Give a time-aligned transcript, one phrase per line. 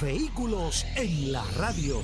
[0.00, 2.02] Vehículos en la radio.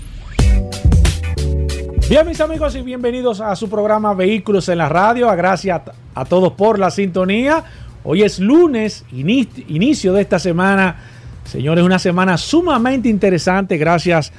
[2.10, 5.34] Bien, mis amigos, y bienvenidos a su programa Vehículos en la Radio.
[5.34, 5.80] Gracias
[6.14, 7.64] a, todos por la sintonía.
[8.04, 10.96] Hoy es lunes, inicio de esta semana.
[11.44, 13.78] Señores, una semana sumamente interesante.
[13.78, 14.30] Gracias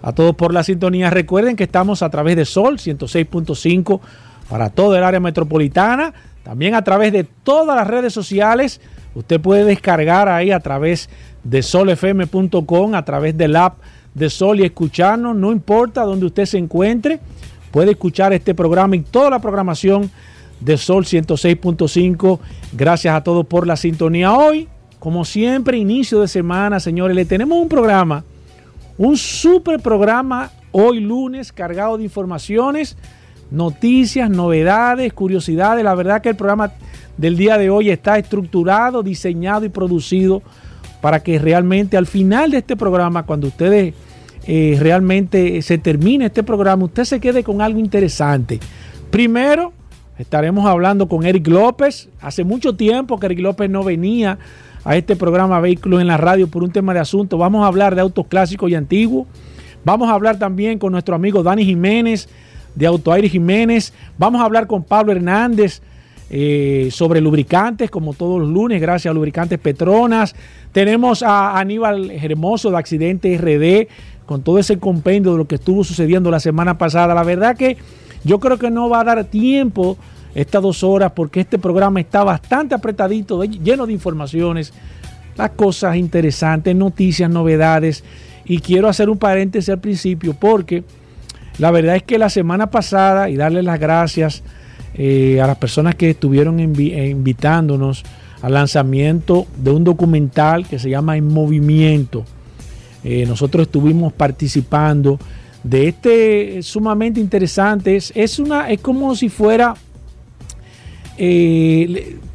[0.00, 1.10] a todos por la sintonía.
[1.10, 4.00] Recuerden que estamos a través de Sol 106.5
[4.48, 6.14] para todo el área metropolitana.
[6.42, 8.80] También a través de todas las redes sociales.
[9.14, 11.31] Usted puede descargar ahí a través de
[11.62, 13.78] solfm.com, a través del app
[14.14, 15.36] de Sol y escucharnos.
[15.36, 17.20] No importa donde usted se encuentre,
[17.70, 20.10] puede escuchar este programa y toda la programación
[20.60, 22.38] de Sol 106.5.
[22.72, 24.32] Gracias a todos por la sintonía.
[24.32, 28.24] Hoy, como siempre, inicio de semana, señores, le tenemos un programa,
[28.98, 32.96] un super programa hoy lunes cargado de informaciones
[33.52, 35.84] noticias, novedades, curiosidades.
[35.84, 36.72] La verdad que el programa
[37.16, 40.42] del día de hoy está estructurado, diseñado y producido
[41.02, 43.92] para que realmente al final de este programa, cuando ustedes
[44.46, 48.60] eh, realmente se termine este programa, usted se quede con algo interesante.
[49.10, 49.72] Primero,
[50.16, 52.08] estaremos hablando con Eric López.
[52.20, 54.38] Hace mucho tiempo que Eric López no venía
[54.84, 57.36] a este programa Vehículos en la Radio por un tema de asunto.
[57.36, 59.26] Vamos a hablar de autos clásicos y antiguos.
[59.84, 62.28] Vamos a hablar también con nuestro amigo Dani Jiménez
[62.76, 63.92] de Autoaire Jiménez.
[64.18, 65.82] Vamos a hablar con Pablo Hernández
[66.30, 70.34] eh, sobre lubricantes, como todos los lunes, gracias a Lubricantes Petronas.
[70.72, 73.88] Tenemos a Aníbal Hermoso de Accidente RD,
[74.26, 77.14] con todo ese compendio de lo que estuvo sucediendo la semana pasada.
[77.14, 77.76] La verdad que
[78.24, 79.98] yo creo que no va a dar tiempo
[80.34, 84.72] estas dos horas porque este programa está bastante apretadito, lleno de informaciones,
[85.36, 88.04] las cosas interesantes, noticias, novedades.
[88.44, 90.84] Y quiero hacer un paréntesis al principio porque
[91.58, 94.42] la verdad es que la semana pasada, y darle las gracias
[94.94, 98.04] eh, a las personas que estuvieron eh, invitándonos
[98.42, 102.24] al lanzamiento de un documental que se llama En Movimiento.
[103.02, 105.18] Eh, nosotros estuvimos participando
[105.64, 107.96] de este sumamente interesante.
[107.96, 109.74] Es, una, es como si fuera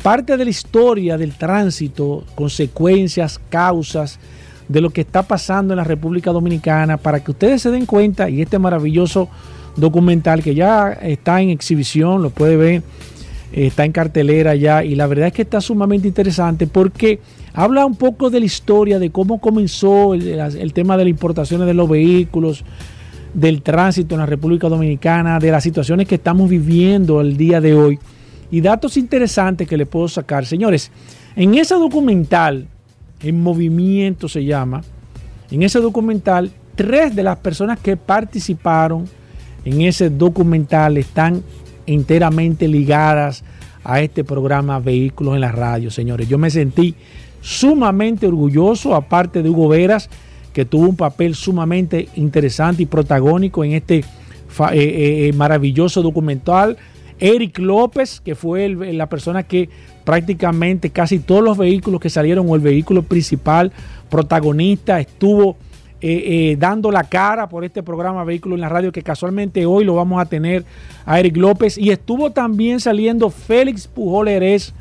[0.01, 4.19] parte de la historia del tránsito, consecuencias, causas
[4.67, 8.29] de lo que está pasando en la República Dominicana para que ustedes se den cuenta
[8.29, 9.29] y este maravilloso
[9.77, 12.83] documental que ya está en exhibición, lo puede ver,
[13.51, 17.19] está en cartelera ya y la verdad es que está sumamente interesante porque
[17.53, 21.73] habla un poco de la historia, de cómo comenzó el, tema de las importaciones de
[21.73, 22.63] los vehículos,
[23.33, 27.73] del tránsito en la República Dominicana, de las situaciones que estamos viviendo el día de
[27.73, 27.99] hoy
[28.49, 30.45] y datos interesantes que le puedo sacar.
[30.45, 30.91] Señores,
[31.35, 32.67] en ese documental
[33.21, 34.81] en movimiento se llama.
[35.51, 39.05] En ese documental, tres de las personas que participaron
[39.67, 41.43] en ese documental están
[41.85, 43.43] enteramente ligadas
[43.83, 46.29] a este programa Vehículos en la Radio, señores.
[46.29, 46.95] Yo me sentí
[47.41, 50.09] sumamente orgulloso, aparte de Hugo Veras,
[50.53, 54.05] que tuvo un papel sumamente interesante y protagónico en este eh,
[54.71, 56.77] eh, eh, maravilloso documental.
[57.19, 59.69] Eric López, que fue la persona que
[60.05, 63.73] prácticamente casi todos los vehículos que salieron o el vehículo principal
[64.09, 65.57] protagonista estuvo
[65.99, 69.83] eh, eh, dando la cara por este programa Vehículos en la Radio que casualmente hoy
[69.83, 70.63] lo vamos a tener
[71.05, 74.73] a Eric López y estuvo también saliendo Félix Pujol Jerez.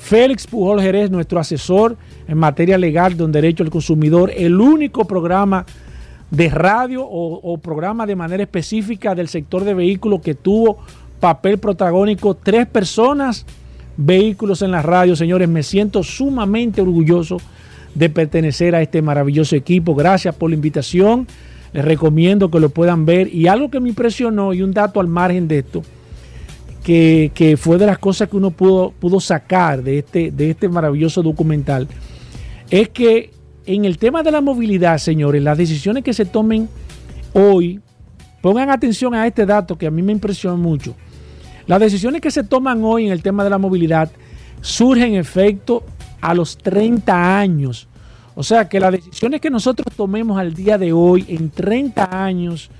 [0.00, 1.96] Félix Pujol Jerez, nuestro asesor
[2.26, 5.64] en materia legal de un derecho al consumidor, el único programa
[6.30, 10.78] de radio o, o programa de manera específica del sector de vehículos que tuvo
[11.20, 13.46] papel protagónico, tres personas
[13.96, 15.48] vehículos en la radio, señores.
[15.48, 17.38] Me siento sumamente orgulloso
[17.94, 19.94] de pertenecer a este maravilloso equipo.
[19.94, 21.26] Gracias por la invitación.
[21.72, 23.32] Les recomiendo que lo puedan ver.
[23.32, 25.82] Y algo que me impresionó y un dato al margen de esto,
[26.82, 31.22] que, fue de las cosas que uno pudo, pudo sacar de este, de este maravilloso
[31.22, 31.88] documental,
[32.70, 33.30] es que
[33.66, 36.68] en el tema de la movilidad, señores, las decisiones que se tomen
[37.32, 37.80] hoy,
[38.42, 40.94] pongan atención a este dato que a mí me impresionó mucho.
[41.66, 44.10] Las decisiones que se toman hoy en el tema de la movilidad
[44.60, 45.82] surgen en efecto
[46.24, 47.86] a los 30 años.
[48.34, 52.70] O sea que las decisiones que nosotros tomemos al día de hoy, en 30 años,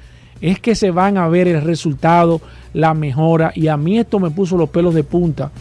[0.41, 2.41] es que se van a ver el resultado,
[2.73, 3.53] la mejora.
[3.55, 5.53] Y a mí esto me puso los pelos de punta,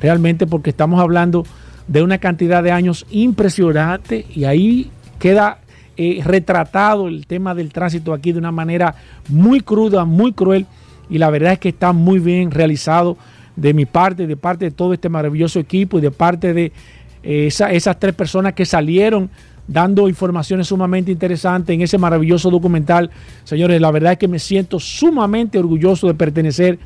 [0.00, 1.46] realmente porque estamos hablando
[1.86, 5.60] de una cantidad de años impresionante y ahí queda
[5.96, 8.96] eh, retratado el tema del tránsito aquí de una manera
[9.28, 10.66] muy cruda, muy cruel,
[11.08, 13.16] y la verdad es que está muy bien realizado
[13.58, 16.72] de mi parte, de parte de todo este maravilloso equipo y de parte de
[17.22, 19.30] esas tres personas que salieron
[19.68, 23.10] dando informaciones sumamente interesantes en ese maravilloso documental.
[23.44, 26.78] Señores, la verdad es que me siento sumamente orgulloso de pertenecer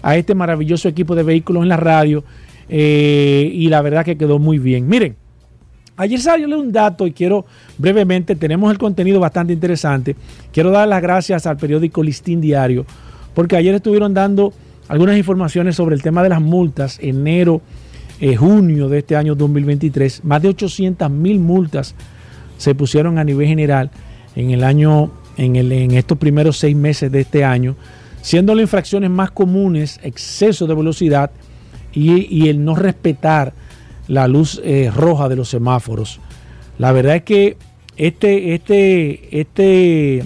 [0.00, 2.24] a este maravilloso equipo de vehículos en la radio
[2.68, 4.86] eh, y la verdad que quedó muy bien.
[4.88, 5.16] Miren,
[5.96, 7.44] ayer salió un dato y quiero
[7.76, 10.14] brevemente, tenemos el contenido bastante interesante.
[10.52, 12.86] Quiero dar las gracias al periódico Listín Diario
[13.34, 14.52] porque ayer estuvieron dando
[14.88, 17.60] algunas informaciones sobre el tema de las multas, enero,
[18.20, 21.94] eh, junio de este año 2023, más de 800 mil multas
[22.56, 23.90] se pusieron a nivel general
[24.34, 27.76] en el año, en, el, en estos primeros seis meses de este año,
[28.22, 31.30] siendo las infracciones más comunes exceso de velocidad
[31.92, 33.54] y, el no respetar
[34.06, 36.20] la luz eh, roja de los semáforos.
[36.78, 37.56] La verdad es que
[37.96, 40.24] este, este, este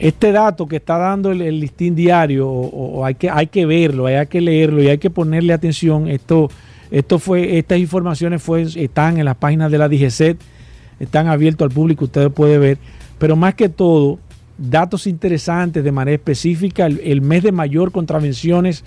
[0.00, 4.26] este dato que está dando el, listín diario, o, hay, que, hay que verlo, hay
[4.26, 6.08] que leerlo y hay que ponerle atención.
[6.08, 6.50] Esto,
[6.90, 10.40] esto fue, estas informaciones fue, están en las páginas de la DGCET,
[10.98, 12.78] están abiertos al público, ustedes pueden ver.
[13.18, 14.18] Pero más que todo,
[14.56, 16.86] datos interesantes de manera específica.
[16.86, 18.84] El, mes de mayor contravenciones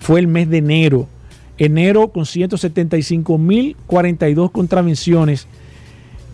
[0.00, 1.06] fue el mes de enero.
[1.58, 5.46] Enero con 175.042 contravenciones.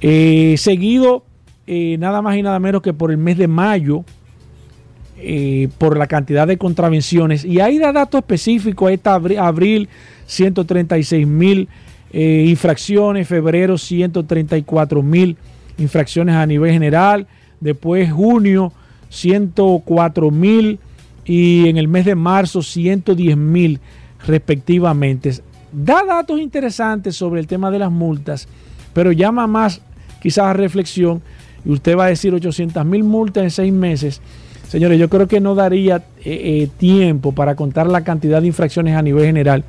[0.01, 1.23] Eh, seguido
[1.67, 4.05] eh, nada más y nada menos que por el mes de mayo,
[5.19, 7.45] eh, por la cantidad de contravenciones.
[7.45, 9.89] Y ahí da datos específicos, ahí está abril,
[10.27, 11.69] 136 mil
[12.13, 15.37] eh, infracciones, febrero 134 mil
[15.79, 17.27] infracciones a nivel general,
[17.61, 18.73] después junio
[19.09, 20.79] 104 mil
[21.25, 23.81] y en el mes de marzo 110 mil
[24.27, 25.33] respectivamente.
[25.73, 28.49] Da datos interesantes sobre el tema de las multas,
[28.93, 29.81] pero llama más
[30.23, 31.23] quizás a reflexión
[31.67, 34.21] y usted va a decir 800 mil multas en seis meses,
[34.69, 38.97] señores, yo creo que no daría eh, eh, tiempo para contar la cantidad de infracciones
[38.97, 39.65] a nivel general.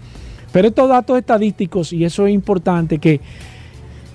[0.51, 3.19] Pero estos datos estadísticos, y eso es importante, que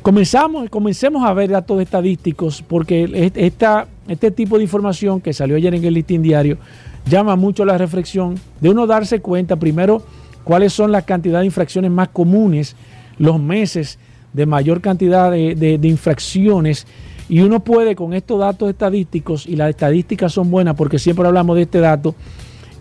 [0.00, 5.74] comenzamos, comencemos a ver datos estadísticos, porque esta, este tipo de información que salió ayer
[5.74, 6.58] en el listín diario
[7.04, 10.04] llama mucho la reflexión de uno darse cuenta, primero,
[10.44, 12.76] cuáles son las cantidades de infracciones más comunes,
[13.18, 13.98] los meses
[14.32, 16.86] de mayor cantidad de infracciones
[17.28, 21.56] y uno puede con estos datos estadísticos, y las estadísticas son buenas porque siempre hablamos
[21.56, 22.14] de este dato,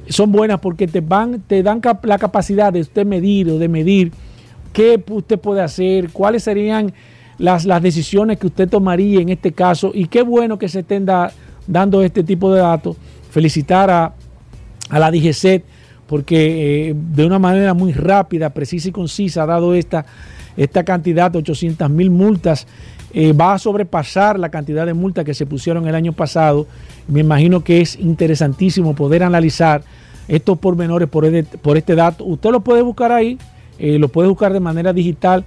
[0.09, 4.11] son buenas porque te, van, te dan la capacidad de usted medir o de medir
[4.73, 6.93] qué usted puede hacer, cuáles serían
[7.37, 9.91] las, las decisiones que usted tomaría en este caso.
[9.93, 11.05] Y qué bueno que se estén
[11.67, 12.97] dando este tipo de datos.
[13.29, 14.13] Felicitar a,
[14.91, 15.63] la DGCET
[16.05, 20.05] porque eh, de una manera muy rápida, precisa y concisa ha dado esta,
[20.57, 22.67] esta cantidad de 800 mil multas
[23.13, 26.67] eh, va a sobrepasar la cantidad de multas que se pusieron el año pasado.
[27.07, 29.83] Me imagino que es interesantísimo poder analizar
[30.27, 32.23] estos pormenores por este, dato.
[32.23, 33.37] Usted lo puede buscar ahí,
[33.79, 35.43] eh, lo puede buscar de manera digital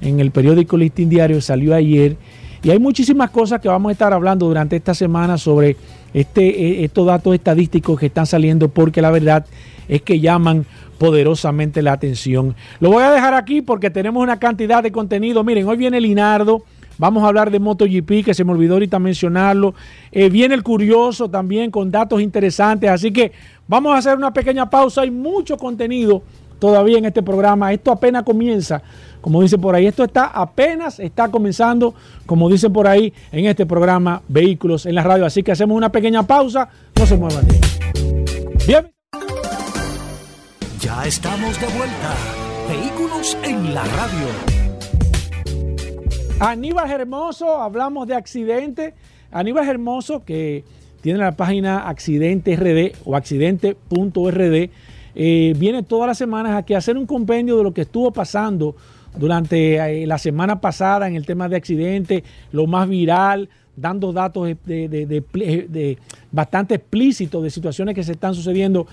[0.00, 2.16] en el periódico Listín Diario, salió ayer.
[2.64, 5.76] Y hay muchísimas cosas que vamos a estar hablando durante esta semana sobre
[6.14, 9.46] este, eh, estos datos estadísticos que están saliendo, porque la verdad
[9.86, 10.66] es que llaman
[10.98, 12.54] poderosamente la atención.
[12.80, 15.44] Lo voy a dejar aquí porque tenemos una cantidad de contenido.
[15.44, 16.64] Miren, hoy viene Linardo
[16.98, 19.74] Vamos a hablar de MotoGP, que se me olvidó ahorita mencionarlo.
[20.12, 22.90] Eh, viene el curioso también con datos interesantes.
[22.90, 23.32] Así que
[23.66, 25.02] vamos a hacer una pequeña pausa.
[25.02, 26.22] Hay mucho contenido
[26.58, 27.72] todavía en este programa.
[27.72, 28.82] Esto apenas comienza.
[29.20, 31.94] Como dicen por ahí, esto está apenas está comenzando,
[32.26, 35.24] como dicen por ahí, en este programa Vehículos en la Radio.
[35.24, 36.68] Así que hacemos una pequeña pausa.
[36.98, 37.46] No se muevan
[38.66, 38.92] Bien.
[40.80, 42.14] Ya estamos de vuelta.
[42.68, 44.53] Vehículos en la Radio.
[46.40, 48.94] Aníbal Hermoso, hablamos de accidente.
[49.30, 50.64] Aníbal Hermoso, que
[51.00, 54.70] tiene la página Accidente RD o accidente.rd,
[55.14, 58.74] eh, viene todas las semanas aquí a hacer un compendio de lo que estuvo pasando
[59.16, 64.48] durante eh, la semana pasada en el tema de accidentes, lo más viral, dando datos
[64.64, 65.98] de,
[66.32, 68.88] bastante explícitos de situaciones que se están sucediendo,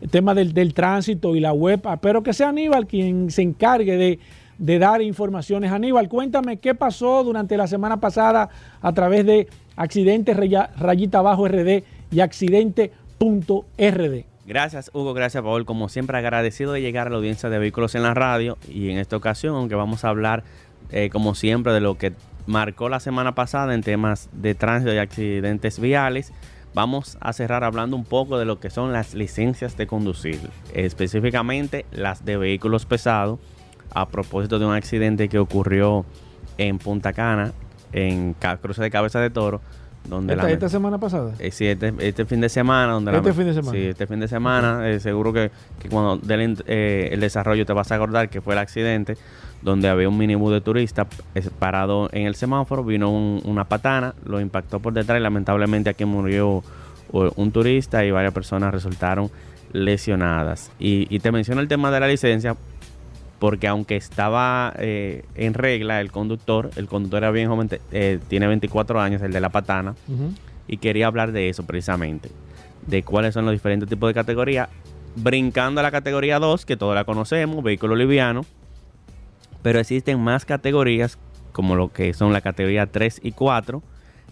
[0.00, 1.82] el tema del, del tránsito y la web.
[2.00, 4.18] Pero que sea Aníbal quien se encargue de
[4.60, 5.72] de dar informaciones.
[5.72, 8.50] Aníbal, cuéntame qué pasó durante la semana pasada
[8.80, 14.24] a través de Accidente Rayita Bajo RD y Accidente.rd.
[14.46, 15.64] Gracias Hugo, gracias Paul.
[15.64, 18.98] Como siempre agradecido de llegar a la audiencia de vehículos en la radio y en
[18.98, 20.44] esta ocasión, aunque vamos a hablar
[20.90, 22.12] eh, como siempre de lo que
[22.46, 26.32] marcó la semana pasada en temas de tránsito y accidentes viales,
[26.74, 30.40] vamos a cerrar hablando un poco de lo que son las licencias de conducir,
[30.74, 33.38] específicamente las de vehículos pesados
[33.94, 36.04] a propósito de un accidente que ocurrió
[36.58, 37.52] en Punta Cana
[37.92, 39.60] en Cruce de Cabeza de Toro,
[40.08, 41.32] donde ¿Esta, la- esta semana pasada?
[41.38, 42.92] eh, sí, este, este fin de semana.
[42.92, 43.72] Donde Este la- fin de semana.
[43.72, 44.88] Sí, este fin de semana.
[44.88, 48.54] eh, seguro que, que cuando den eh, el desarrollo te vas a acordar que fue
[48.54, 49.16] el accidente
[49.62, 51.06] donde había un minibús de turistas
[51.58, 52.82] parado en el semáforo.
[52.84, 56.62] Vino un- una patana, lo impactó por detrás y lamentablemente aquí murió
[57.12, 59.30] un turista y varias personas resultaron
[59.72, 60.70] lesionadas.
[60.78, 62.56] Y, y te menciono el tema de la licencia
[63.40, 68.46] porque aunque estaba eh, en regla el conductor, el conductor era bien joven, eh, tiene
[68.46, 69.96] 24 años, el de la patana
[70.68, 72.30] y quería hablar de eso precisamente,
[72.86, 74.68] de cuáles son los diferentes tipos de categorías,
[75.16, 78.44] brincando a la categoría 2, que todos la conocemos, vehículo liviano,
[79.62, 81.18] pero existen más categorías,
[81.52, 83.82] como lo que son la categoría 3 y 4,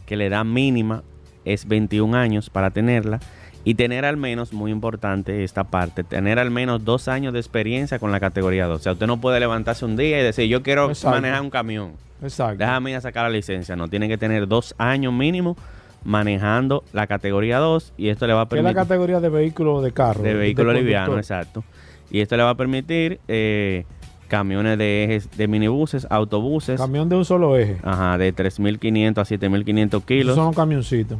[0.04, 1.02] que le da mínima,
[1.46, 3.20] es 21 años para tenerla,
[3.64, 7.98] y tener al menos, muy importante esta parte, tener al menos dos años de experiencia
[7.98, 8.80] con la categoría 2.
[8.80, 11.16] O sea, usted no puede levantarse un día y decir, yo quiero Exacto.
[11.16, 11.92] manejar un camión.
[12.22, 12.58] Exacto.
[12.58, 13.76] Déjame ir a sacar la licencia.
[13.76, 15.56] No, tiene que tener dos años mínimo
[16.04, 18.88] manejando la categoría 2 y esto le va a ¿Qué es la permitir...
[18.88, 20.22] categoría de vehículo de carro?
[20.22, 20.84] de vehículo conductor.
[20.84, 21.64] liviano, exacto.
[22.10, 23.84] Y esto le va a permitir eh,
[24.28, 27.76] camiones de ejes, de minibuses, autobuses, Camión de un solo eje.
[27.82, 31.18] ajá, de 3.500 a 7.500 Esos kilos son camioncitos.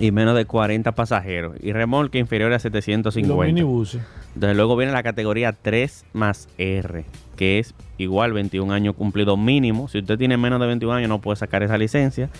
[0.00, 1.56] Y menos de 40 pasajeros.
[1.60, 3.44] Y remolque inferior a Y los 750.
[3.44, 4.02] minibuses.
[4.34, 7.04] Entonces luego viene la categoría 3 más R,
[7.36, 9.88] que es igual 21 años cumplido mínimo.
[9.88, 12.30] Si usted tiene menos de 21 años no puede sacar esa licencia.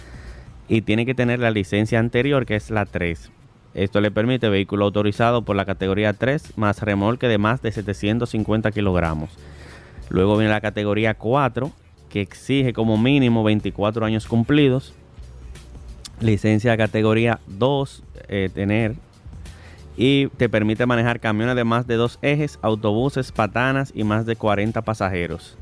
[0.68, 3.30] Y tiene que tener la licencia anterior, que es la 3.
[3.74, 8.70] Esto le permite vehículo autorizado por la categoría 3 más remolque de más de 750
[8.70, 9.30] kilogramos.
[10.08, 11.70] Luego viene la categoría 4,
[12.08, 14.94] que exige como mínimo 24 años cumplidos.
[16.20, 18.94] Licencia categoría 2, eh, tener
[19.96, 24.36] y te permite manejar camiones de más de dos ejes, autobuses, patanas y más de
[24.36, 25.58] 40 pasajeros.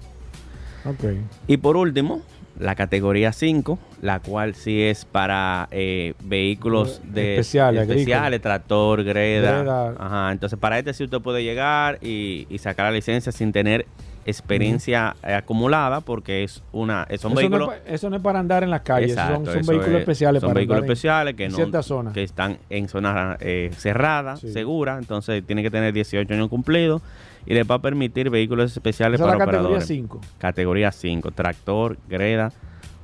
[0.84, 1.16] Ok.
[1.48, 2.22] Y por último,
[2.58, 9.58] la categoría 5, la cual sí es para eh, vehículos de Especiales, especiales, tractor, greda.
[9.58, 9.94] Greda.
[9.98, 13.86] Ajá, entonces para este sí usted puede llegar y, y sacar la licencia sin tener
[14.30, 18.16] experiencia eh, acumulada porque es una es un eso, vehículo no es, pa- eso no
[18.16, 19.14] es para andar en las calles.
[19.14, 21.50] son- Exacto, son eso vehículos es- especiales son para vehículos andar en- especiales que en
[21.50, 22.12] no ciertas zonas.
[22.14, 24.52] que están en zonas eh, cerradas, Sí.
[24.52, 27.02] seguras, entonces tiene que tener 18 años cumplidos
[27.46, 29.86] y les va a permitir vehículos especiales Esa para la categoría operadores.
[29.88, 30.20] 5.
[30.38, 32.52] Categoría 5, tractor, greda,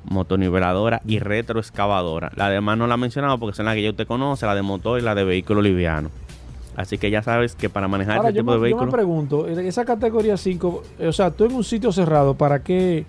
[0.04, 2.30] motoniveladora y retroexcavadora.
[2.36, 4.62] La demás no la he mencionado porque son las que ya usted conoce, la de
[4.62, 6.10] motor y la de vehículo liviano.
[6.76, 8.94] Así que ya sabes que para manejar Ahora, este tipo me, de yo me vehículos...
[8.94, 13.06] pregunto, en esa categoría 5, o sea, tú en un sitio cerrado, ¿para qué?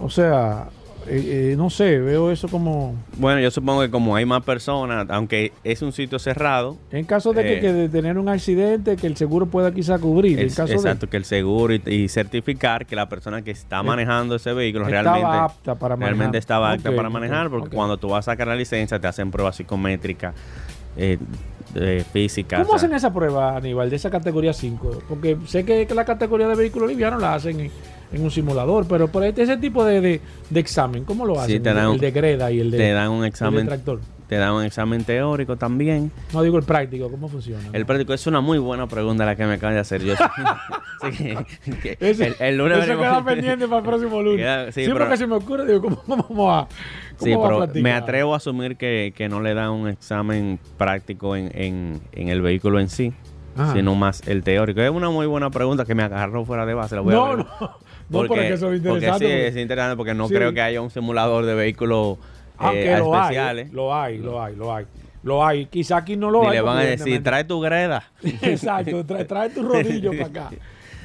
[0.00, 0.68] O sea,
[1.08, 2.94] eh, eh, no sé, veo eso como...
[3.16, 7.32] Bueno, yo supongo que como hay más personas, aunque es un sitio cerrado, En caso
[7.32, 10.38] de que, Eh, que de tener un accidente, que el seguro pueda quizá cubrir.
[10.38, 13.80] En Es- caso exacto, que el seguro y, y certificar que la persona que está
[13.80, 16.14] Eh, manejando ese vehículo estaba realmente, apta para manejar.
[16.16, 19.30] realmente estaba apta para manejar, porque cuando tú vas a sacar la licencia te hacen
[19.30, 20.34] pruebas psicométricas,
[21.74, 22.60] eh, físicas.
[22.60, 25.02] ¿Cómo o sea, hacen esa prueba, Aníbal, de esa categoría 5?
[25.08, 27.70] Porque sé que, la categoría de vehículos livianos la hacen en,
[28.12, 31.40] en un simulador, pero por este- ese tipo de, de- de examen, ¿cómo lo Sí,
[31.40, 31.62] hacen?
[31.62, 33.66] te el, dan el de greda y el de, te dan un el de examen,
[33.66, 34.00] tractor.
[34.32, 36.10] Te dan un examen teórico también.
[36.32, 37.68] No digo el práctico, ¿cómo funciona?
[37.74, 40.02] El práctico es una muy buena pregunta la que me acabas de hacer.
[40.02, 40.22] Yo sí,
[41.18, 41.36] que-
[41.82, 44.38] que Ese- el, el lunes eso queda pendiente para el próximo lunes.
[44.40, 46.68] Queda- sí, sí, pero- porque se me ocurre, digo, ¿cómo, cómo vamos a,
[47.18, 47.82] cómo Sí, vamos a pero practicar?
[47.82, 52.28] me atrevo a asumir que, que no le dan un examen práctico en, en- en
[52.30, 53.12] el vehículo en sí,
[53.54, 53.74] Ajá.
[53.74, 54.80] sino más el teórico.
[54.80, 56.94] Es una muy buena pregunta que me agarró fuera de base.
[56.94, 57.36] la voy a No, ver.
[57.36, 57.70] no, no,
[58.10, 59.24] Porque, porque eso es porque interesante.
[59.26, 60.34] sí, porque- es interesante porque no Sí.
[60.34, 61.54] creo que haya un simulador de
[62.58, 64.86] vehículos eh, Aunque lo hay, lo hay, lo hay, lo hay.
[65.22, 65.66] Lo hay.
[65.66, 66.52] Quizá aquí no lo y hay.
[66.54, 68.04] le van a decir, trae tu greda.
[68.42, 70.50] Exacto, trae, trae tu rodillo para acá.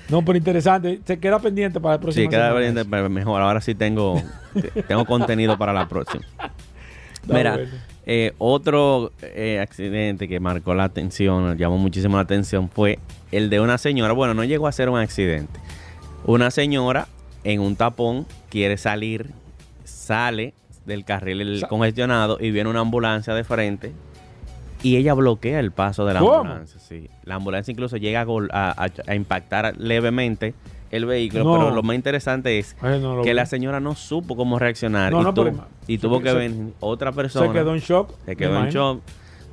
[0.10, 1.02] No, pero interesante.
[1.06, 2.24] Se queda pendiente para el próximo.
[2.24, 3.42] Sí, queda pendiente, pero mejor.
[3.42, 4.22] Ahora sí tengo,
[4.88, 6.24] tengo contenido para la próxima.
[7.28, 7.72] Mira, bueno.
[8.06, 13.00] eh, otro eh, accidente que marcó la atención, llamó muchísimo la atención, fue
[13.32, 14.14] el de una señora.
[14.14, 15.60] Bueno, no llegó a ser un accidente.
[16.26, 17.08] Una señora
[17.44, 19.32] en un tapón quiere salir,
[19.84, 20.54] sale
[20.88, 23.92] del carril el congestionado y viene una ambulancia de frente
[24.82, 26.34] y ella bloquea el paso de la ¿Cómo?
[26.36, 26.80] ambulancia.
[26.80, 27.10] Sí.
[27.24, 30.54] La ambulancia incluso llega a, gol- a- a- a impactar levemente
[30.92, 31.54] el vehículo, No.
[31.58, 33.36] pero lo más interesante es Ay, no lo que vi.
[33.36, 36.34] la señora no supo cómo reaccionar No, y, no, tu- pero- y tuvo se- que
[36.34, 37.48] venir otra persona.
[37.48, 38.12] Se quedó en shock.
[38.26, 39.02] se quedó en shock.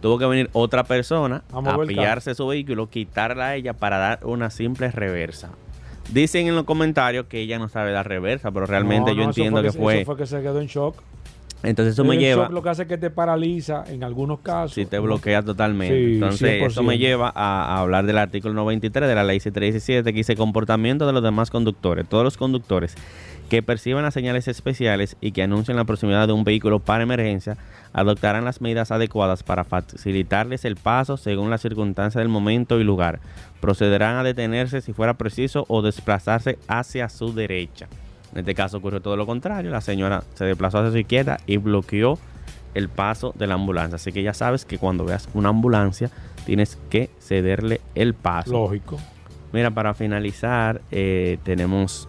[0.01, 4.51] Tuvo que venir otra persona A pillarse su vehículo, quitarla a ella para dar una
[4.51, 5.49] simple reversa.
[6.13, 9.69] Dicen en los comentarios que ella no sabe dar reversa, pero realmente yo entiendo que
[9.69, 10.05] Eso fue.
[10.05, 10.97] fue que se quedó en shock.
[11.65, 14.41] Entonces eso me el lleva, shock lo que hace es que te paraliza en algunos
[14.41, 14.75] casos.
[14.75, 15.97] si te bloquea totalmente.
[15.97, 16.87] Sí, Entonces eso 100%.
[16.87, 21.07] me lleva a, a hablar del artículo 93 de la ley 717 que dice comportamiento
[21.07, 22.07] de los demás conductores.
[22.09, 22.95] Todos los conductores
[23.49, 27.57] que perciban las señales especiales y que anuncien la proximidad de un vehículo para emergencia
[27.93, 33.21] adoptarán las medidas adecuadas para facilitarles el paso según las circunstancias del momento y lugar.
[33.61, 37.87] Procederán a detenerse si fuera preciso o desplazarse hacia su derecha.
[38.35, 39.71] En este caso ocurrió todo lo contrario.
[39.71, 42.19] La señora se desplazó hacia su izquierda y bloqueó
[42.75, 43.97] el paso de la ambulancia.
[43.97, 46.11] Así que ya sabes que cuando veas una ambulancia
[46.45, 48.53] tienes que cederle el paso.
[48.53, 48.99] Lógico.
[49.53, 52.09] Mira, para finalizar, eh, tenemos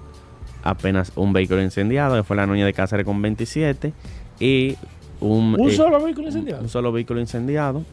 [0.64, 3.94] apenas un vehículo incendiado, que fue la Noña de Cáceres con 27
[4.40, 4.76] y
[5.22, 6.64] un, ¿Un eh, solo vehículo incendiado?
[6.64, 7.84] un solo vehículo incendiado.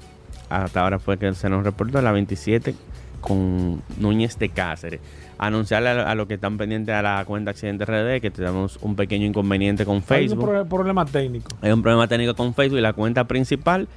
[0.48, 2.74] Hasta ahora fue que se nos reportó la 27
[3.20, 5.00] con Núñez de Cáceres.
[5.44, 9.26] Anunciarle a, los que están pendientes a la cuenta Accidente RD que tenemos un pequeño
[9.26, 10.44] inconveniente con Hay un Facebook.
[10.48, 11.48] pro- problema técnico.
[11.60, 13.88] Hay un problema técnico con Facebook y la cuenta principal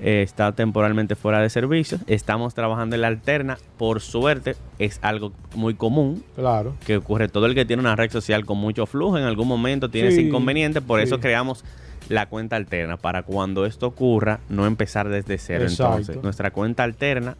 [0.00, 1.98] eh, está temporalmente fuera de servicio.
[2.06, 3.58] Estamos trabajando en la alterna.
[3.76, 6.74] Por suerte, es algo muy común Claro.
[6.86, 7.28] que ocurre.
[7.28, 10.22] Todo el que tiene una red social con mucho flujo en algún momento tiene ese
[10.22, 10.80] inconveniente.
[10.80, 11.04] Por sí.
[11.04, 11.66] eso creamos
[12.08, 15.64] la cuenta alterna para cuando esto ocurra no empezar desde cero.
[15.64, 15.98] Exacto.
[15.98, 17.36] Entonces, nuestra cuenta alterna,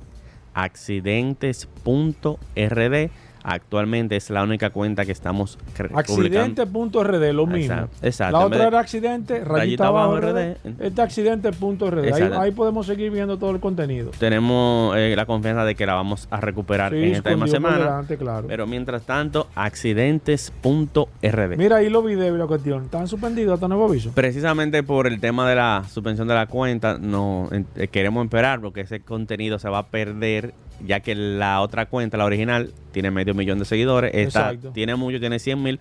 [0.52, 3.10] accidentes.rd,
[3.44, 5.58] actualmente es la única cuenta que estamos.
[5.94, 7.74] Accidente.rd, lo mismo.
[7.74, 8.38] Exacto, exacto.
[8.38, 10.56] La otra era accidente, rayita, rayita abajo RD.
[10.80, 12.12] Este accidente.rd.
[12.12, 14.10] Ahí, ahí podemos seguir viendo todo el contenido.
[14.18, 17.78] Tenemos eh, la confianza de que la vamos a recuperar Sí, en esta misma semana.
[17.78, 18.46] delante, claro.
[18.48, 21.56] Pero mientras tanto, accidentes.rd.
[21.56, 22.84] Mira ahí los videos y la cuestión.
[22.84, 24.10] Están suspendidos hasta nuevo aviso.
[24.14, 28.82] Precisamente por el tema de la suspensión de la cuenta, no eh, queremos esperar porque
[28.82, 30.54] ese contenido se va a perder,
[30.86, 34.12] ya que la otra cuenta, la original, tiene medio millón de seguidores.
[34.14, 34.70] Exacto.
[34.70, 35.80] tiene mucho, tiene 100 mil,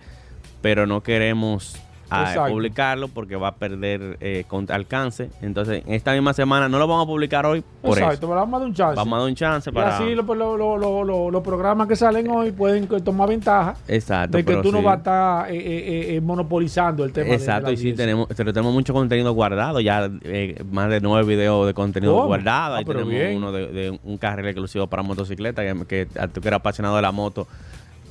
[0.60, 2.52] pero no queremos Exacto.
[2.52, 5.30] publicarlo porque va a perder eh, con- alcance.
[5.42, 8.20] Entonces, en esta misma semana no lo vamos a publicar hoy por Exacto, eso.
[8.28, 8.96] pero vamos a dar un chance.
[8.96, 9.96] Vamos a dar un chance y para...
[9.96, 14.36] así lo- lo- lo- lo- los programas que salen hoy pueden tomar ventaja Exacto.
[14.36, 17.24] de que tú no vas a estar eh, eh, eh, monopolizando el tema.
[17.24, 21.00] de- de Exacto, y sí, tenemos, pero tenemos mucho contenido guardado, ya eh, más de
[21.00, 22.26] nueve videos de contenido ¿Cómo?
[22.26, 22.74] guardado.
[22.74, 23.36] Ah, Ahí tenemos bien.
[23.36, 26.96] uno de, de un carril exclusivo para motocicleta, que, que a tú que eres apasionado
[26.96, 27.46] de la moto,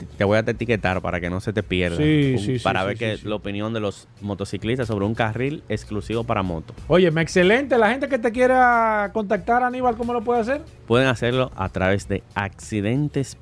[0.05, 1.97] te- voy a etiquetar para que no se te pierda.
[1.97, 5.63] Sí, sí, sí, Para sí, ver que la opinión de los motociclistas sobre un carril
[5.69, 6.73] exclusivo para moto.
[6.87, 7.77] Oye, excelente.
[7.77, 10.61] La gente que te quiera contactar, Aníbal, ¿cómo lo puede hacer?
[10.87, 13.37] Pueden hacerlo a través de accidentes.rd,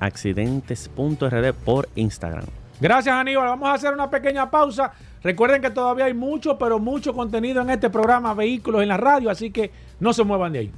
[0.00, 2.44] accidentes.rd por Instagram.
[2.80, 3.46] Gracias, Aníbal.
[3.48, 4.92] Vamos a hacer una pequeña pausa.
[5.22, 9.30] Recuerden que todavía hay mucho, pero mucho contenido en este programa Vehículos en la Radio,
[9.30, 10.70] así que no se muevan de ahí.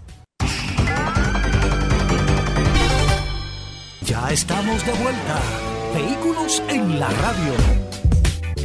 [4.09, 5.38] Ya estamos de vuelta.
[5.94, 7.53] Vehículos en la radio.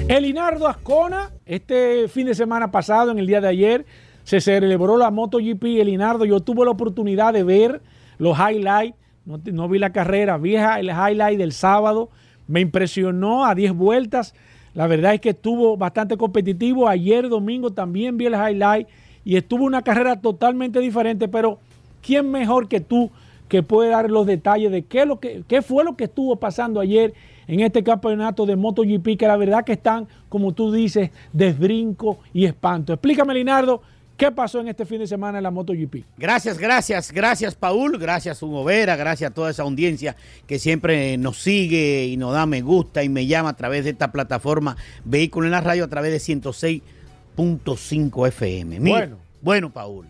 [0.08, 3.86] Elinardo Ascona, este fin de semana pasado, en el día de ayer,
[4.24, 6.24] se celebró la MotoGP Elinardo.
[6.24, 7.82] Yo tuve la oportunidad de ver
[8.20, 12.10] los highlights, no, no vi la carrera, vi el highlight del sábado,
[12.48, 14.36] me impresionó a 10 vueltas.
[14.74, 16.88] La verdad es que estuvo bastante competitivo.
[16.88, 18.88] Ayer domingo también vi el highlight
[19.26, 21.60] y estuvo una carrera totalmente diferente, pero
[22.02, 23.12] ¿quién mejor que tú
[23.54, 26.80] que puede dar los detalles de qué, lo que, qué fue lo que estuvo pasando
[26.80, 27.14] ayer
[27.48, 32.46] en este campeonato de MotoGP, que la verdad que están, como tú dices, desbrinco y
[32.46, 32.94] espanto.
[32.94, 33.84] Explícame, Linardo,
[34.18, 35.98] qué pasó en este fin de semana en la MotoGP.
[36.18, 40.16] Gracias, gracias, gracias Paul, gracias Hugo Vera, gracias a toda esa audiencia
[40.48, 43.92] que siempre nos sigue y nos da me gusta y me llama a través de
[43.92, 48.80] esta plataforma Vehículo en la Radio a través de 106.5 FM.
[48.80, 49.18] Mira, Bueno.
[49.44, 50.08] bueno Paul,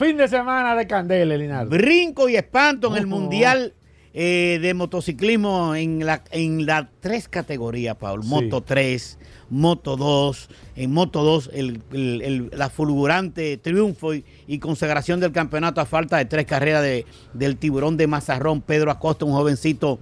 [0.00, 1.68] Fin de semana de Candela, Linardo.
[1.68, 3.16] brinco y espanto en el Ujú.
[3.20, 3.74] Mundial
[4.12, 8.22] eh, de Motociclismo en la en las tres categorías, Paul.
[8.22, 8.28] Sí.
[8.28, 9.18] Moto 3,
[9.50, 10.48] Moto 2.
[10.76, 15.86] En Moto 2, el, el- el- la fulgurante triunfo y, y consagración del campeonato a
[15.86, 20.00] falta de tres carreras de- del tiburón de Mazarrón, Pedro Acosta, un jovencito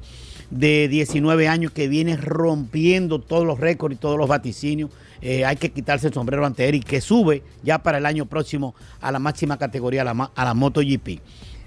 [0.50, 4.90] de 19 años que viene rompiendo todos los récords y todos los vaticinios.
[5.20, 8.24] Eh, hay que quitarse el sombrero ante él y que sube ya para el año
[8.26, 11.20] próximo a la máxima categoría, a la, a la MotoGP.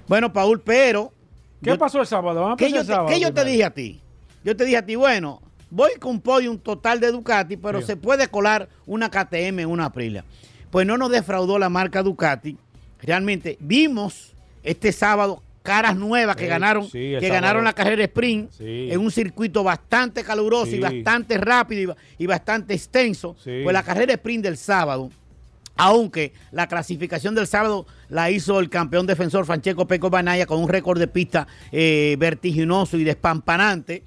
[0.07, 1.13] Bueno, Paul, pero...
[1.63, 2.41] ¿Qué yo- pasó el sábado?
[2.41, 3.99] Vamos ¿Qué yo, el sábado te, qué yo te dije a ti?
[4.43, 8.27] Yo te dije a ti, bueno, voy con podium total de Ducati, pero se puede
[8.27, 10.23] colar una KTM en una Aprilia.
[10.71, 12.57] Pues no nos defraudó la marca Ducati.
[13.01, 17.33] Realmente vimos este sábado caras nuevas que Sí, ganaron, sí, que sábado.
[17.33, 18.87] ganaron la carrera sprint Sí.
[18.91, 23.35] en un circuito bastante caluroso y bastante rápido y y, bastante extenso.
[23.43, 25.11] Pues la carrera sprint del sábado
[25.81, 30.69] aunque la clasificación del sábado la hizo el campeón defensor Francesco Peco Banaya con un
[30.69, 34.03] récord de pista eh, vertiginoso y despampanante,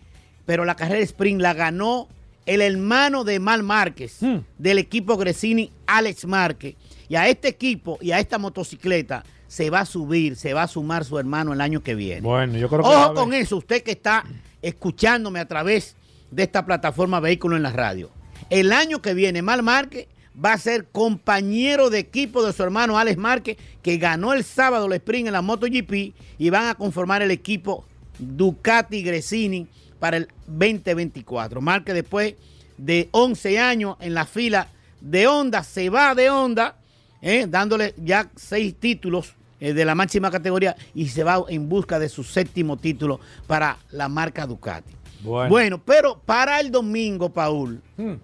[0.46, 2.08] pero la carrera sprint la ganó
[2.46, 4.38] el hermano de Mal Márquez Hmm.
[4.56, 6.76] del equipo Gresini, Alex Márquez.
[7.08, 10.68] Y a este equipo y a esta motocicleta se va a subir, se va a
[10.68, 12.20] sumar su hermano el año que viene.
[12.20, 14.24] Bueno, yo creo que Ojo con eso, usted que está
[14.62, 15.96] escuchándome a través
[16.30, 18.10] de esta plataforma Vehículo en la Radio.
[18.50, 20.06] El año que viene, Mal Márquez
[20.42, 24.86] va a ser compañero de equipo de su hermano Alex Márquez, que ganó el sábado
[24.86, 27.84] el sprint en la MotoGP y van a conformar el equipo
[28.18, 29.66] Ducati Gresini
[29.98, 31.60] para el 2024.
[31.60, 32.34] Márquez después
[32.76, 34.68] de 11 años en la fila
[35.00, 36.76] de Honda, se va de Honda,
[37.20, 41.98] eh, dándole ya seis títulos eh, de la máxima categoría y se va en busca
[41.98, 44.92] de su séptimo título para la marca Ducati.
[45.22, 48.14] Bueno, pero para el domingo, Paul, Hmm.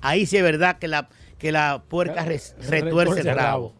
[0.00, 3.72] ahí sí es verdad que la, que la puerca retuerce el rabo.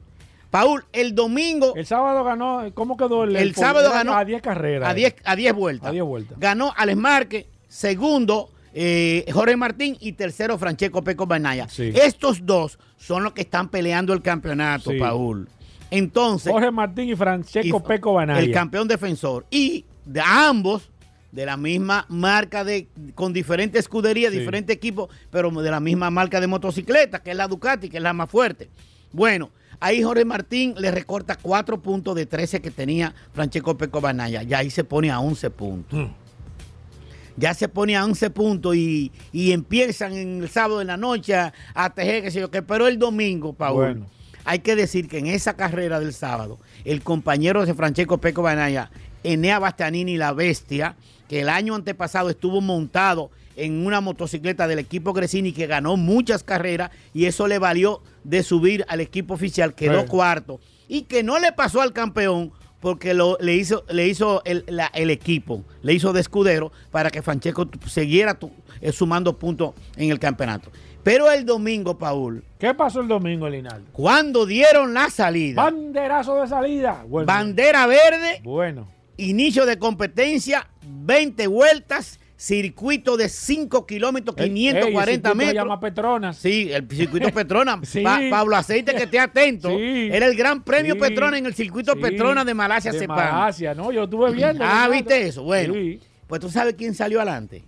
[0.51, 4.89] Paul, el domingo, El sábado ganó, ¿cómo quedó el el sábado ganó a 10 carreras?
[4.89, 5.89] a 10 a 10 vueltas.
[5.89, 6.39] A 10 vueltas.
[6.41, 11.69] Ganó Alex Márquez, segundo eh, Jorge Martín y tercero Francesco Peco Banaya.
[11.69, 11.93] Sí.
[11.95, 14.99] Estos dos son los que están peleando el campeonato, Sí.
[14.99, 15.49] Paul.
[15.91, 18.41] Entonces, Jorge Martín y Francesco y- Peco Banaya.
[18.41, 19.47] el campeón defensor.
[19.51, 20.91] Y de ambos,
[21.33, 24.39] de la misma marca, de con diferentes escuderías, Sí.
[24.39, 28.03] diferentes equipos, pero de la misma marca de motocicleta, que es la Ducati, que es
[28.03, 28.69] la más fuerte.
[29.13, 34.43] Bueno, ahí Jorge Martín le recorta 4 puntos de 13 que tenía Francesco Peco Banaya.
[34.43, 35.99] Ya ahí se pone a 11 puntos.
[35.99, 36.13] Mm.
[37.37, 41.35] Ya se pone a 11 puntos y, y empiezan en el sábado en la noche
[41.37, 42.63] a, a tejer, qué sé yo qué.
[42.63, 44.07] Pero el domingo, Paul, Bueno.
[44.45, 48.91] hay que decir que en esa carrera del sábado, el compañero de Francesco Peco Banaya,
[49.25, 50.97] Enea Bastianini, la bestia,
[51.29, 56.45] que el año antepasado estuvo montado en una motocicleta del equipo Gresini que ganó muchas
[56.45, 60.07] carreras y eso le valió de subir al equipo oficial, quedó Sí.
[60.07, 64.63] cuarto y que no le pasó al campeón porque lo, le hizo, le hizo el,
[64.69, 69.75] la- el equipo, le hizo de escudero para que Francesco siguiera tu- eh, sumando puntos
[69.97, 70.71] en el campeonato.
[71.03, 73.89] Pero el domingo, Paul, ¿Qué pasó el domingo, Linaldo?
[73.93, 77.05] cuando dieron la salida, Banderazo de salida.
[77.09, 77.27] Bueno.
[77.27, 78.87] bandera verde, bueno.
[79.19, 85.35] Inicio de competencia, 20 vueltas, circuito de 5 kilómetros, Ey, 540 ey, el circuito se
[85.35, 85.55] metros.
[85.55, 86.37] llama Petronas.
[86.37, 87.81] Sí, el circuito Petrona.
[87.85, 88.01] Sí.
[88.01, 89.69] Pa- Pablo Aceite, que esté atento.
[89.71, 90.09] Sí.
[90.13, 91.01] Era el gran premio Sí.
[91.01, 92.01] Petrona en el circuito Sí.
[92.01, 93.17] Petrona de Malasia De Sepang.
[93.17, 93.91] Malasia, ¿no?
[93.93, 94.65] Yo estuve viendo.
[94.65, 94.89] Ah.
[94.91, 95.43] ¿viste eso?
[95.43, 95.75] Bueno,
[96.29, 97.65] pues tú sabes quién salió adelante.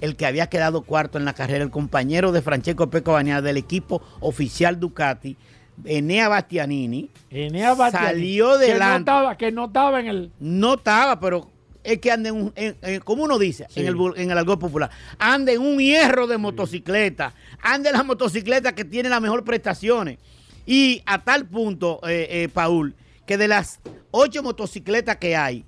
[0.00, 3.58] El que había quedado cuarto en la carrera, el compañero de Francesco Peco Bañada del
[3.58, 5.36] equipo oficial Ducati,
[5.84, 7.10] Enea Bastianini.
[7.30, 8.98] Enea Bastianini, Salió que no delante.
[9.00, 10.30] estaba- Que no estaba en el.
[10.40, 11.50] No estaba, pero
[11.82, 13.80] es que anda en un, en- en- como uno dice Sí.
[13.80, 18.02] en, el, en el argot popular, anda en un hierro de motocicleta, anda en la
[18.02, 20.18] motocicleta que tiene las mejores prestaciones.
[20.66, 22.94] Y a tal punto, eh, eh, Paul,
[23.26, 25.64] que de las ocho motocicletas que hay,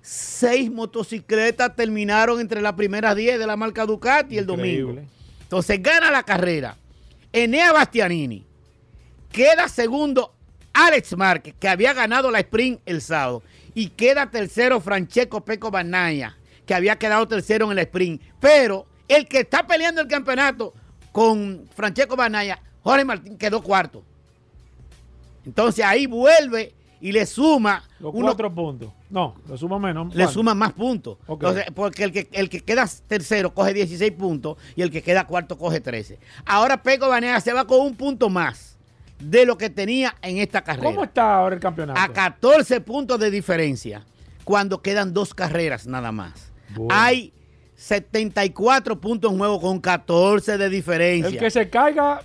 [0.00, 4.90] seis motocicletas terminaron entre las primeras diez de la marca Ducati el domingo.
[4.90, 5.04] Increíble.
[5.42, 6.76] Entonces gana la carrera.
[7.32, 8.44] Enea Bastianini.
[9.32, 10.34] Queda segundo
[10.74, 13.42] Alex Márquez, que había ganado la sprint el sábado.
[13.74, 18.22] Y queda tercero Francesco Peco Banaya, que había quedado tercero en el sprint.
[18.40, 20.74] Pero el que está peleando el campeonato
[21.10, 24.02] con Francesco Banaya, Jorge Martín, quedó cuarto.
[25.44, 28.92] Entonces ahí vuelve y le suma Los unos cuatro puntos.
[29.10, 30.14] No, lo suma menos.
[30.14, 31.18] le suman más puntos.
[31.26, 35.26] Entonces, porque el que, el que queda tercero coge 16 puntos y el que queda
[35.26, 36.18] cuarto coge 13.
[36.44, 38.71] Ahora Peco Banea se va con un punto más
[39.22, 40.84] de lo que tenía en esta carrera.
[40.84, 42.00] ¿Cómo está ahora el campeonato?
[42.00, 44.04] A 14 puntos de diferencia
[44.44, 46.50] cuando quedan dos carreras nada más.
[46.74, 46.88] Bueno.
[46.92, 47.32] Hay
[47.76, 51.28] 74 puntos en juego con 14 de diferencia.
[51.28, 52.22] El que se caiga,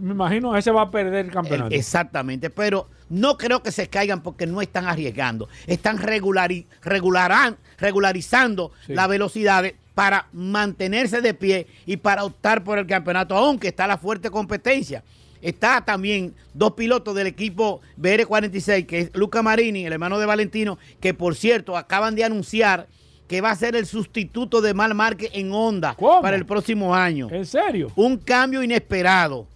[0.00, 1.74] me imagino, ese va a perder el campeonato.
[1.74, 5.48] exactamente, pero no creo que se caigan porque no están arriesgando.
[5.66, 8.94] Están regulari- regularan- regularizando Sí.
[8.94, 13.98] las velocidades para mantenerse de pie y para optar por el campeonato, aunque está la
[13.98, 15.02] fuerte competencia.
[15.42, 20.78] Está también dos pilotos del equipo BR46, que es Luca Marini, el hermano de Valentino,
[21.00, 22.88] que por cierto acaban de anunciar
[23.28, 26.22] que va a ser el sustituto de Mal Márquez en Honda ¿Cómo?
[26.22, 27.28] para el próximo año.
[27.30, 27.92] ¿En serio?
[27.94, 29.46] Un cambio inesperado.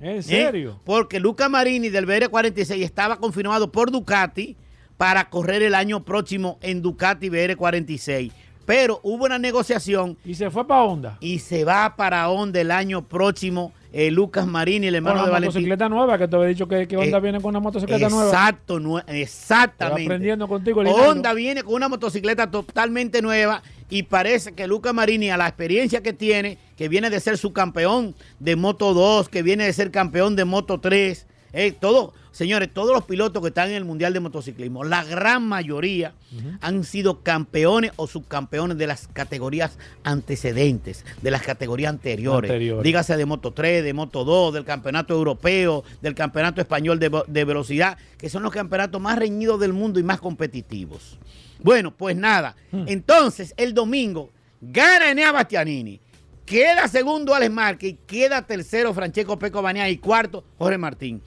[0.00, 0.22] ¿En ¿Eh?
[0.22, 0.80] serio?
[0.84, 4.56] Porque Luca Marini del BR46 estaba confirmado por Ducati
[4.96, 8.32] para correr el año próximo en Ducati BR46.
[8.68, 11.16] Pero hubo una negociación Y se fue para Honda.
[11.20, 15.46] y se va para Honda el año próximo eh, Lucas Marini, el hermano de Valentín.
[15.54, 18.26] motocicleta nueva, que te había dicho que, que Honda Eh, viene con una motocicleta nueva.
[18.26, 20.04] Exacto, exactamente.
[20.04, 20.82] aprendiendo contigo.
[20.82, 26.02] Honda viene con una motocicleta totalmente nueva y parece que Luca Marini, a la experiencia
[26.02, 29.90] que tiene, que viene de ser su campeón de Moto 2, que viene de ser
[29.90, 34.12] campeón de Moto 3, eh, todo, señores, todos los pilotos que están en el Mundial
[34.12, 36.14] de Motociclismo, la gran mayoría
[36.60, 42.82] han sido campeones o subcampeones de las categorías antecedentes, de las categorías anteriores.
[42.84, 47.98] Dígase de Moto 3, de Moto 2, del campeonato europeo, del campeonato español de, velocidad,
[48.16, 51.18] que son los campeonatos más reñidos del mundo y más competitivos.
[51.60, 52.54] Bueno, pues nada.
[52.70, 52.84] Hmm.
[52.86, 56.00] Entonces, el domingo, gana Enea Bastianini.
[56.46, 61.20] Queda segundo Alex Márquez queda tercero Francesco Peco Bañá y cuarto Jorge Martín.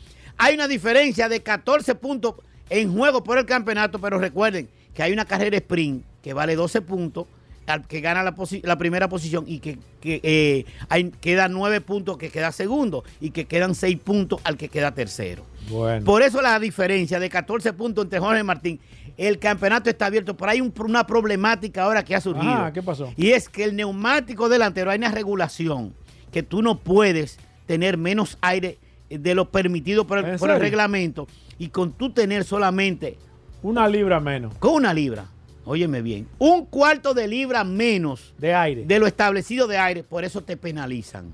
[0.44, 2.34] Hay una diferencia de 14 puntos
[2.72, 6.82] en juego por el campeonato, pero recuerden que hay una carrera sprint que vale 12
[6.82, 7.28] puntos
[7.68, 12.32] al que gana la, la primera posición y que, eh, hay, queda 9 puntos que
[12.32, 15.46] queda segundo y que quedan 6 puntos al que queda tercero.
[16.04, 18.80] Por eso la diferencia de 14 puntos entre Jorge Martín.
[19.18, 22.52] El campeonato está abierto, pero hay una problemática ahora que ha surgido.
[22.52, 23.14] Ah, ¿qué pasó?
[23.16, 25.94] Y es que el neumático delantero hay una regulación
[26.32, 28.80] que tú no puedes tener menos aire
[29.20, 33.18] de lo permitido por el, reglamento y con tú tener solamente
[33.62, 34.56] una libra menos.
[34.56, 35.26] Con una libra.
[35.64, 38.86] Óyeme bien, un cuarto de libra menos de aire.
[38.86, 41.32] De lo establecido de aire, por eso te penalizan.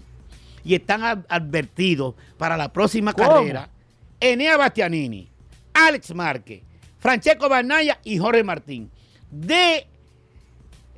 [0.66, 3.70] Y están advertidos para la próxima carrera
[4.20, 5.30] Enea Bastianini,
[5.74, 6.62] Alex Márquez,
[7.00, 8.90] Francesco Banaya y Jorge Martín.
[9.30, 9.88] De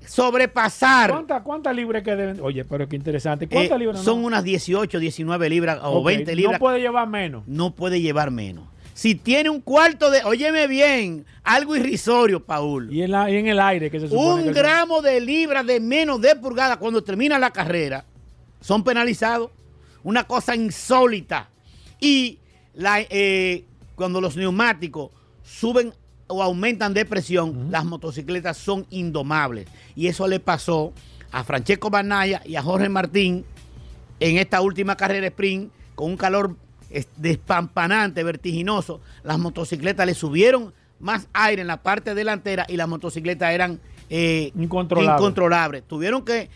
[0.09, 1.11] sobrepasar.
[1.11, 2.39] ¿Cuántas cuánta libras que deben?
[2.41, 3.47] Oye, pero qué interesante.
[3.47, 4.01] ¿Cuántas eh, libras?
[4.01, 6.53] Son unas 18, 19 libras o 20 libras.
[6.53, 7.43] No puede llevar menos.
[7.47, 8.65] No puede llevar menos.
[8.93, 12.91] Si tiene un cuarto de, óyeme bien, algo irrisorio, Paul.
[12.91, 15.79] Y en, la, y en el aire, que se supone Un gramo de libra de
[15.79, 18.03] menos de pulgada cuando termina la carrera,
[18.59, 19.51] son penalizados.
[20.03, 21.49] Una cosa insólita.
[22.01, 22.39] Y
[22.73, 23.63] la, eh,
[23.95, 25.11] cuando los neumáticos
[25.43, 25.93] suben
[26.29, 29.67] o aumentan de presión, las motocicletas son indomables.
[29.95, 30.93] Y eso le pasó
[31.31, 33.45] a Francesco Banaya y a Jorge Martín
[34.19, 36.55] en esta última carrera sprint con un calor
[37.17, 39.01] despampanante, vertiginoso.
[39.23, 44.51] Las motocicletas le subieron más aire en la parte delantera y las motocicletas eran eh,
[44.55, 45.83] incontrolables.
[45.87, 46.49] Tuvieron que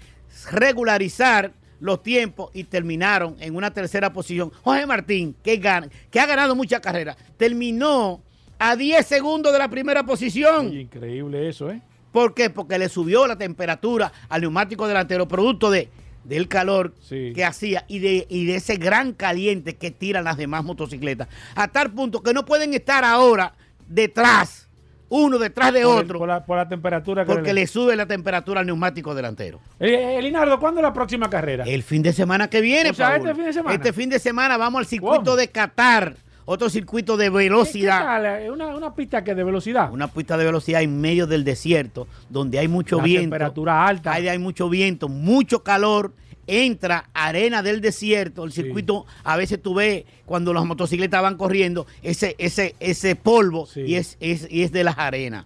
[0.51, 4.51] regularizar los tiempos y terminaron en una tercera posición.
[4.63, 8.21] Jorge Martín, que, gana, que ha ganado muchas carreras, terminó
[8.59, 10.73] a 10 segundos de la primera posición.
[10.73, 11.81] increíble eso, ¿eh?
[12.11, 12.49] ¿Por qué?
[12.49, 15.89] Porque le subió la temperatura al neumático delantero, producto de,
[16.23, 20.63] del calor que hacía y de, y de ese gran caliente que tiran las demás
[20.63, 21.27] motocicletas.
[21.55, 23.53] A tal punto que no pueden estar ahora
[23.87, 24.69] detrás
[25.09, 26.17] uno detrás de otro.
[26.17, 27.23] por, la, temperatura.
[27.25, 27.67] porque le...
[27.67, 29.59] sube la temperatura al neumático delantero.
[29.79, 31.65] Eh, Elinardo, ¿cuándo es la próxima carrera?
[31.65, 32.89] El fin de semana que viene.
[32.89, 33.75] O sea, este fin de semana.
[33.75, 36.15] Este fin de semana vamos al circuito de Qatar.
[36.45, 38.21] Otro circuito de velocidad.
[38.41, 39.91] ¿Qué, Una, una, pista que de velocidad.
[39.91, 43.21] Una pista de velocidad en medio del desierto, donde hay mucho viento.
[43.21, 44.13] Temperatura alta.
[44.13, 46.13] Hay, hay mucho viento, mucho calor
[46.47, 51.87] entra arena del desierto, el circuito, a veces tú ves cuando las motocicletas van corriendo,
[52.01, 55.45] ese, ese, ese polvo y, es, es, de las arenas.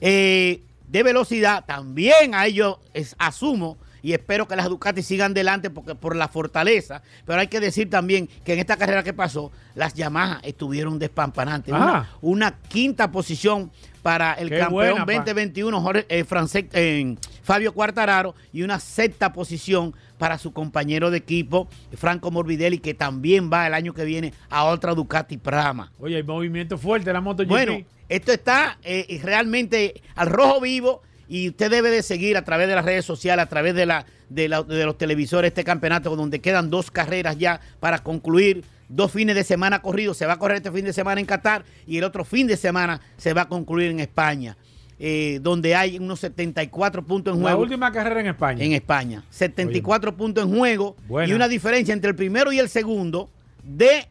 [0.00, 2.78] Eh, de velocidad, también a ellos
[3.18, 7.60] asumo y espero que las Ducati sigan adelante porque por la fortaleza, pero hay que
[7.60, 11.74] decir también que en esta carrera que pasó, las Yamaha estuvieron despampanantes.
[12.20, 13.70] Una, quinta posición
[14.02, 21.10] para el campeón 2021 Jorge, eh, Fabio Cuartararo y una sexta posición para su compañero
[21.10, 25.90] de equipo, Franco Morbidelli, que también va el año que viene a otra Ducati Prama.
[25.98, 27.48] Oye, hay movimiento fuerte la MotoGP.
[27.48, 32.66] Bueno, esto está eh, realmente al rojo vivo y usted debe de seguir a través
[32.66, 36.70] de las redes sociales, a través de, la, de, los televisores este campeonato, donde quedan
[36.70, 40.16] dos carreras ya para concluir dos fines de semana corridos.
[40.16, 42.56] Se va a correr este fin de semana en Qatar y el otro fin de
[42.56, 44.56] semana se va a concluir en España.
[44.98, 47.56] Eh, donde hay unos 74 puntos en juego.
[47.56, 48.64] La última carrera en España.
[48.64, 49.24] En España.
[49.30, 53.30] 74 puntos en juego y una diferencia entre el primero y el segundo
[53.62, 54.08] de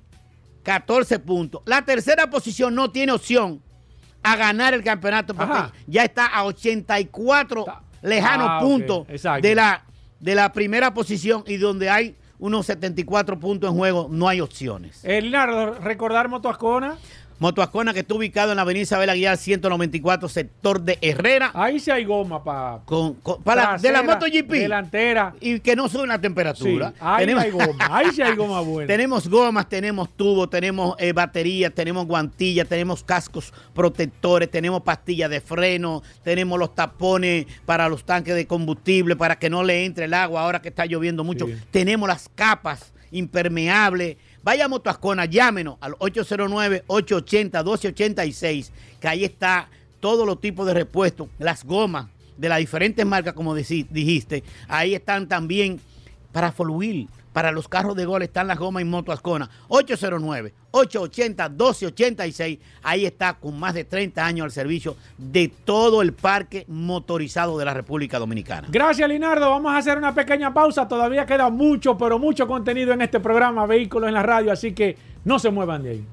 [0.63, 1.63] 14 puntos.
[1.65, 3.61] La tercera posición no tiene opción
[4.23, 7.65] a ganar el campeonato porque ya está a 84
[8.01, 9.07] lejanos ah, puntos
[9.41, 9.83] de, la,
[10.19, 15.03] de la primera posición y donde hay unos 74 puntos en juego, no hay opciones.
[15.03, 15.33] El
[15.81, 16.97] recordar Motoascona.
[17.39, 21.51] Motoascona que está ubicado en la avenida Isabel Aguilar 194, sector de Herrera.
[21.53, 22.81] Ahí sí hay goma para
[23.43, 24.49] para de la MotoGP.
[24.49, 25.33] Delantera.
[25.39, 26.93] Y que no sube la temperatura.
[26.99, 28.87] ahí hay goma, ahí sí hay goma buena.
[28.93, 35.39] tenemos gomas, tenemos tubos, tenemos eh, baterías, tenemos guantillas, tenemos cascos protectores, tenemos pastillas de
[35.39, 40.13] freno, tenemos los tapones para los tanques de combustible para que no le entre el
[40.13, 41.47] agua ahora que está lloviendo mucho.
[41.71, 50.39] Tenemos las capas impermeables Vaya a Motoascona, llámenos al 809-880-1286, que ahí está todos los
[50.39, 54.43] tipos de repuestos, las gomas de las diferentes marcas, como dijiste.
[54.69, 55.81] Ahí están también
[56.31, 59.47] para Foluil, para los carros de gol están las gomas en Moto Ascona.
[59.69, 62.57] 809-880-1286.
[62.83, 67.63] Ahí está con más de 30 años al servicio de todo el parque motorizado de
[67.65, 68.67] la República Dominicana.
[68.71, 69.49] Gracias, Linardo.
[69.49, 70.85] Vamos a hacer una pequeña pausa.
[70.87, 74.51] Todavía queda mucho, pero mucho contenido en este programa Vehículos en la Radio.
[74.51, 76.03] Así que no se muevan de ahí.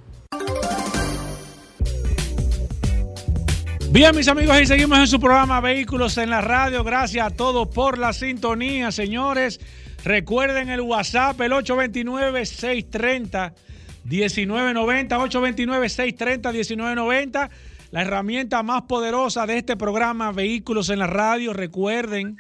[3.91, 6.85] Bien, mis amigos, y seguimos en su programa Vehículos en la Radio.
[6.85, 9.59] Gracias a todos por la sintonía, señores.
[10.07, 13.53] Recuerden el WhatsApp, el 829-630.
[14.05, 17.51] 1990, 829-630-1990,
[17.91, 21.53] la herramienta más poderosa de este programa Vehículos en la Radio.
[21.53, 22.37] Recuerden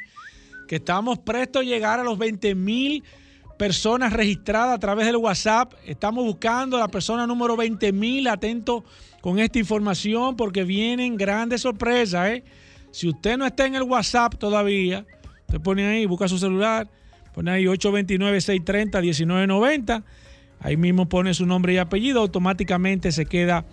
[0.68, 3.02] que estamos prestos a llegar a los 20 mil
[3.59, 5.72] personas registradas a través del WhatsApp.
[5.87, 8.29] Estamos buscando a la persona número 20 mil.
[8.29, 8.85] Atento
[9.20, 12.29] con esta información porque vienen grandes sorpresas.
[12.29, 12.44] ¿eh?
[12.92, 15.05] Si usted no está en el WhatsApp todavía,
[15.48, 16.88] usted pone ahí, busca su celular,
[17.37, 20.03] pone ahí 829-630-1990
[20.61, 23.64] Ahí mismo pone su nombre y apellido, automáticamente se queda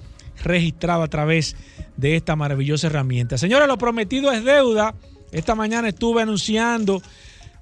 [0.43, 1.56] registrado a través
[1.97, 3.38] de esta maravillosa herramienta.
[3.38, 4.95] Señores, lo prometido es deuda.
[5.32, 7.02] Esta mañana estuve anunciando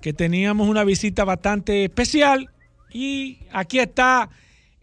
[0.02, 2.50] que teníamos una visita bastante especial
[2.92, 4.30] y aquí está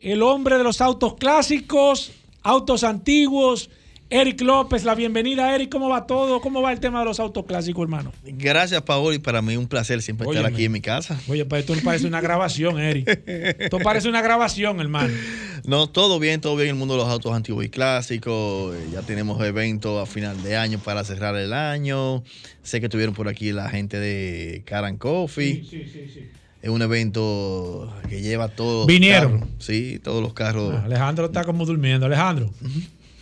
[0.01, 3.69] el hombre de los autos clásicos, autos antiguos,
[4.11, 5.71] Eric López, la bienvenida, Eric.
[5.71, 6.41] ¿Cómo va todo?
[6.41, 8.11] ¿Cómo va el tema de los autos clásicos, hermano?
[8.25, 11.21] Gracias, Paul, y para mí un placer siempre estar aquí en mi casa.
[11.29, 13.07] Oye, pues esto parece una grabación, Eric.
[13.27, 15.13] esto parece una grabación, hermano.
[15.67, 18.75] No, todo bien, todo bien en el mundo de los autos antiguos y clásicos.
[18.75, 22.23] Eh, ya tenemos eventos a final de año para cerrar el año.
[22.63, 25.57] Sé que estuvieron por aquí la gente de Caran Coffee.
[25.57, 26.21] Sí, sí, sí, sí.
[26.63, 28.87] Es un evento que lleva todos.
[28.87, 29.51] Vinieron.
[29.59, 30.75] sí, todos los carros.
[30.77, 32.07] Ah, Alejandro está como durmiendo.
[32.07, 32.51] Alejandro.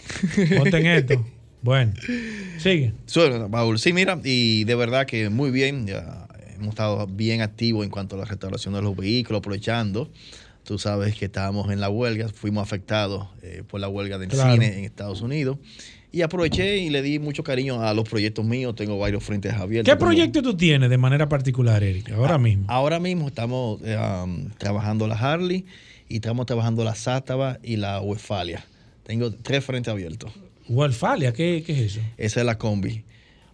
[0.59, 1.25] Ponte en esto.
[1.62, 1.95] Bueno,
[2.59, 2.92] sigue.
[3.51, 5.87] Paul, sí, mira, y de verdad que muy bien.
[5.87, 10.11] Ya hemos estado bien activos en cuanto a la restauración de los vehículos, aprovechando.
[10.64, 14.79] Tú sabes que estábamos en la huelga, fuimos afectados eh, por la huelga del cine
[14.79, 15.59] en Estados Unidos.
[16.11, 18.75] Y aproveché y le di mucho cariño a los proyectos míos.
[18.75, 19.92] Tengo varios frentes abiertos.
[19.92, 22.11] ¿Qué proyecto tú tienes de manera particular, Eric?
[22.11, 22.64] Ahora mismo.
[22.69, 23.97] Ahora mismo estamos eh,
[24.57, 25.66] trabajando la Harley
[26.09, 28.64] y estamos trabajando la Sátava y la Westfalia.
[29.07, 30.33] Tengo tres frentes abiertos.
[30.69, 32.01] Westfalia, ¿qué, ¿qué, es eso?
[32.16, 33.05] Esa es la combi.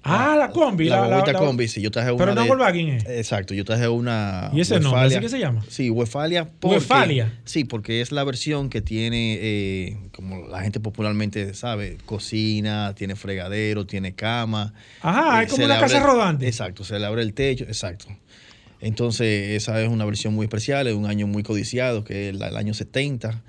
[0.03, 0.89] Ah, la combi.
[0.89, 1.81] La, la, la combi, sí.
[1.83, 2.19] Yo traje una.
[2.19, 3.05] Pero no Volkswagen es.
[3.07, 4.51] Exacto, yo traje una.
[4.53, 5.21] ¿Y ese nombre?
[5.21, 5.63] qué se llama?
[5.69, 6.49] Sí, Westfalia.
[6.63, 7.39] Westfalia.
[7.45, 13.15] Sí, porque es la versión que tiene, eh, como la gente popularmente sabe, cocina, tiene
[13.15, 14.73] fregadero, tiene cama.
[15.03, 16.49] Ajá, eh, es como una casa rodante.
[16.49, 18.07] Exacto, se le abre el techo, exacto.
[18.81, 22.57] Entonces, esa es una versión muy especial, es un año muy codiciado, que es el
[22.57, 23.43] año 70.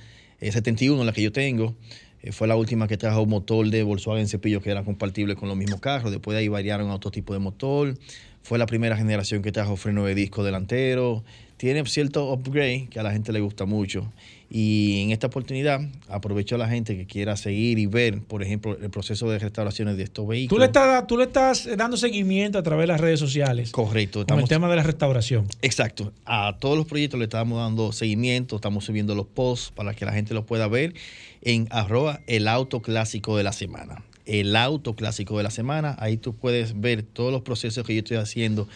[0.51, 1.75] 71, la que yo tengo,
[2.21, 5.57] eh, fue la última que trajo motor de Volkswagen Cepillo que era compatible con los
[5.57, 6.11] mismos carros.
[6.11, 7.97] Después de ahí variaron a otro tipo de motor.
[8.41, 11.23] Fue la primera generación que trajo freno de disco delantero.
[11.57, 14.11] Tiene cierto upgrade que a la gente le gusta mucho.
[14.55, 18.77] Y en esta oportunidad aprovecho a la gente que quiera seguir y ver, por ejemplo,
[18.79, 20.57] el proceso de restauraciones de estos vehículos.
[20.57, 23.71] Tú le estás, tú le estás dando seguimiento a través de las redes sociales.
[23.71, 24.27] Correcto.
[24.27, 25.47] con el tema de la restauración.
[25.63, 26.13] Exacto.
[26.25, 30.13] A todos los proyectos le estamos dando seguimiento, estamos subiendo los posts para que la
[30.13, 30.93] gente los pueda ver
[31.41, 34.03] en arroba el auto clásico de la semana.
[34.27, 38.01] El auto clásico de la semana, ahí tú puedes ver todos los procesos que yo
[38.01, 38.67] estoy haciendo.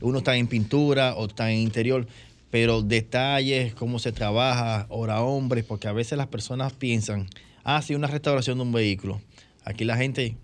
[0.00, 2.06] Uno está en pintura o está en interior,
[2.54, 7.26] pero detalles, cómo se trabaja, hora hombres, porque a veces las personas piensan,
[7.64, 9.20] ah, sí, una restauración de un vehículo.
[9.64, 10.36] Aquí la gente,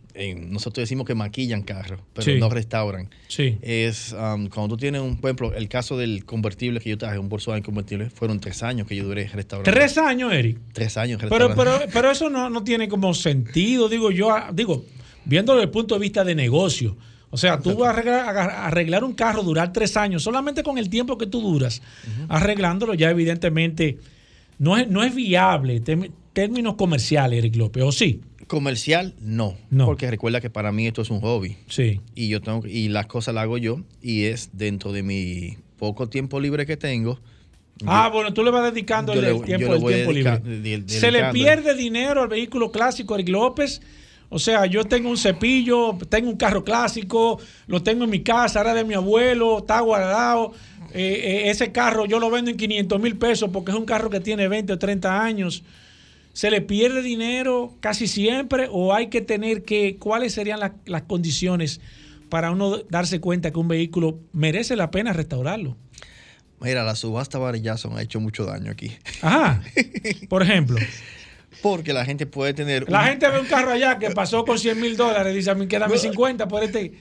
[0.48, 3.10] nosotros decimos que maquillan carros, pero no restauran.
[3.28, 3.58] Sí.
[3.62, 7.16] Es um, cuando tú tienes un, por ejemplo, el caso del convertible que yo traje,
[7.16, 9.70] un Volkswagen convertible, fueron tres años que yo duré restaurando.
[9.70, 10.58] ¿Tres años, Eric?
[10.72, 11.54] Tres años restaurando.
[11.54, 14.84] Pero, pero, pero eso no, no tiene como sentido, digo yo, ah, digo,
[15.26, 16.96] viéndolo desde el punto de vista de negocio.
[17.30, 21.16] O sea, tú vas a arreglar, un carro, durar tres años, solamente con el tiempo
[21.16, 21.80] que tú duras
[22.28, 23.98] arreglándolo, ya evidentemente
[24.58, 25.80] no es, no es viable,
[26.32, 28.20] términos comerciales, Eric López, ¿o sí?
[28.48, 29.86] Comercial, no, no.
[29.86, 31.56] Porque recuerda que para mí esto es un hobby.
[31.68, 32.00] Sí.
[32.16, 36.08] Y yo tengo y las cosas las hago yo y es dentro de mi poco
[36.08, 37.20] tiempo libre que tengo.
[37.86, 40.82] Ah, bueno, tú le vas dedicando el, tiempo, el tiempo libre.
[40.86, 43.80] Se le pierde dinero al vehículo clásico, Eric López
[44.32, 48.60] o sea, yo tengo un cepillo, tengo un carro clásico, lo tengo en mi casa,
[48.60, 50.52] era de mi abuelo, está guardado.
[50.94, 54.08] Eh, eh, ese carro yo lo vendo en 500 mil pesos porque es un carro
[54.08, 55.64] que tiene 20 o 30 años.
[56.32, 61.80] ¿Se le pierde dinero casi siempre o hay que tener que, cuáles serían las condiciones
[62.28, 65.76] para uno darse cuenta que un vehículo merece la pena restaurarlo?
[66.60, 68.92] Mira, la subasta varillason ha hecho mucho daño aquí.
[69.22, 69.60] Ajá.
[70.28, 70.78] Por ejemplo.
[71.62, 72.90] Porque la gente puede tener.
[72.90, 75.66] La gente ve un carro allá que pasó con 100 mil dólares, dice a mí
[75.66, 76.92] quédame 50 por este.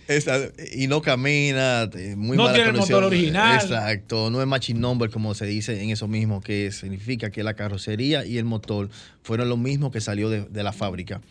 [0.73, 3.55] y no camina, muy No tiene el motor original.
[3.55, 7.53] Exacto, no es matching number como se dice en eso mismo, que significa que la
[7.53, 8.89] carrocería y el motor
[9.21, 11.21] fueron lo mismo que salió de, de la fábrica.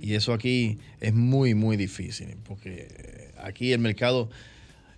[0.00, 4.28] Y eso aquí es muy, muy difícil, porque aquí el mercado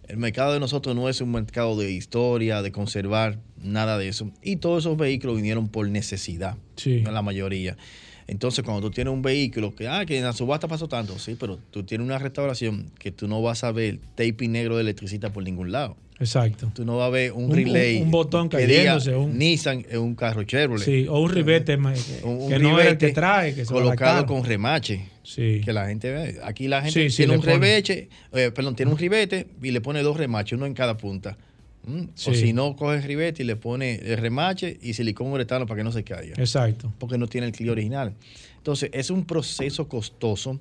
[0.09, 4.31] el mercado de nosotros no es un mercado de historia, de conservar, nada de eso.
[4.43, 7.03] Y todos esos vehículos vinieron por necesidad, sí.
[7.03, 7.77] la mayoría.
[8.27, 11.37] Entonces, cuando tú tienes un vehículo que, ah, que en la subasta pasó tanto, sí,
[11.39, 15.33] pero tú tienes una restauración que tú no vas a ver taping negro de electricista
[15.33, 15.97] por ningún lado.
[16.21, 16.71] Exacto.
[16.75, 17.97] Tú no vas a ver un, Un- relay.
[17.99, 20.85] un- un botón cayéndose, un- Nissan es un carro Chevrolet.
[20.85, 24.45] Sí, o un ribete que, Un, que no es el que trae, que colocado con
[24.45, 25.07] remache.
[25.23, 25.61] Sí.
[25.65, 26.39] Que la gente ve.
[26.43, 29.81] Aquí la gente Sí, sí, tiene un rebeche, eh, perdón, tiene un ribete y le
[29.81, 31.37] pone dos remaches, uno en cada punta.
[31.87, 32.03] ¿Mm?
[32.27, 35.79] O si no, coge el ribete y le pone el remache y silicón uretano para
[35.79, 36.35] que no se caiga.
[36.37, 36.93] Exacto.
[36.99, 38.13] Porque no tiene el clip original.
[38.57, 40.59] Entonces, es un proceso costoso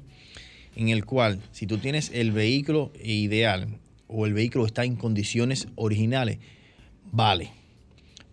[0.75, 3.67] en el cual, si tú tienes el vehículo ideal
[4.07, 6.39] o el vehículo está en condiciones originales,
[7.11, 7.51] vale.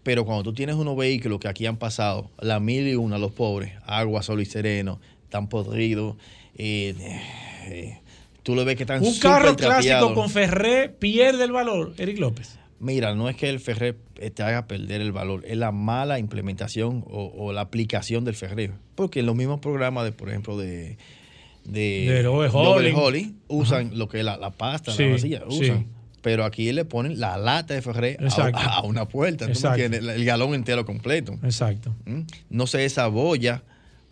[0.03, 3.33] Pero cuando tú tienes unos vehículos que aquí han pasado la mil y una, los
[3.33, 6.16] pobres, agua, sol y sereno, están podridos,
[6.57, 6.95] eh,
[7.66, 7.99] eh,
[8.43, 12.59] tú lo ves que están Un carro clásico con Ferré pierde el valor, Eric López.
[12.81, 17.03] Mira, no es que el Ferré te haga perder el valor, es la mala implementación
[17.07, 18.72] o, o la aplicación del Ferré.
[18.95, 20.99] Porque en los mismos programas de, por ejemplo, de
[21.65, 22.93] de, De Holly.
[22.95, 25.61] Holly, usan lo que es la, la pasta, Sí, la vasilla, sí.
[25.65, 25.87] usan.
[26.23, 28.17] Pero aquí le ponen la lata de Ferré
[28.55, 31.39] a, una puerta, ¿tú me el galón entero completo.
[31.43, 31.95] Exacto.
[32.07, 32.21] ¿Mm?
[32.49, 33.62] No se desabolla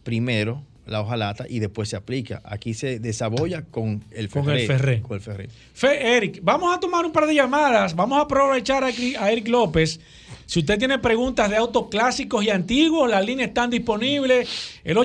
[0.03, 2.43] primero la hojalata y después se aplica.
[2.45, 4.61] Aquí se desabolla con el Con Ferré.
[4.63, 5.01] el Ferré.
[5.01, 5.49] Con el Ferré.
[5.73, 7.95] Fe- Eric, vamos a tomar un par de llamadas.
[7.95, 10.01] Vamos a aprovechar a, Cri- a Eric López.
[10.45, 14.49] Si usted tiene preguntas de autos clásicos y antiguos, las líneas están disponibles.
[14.85, 14.99] El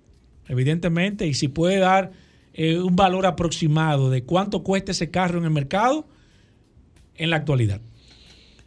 [0.48, 2.12] Evidentemente, y si puede dar
[2.58, 6.08] eh, un valor aproximado de cuánto cuesta ese carro en el mercado
[7.16, 7.80] en la actualidad.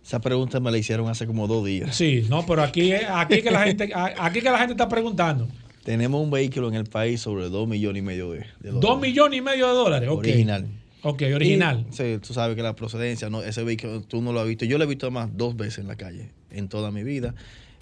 [0.03, 1.95] Esa pregunta me la hicieron hace como dos días.
[1.95, 5.49] Sí, no, pero aquí, aquí, que, la gente, aquí que la gente está preguntando.
[5.85, 8.81] Tenemos un vehículo en el país sobre dos millones y medio de, de dólares.
[8.81, 10.09] Dos millones y medio de dólares.
[10.09, 10.19] ok.
[10.19, 10.67] Original.
[11.03, 11.87] Ok, original.
[11.91, 14.65] Y, sí, tú sabes que la procedencia, no, ese vehículo tú no lo has visto.
[14.65, 17.35] Yo lo he visto más dos veces en la calle en toda mi vida.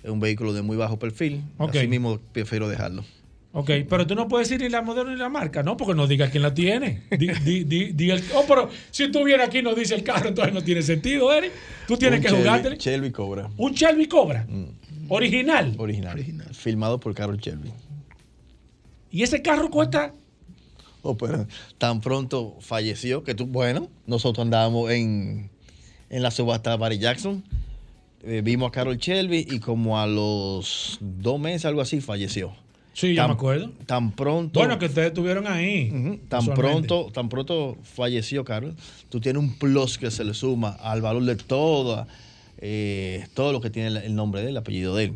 [0.02, 1.42] Es un vehículo de muy bajo perfil.
[1.58, 1.76] Ok.
[1.76, 3.04] Así mismo prefiero dejarlo.
[3.60, 5.76] Ok, pero tú no puedes decir ni la modelo ni la marca, ¿no?
[5.76, 7.02] Porque no digas quién la tiene.
[7.10, 10.04] Di, di- di- di el- oh, pero si tú vienes aquí y no dice el
[10.04, 11.50] carro, entonces no tiene sentido, Eric.
[11.88, 12.76] Tú tienes Un que Shelby- jugártela.
[12.76, 13.50] Shelby Cobra.
[13.56, 14.46] Un Shelby Cobra.
[15.08, 15.74] Original.
[15.76, 16.24] Original.
[16.52, 17.72] Filmado por Carol Shelby.
[19.10, 20.12] Y ese carro cuesta.
[21.02, 21.46] Oh, pero
[21.78, 25.50] tan pronto falleció que tú, bueno, nosotros andábamos en,
[26.10, 27.42] en la subasta Barry Jackson.
[28.22, 32.52] eh, vimos a Carol Shelby y como a los dos meses, algo así, falleció.
[32.98, 33.70] Sí, yo Tan- me acuerdo.
[33.86, 34.58] Tan pronto.
[34.58, 36.18] Bueno, que ustedes estuvieron ahí.
[36.28, 38.74] Tan pronto, tan pronto falleció Carlos.
[39.08, 42.08] Tú tienes un plus que se le suma al valor de todo,
[42.58, 45.12] eh, todo lo que tiene el- el nombre de él, el apellido de él.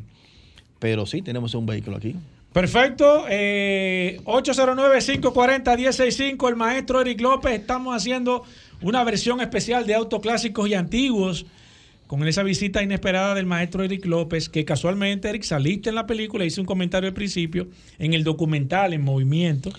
[0.78, 2.14] Pero sí, tenemos un vehículo aquí.
[2.52, 3.24] Perfecto.
[3.28, 6.48] Eh, 809-540-165.
[6.48, 7.60] El maestro Eric López.
[7.60, 8.42] Estamos haciendo
[8.80, 11.46] una versión especial de autos clásicos y antiguos.
[12.12, 16.44] Con esa visita inesperada del maestro Eric López, que casualmente, Eric, saliste en la película,
[16.44, 19.72] hice un comentario al principio, en el documental, en movimiento,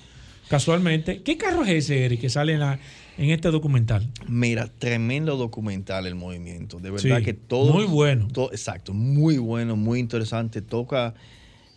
[0.49, 1.21] casualmente.
[1.21, 2.79] ¿Qué carro es ese, Eric, que sale en, la-
[3.19, 4.09] en este documental?
[4.27, 6.79] Mira, tremendo documental el movimiento.
[6.79, 7.71] De verdad Sí, que todo.
[7.71, 8.27] muy bueno.
[8.34, 10.63] todo- exacto, muy bueno, muy interesante.
[10.63, 11.13] Toca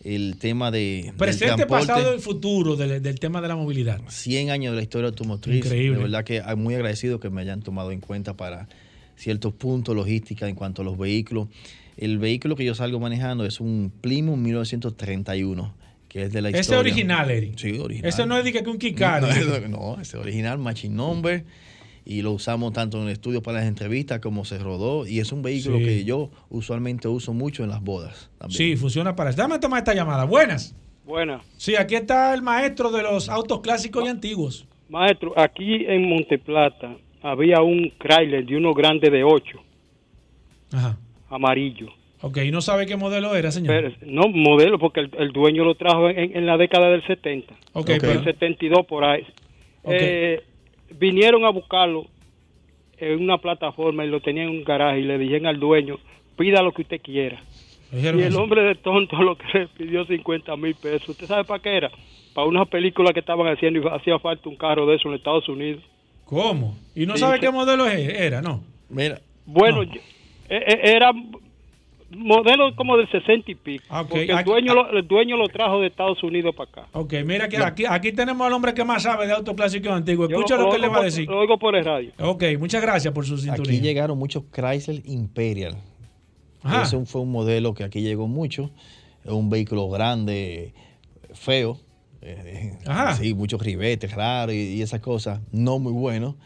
[0.04, 1.12] el tema de.
[1.18, 4.00] Presente, pasado y futuro del, del tema de la movilidad.
[4.08, 5.56] 100 años de la historia automotriz.
[5.66, 5.98] Increíble.
[5.98, 8.68] De verdad que hay muy agradecido que me hayan tomado en cuenta para
[9.16, 11.48] ciertos puntos logística en cuanto a los vehículos.
[11.96, 15.74] El vehículo que yo salgo manejando es un Plymouth 1931,
[16.08, 16.80] que es de la Ese historia.
[16.80, 17.56] original, Eric.
[17.56, 18.08] Sí, original.
[18.08, 19.22] Ese no es de que un Kikar.
[19.68, 21.44] No, no, no, ese original, matching number.
[22.04, 25.06] Y lo usamos tanto en el estudio para las entrevistas como se rodó.
[25.08, 25.84] Y es un vehículo Sí.
[25.84, 28.30] que yo usualmente uso mucho en las bodas.
[28.38, 28.56] también.
[28.56, 29.38] Sí, funciona para eso.
[29.38, 30.24] Dame tomar esta llamada.
[30.24, 30.76] Buenas.
[31.04, 31.42] Buenas.
[31.56, 34.66] Sí, aquí está el maestro de los autos clásicos y antiguos.
[34.88, 36.96] Maestro, aquí en Monteplata
[37.30, 39.58] había un Chrysler de uno grande de 8,
[40.72, 40.96] Ajá.
[41.30, 41.88] amarillo.
[42.22, 43.74] Ok, ¿y no sabe qué modelo era, señor?
[43.74, 47.54] Pero, no, modelo, porque el, el dueño lo trajo en, en la década del 70.
[47.74, 48.12] ok, En pero...
[48.12, 49.24] el 72 por ahí.
[49.84, 50.42] Eh,
[50.98, 52.06] vinieron a buscarlo
[52.98, 55.98] en una plataforma y lo tenían en un garaje y le dijeron al dueño,
[56.36, 57.40] pida lo que usted quiera.
[57.92, 58.42] dijeron Y el eso.
[58.42, 61.10] hombre de tonto lo que le pidió 50 mil pesos.
[61.10, 61.90] ¿Usted sabe para qué era?
[62.34, 65.48] Para una película que estaban haciendo y hacía falta un carro de eso en Estados
[65.48, 65.82] Unidos.
[66.26, 66.76] ¿Cómo?
[66.94, 67.40] ¿Y no Sí, sabe sí.
[67.40, 68.42] qué modelo es- era?
[68.42, 68.62] No.
[68.90, 69.82] Mira, Bueno, No.
[69.84, 70.00] yo-
[70.48, 71.12] eh, eh, era
[72.10, 73.84] modelo como del 60 y pico.
[73.88, 74.04] Ah.
[74.08, 76.86] Porque el Aquí- dueño, lo, el dueño lo trajo de Estados Unidos para acá.
[76.92, 79.92] Ok, mira que aquí, aquí tenemos al hombre que más sabe de autos clásicos y
[79.92, 80.28] antiguos.
[80.28, 81.28] Yo Escucha lo que le va a decir.
[81.28, 82.12] Lo oigo por el radio.
[82.20, 83.80] Ok, muchas gracias por su aquí sintonía.
[83.80, 85.76] llegaron muchos Chrysler Imperial
[86.62, 86.82] Ajá.
[86.82, 88.70] Ese fue un modelo que aquí llegó mucho.
[89.24, 90.72] Es un vehículo grande,
[91.34, 91.78] feo.
[92.26, 92.78] Eh.
[93.18, 95.40] Sí, muchos ribetes raros y, y esas cosas.
[95.52, 96.36] No muy bueno.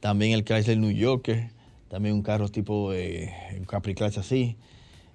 [0.00, 1.48] También el Chrysler New Yorker.
[1.88, 4.56] También un carro tipo eh, un Capri Clase así.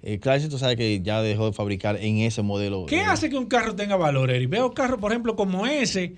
[0.02, 2.86] Eh, Chrysler, tú sabes que ya dejó de fabricar en ese modelo.
[2.86, 4.46] ¿Qué eh, hace que un carro tenga valor, Eri?
[4.46, 6.16] Veo carros, por ejemplo, como ese.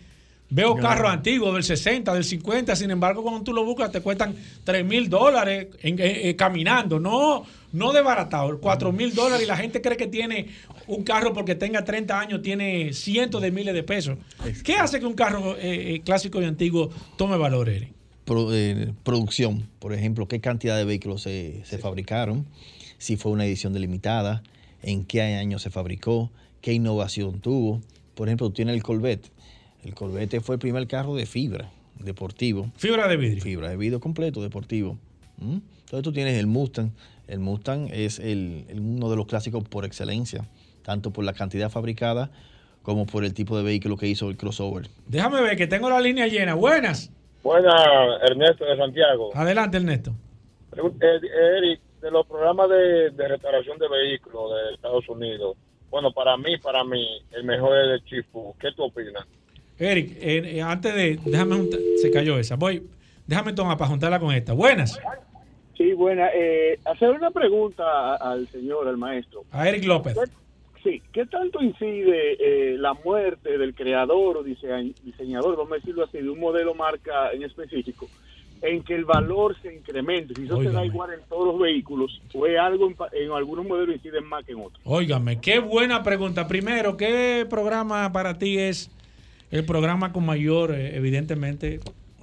[0.49, 2.75] Veo carros antiguos del 60, del 50.
[2.75, 4.35] Sin embargo, cuando tú lo buscas, te cuestan
[4.65, 6.99] 3 mil dólares eh, caminando.
[6.99, 8.59] No, no desbaratado.
[8.59, 9.43] 4 mil dólares.
[9.45, 10.47] Y la gente cree que tiene
[10.87, 14.17] un carro porque tenga 30 años, tiene cientos de miles de pesos.
[14.63, 17.89] ¿Qué hace que un carro eh, eh, clásico y antiguo tome valor, Eri?
[18.25, 22.45] pro- eh, producción, por ejemplo, qué cantidad de vehículos se, se fabricaron,
[22.97, 24.43] si fue una edición delimitada,
[24.83, 27.81] en qué año se fabricó, qué innovación tuvo.
[28.15, 29.31] Por ejemplo, tú tienes el Corvette.
[29.83, 33.43] El Corvette fue el primer carro de fibra deportivo, Fibra de vidrio.
[33.43, 34.97] fibra de vidrio completo deportivo.
[35.37, 35.57] ¿Mm?
[35.85, 36.91] Entonces tú tienes el Mustang.
[37.27, 40.45] El Mustang es el- el- uno de los clásicos por excelencia,
[40.83, 42.29] tanto por la cantidad fabricada
[42.83, 44.87] como por el tipo de vehículo que hizo el crossover.
[45.07, 46.55] Déjame ver que tengo la línea llena.
[46.55, 47.11] Buenas.
[47.43, 47.73] Buenas,
[48.23, 49.31] Ernesto de Santiago.
[49.35, 50.13] Adelante, Ernesto.
[50.71, 51.19] Pregun- eh,
[51.57, 55.55] Eric, de los programas de, de reparación de vehículos de Estados Unidos,
[55.89, 58.55] bueno, para mí, para mí, el mejor es el Chifu.
[58.59, 59.25] ¿Qué tú opinas?
[59.77, 61.19] Eric, eh, eh, antes de.
[61.25, 62.55] Déjame juntar- Se cayó esa.
[62.55, 62.87] Voy.
[63.27, 64.53] Déjame tomar para juntarla con esta.
[64.53, 64.99] Buenas.
[65.81, 66.29] Sí, buena.
[66.31, 69.45] Eh, hacer una pregunta al señor, al maestro.
[69.51, 70.15] A Eric López.
[70.83, 76.19] Sí, ¿qué tanto incide eh, la muerte del creador o diseñador, vamos a decirlo así,
[76.19, 78.07] de un modelo marca en específico,
[78.61, 80.35] en que el valor se incremente?
[80.35, 83.65] Si eso se da igual en todos los vehículos, o es algo en, en algunos
[83.65, 84.81] modelos inciden más que en otros.
[84.83, 86.47] Óigame, qué buena pregunta.
[86.47, 88.91] Primero, ¿qué programa para ti es
[89.49, 91.79] el programa con mayor, eh, evidentemente?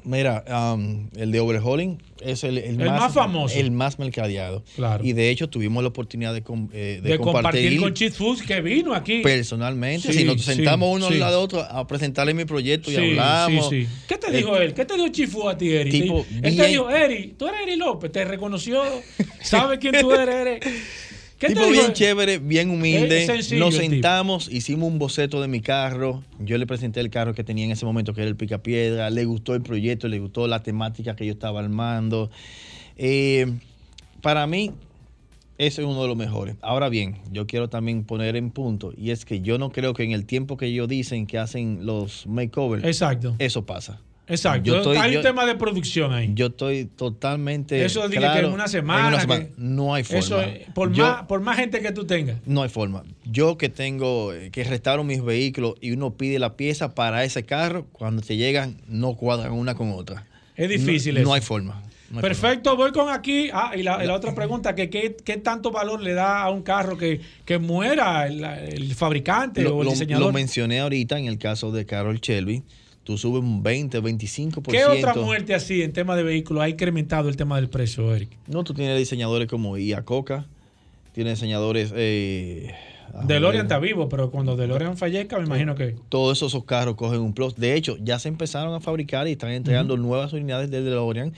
[0.09, 0.42] Mira,
[0.74, 3.54] um, el de overhauling es el, El más famoso.
[3.59, 4.64] El más mercadeado.
[4.74, 5.04] Claro.
[5.04, 6.42] Y de hecho tuvimos la oportunidad de,
[6.72, 9.20] eh, de De, compartir, compartir, con Cheat Foods que vino aquí.
[9.20, 10.11] personalmente.
[10.11, 11.12] Sí, si nos sí, sentamos uno sí.
[11.14, 13.68] al lado de otro a presentarle mi proyecto y hablamos.
[13.68, 13.88] sí, sí.
[14.09, 14.72] ¿Qué te Eh, dijo él?
[14.72, 15.90] ¿Qué te dijo Chifu a ti, Eri?
[15.90, 18.82] tipo, él te dijo, Eri, tú eres Eri López, te reconoció,
[19.42, 20.59] sabe quién tú eres, Eri.
[21.39, 23.24] ¿Qué tipo bien chévere, bien humilde.
[23.26, 23.89] Sencillo Nos tipo.
[23.91, 26.24] sentamos, hicimos un boceto de mi carro.
[26.41, 29.09] Yo le presenté el carro que tenía en ese momento, que era el Picapiedra.
[29.11, 32.30] Le gustó el proyecto, le gustó la temática que yo estaba armando.
[32.97, 33.47] Eh,
[34.20, 34.72] para mí,
[35.59, 36.57] ese es uno de los mejores.
[36.61, 40.05] Ahora bien, yo quiero también poner en punto, y es que yo no creo que
[40.05, 43.34] en el tiempo que ellos dicen que hacen los makeovers, Exacto.
[43.39, 44.01] eso pasa.
[44.28, 44.64] Exacto.
[44.64, 46.30] Yo estoy- hay yo- un tema de producción ahí.
[46.34, 47.84] Yo estoy totalmente.
[47.84, 50.18] Eso que claro, en una semana, que- no hay forma.
[50.20, 50.42] Eso,
[50.74, 52.36] por, Yo- más, por más gente que tú tengas.
[52.46, 53.04] No hay forma.
[53.24, 57.44] Yo que tengo, eh, que restauro mis vehículos y uno pide la pieza para ese
[57.44, 60.26] carro, cuando te llegan no cuadran una con otra.
[60.56, 61.28] Es difícil No, eso.
[61.28, 61.82] no hay forma.
[62.10, 63.50] No Perfecto, voy con aquí.
[63.52, 66.96] Ah, y la, otra pregunta, que qué, qué tanto valor le da a un carro
[66.96, 70.26] que, que muera el, el fabricante o el diseñador?
[70.28, 72.62] lo mencioné ahorita en el caso de Carol Shelby.
[73.09, 74.70] Tú subes un 20, 25%.
[74.70, 78.28] ¿Qué otra muerte así en tema de vehículos ha incrementado el tema del precio, Eric?
[78.46, 80.44] No, tú tienes diseñadores como Ia Coca,
[81.14, 81.90] tienes diseñadores.
[81.96, 82.74] Eh,
[83.24, 85.96] DeLorean está vivo, pero cuando DeLorean fallezca, me imagino que.
[86.11, 87.56] todos esos, esos carros cogen un plus.
[87.56, 91.32] De hecho, ya se empezaron a fabricar y están entregando nuevas unidades de DeLorean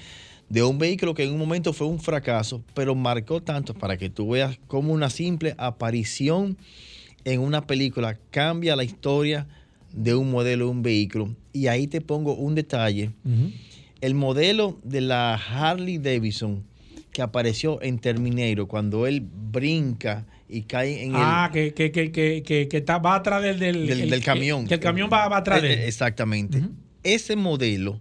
[0.48, 4.10] de un vehículo que en un momento fue un fracaso, pero marcó tanto para que
[4.10, 6.58] tú veas cómo una simple aparición
[7.24, 9.46] en una película cambia la historia
[9.92, 11.36] de un modelo de un vehículo.
[11.52, 13.10] Y ahí te pongo un detalle.
[14.00, 16.64] El modelo de la Harley Davidson
[17.12, 21.20] que apareció en Terminator, cuando él brinca y cae en el...
[21.20, 24.22] Ah, que, que, que, que, que, que está, va atrás del, del, del, el- del
[24.22, 24.64] camión.
[24.68, 25.78] Que, el camión va, va atrás de Eh, él.
[25.80, 26.62] eh, Exactamente.
[27.02, 27.98] Ese modelo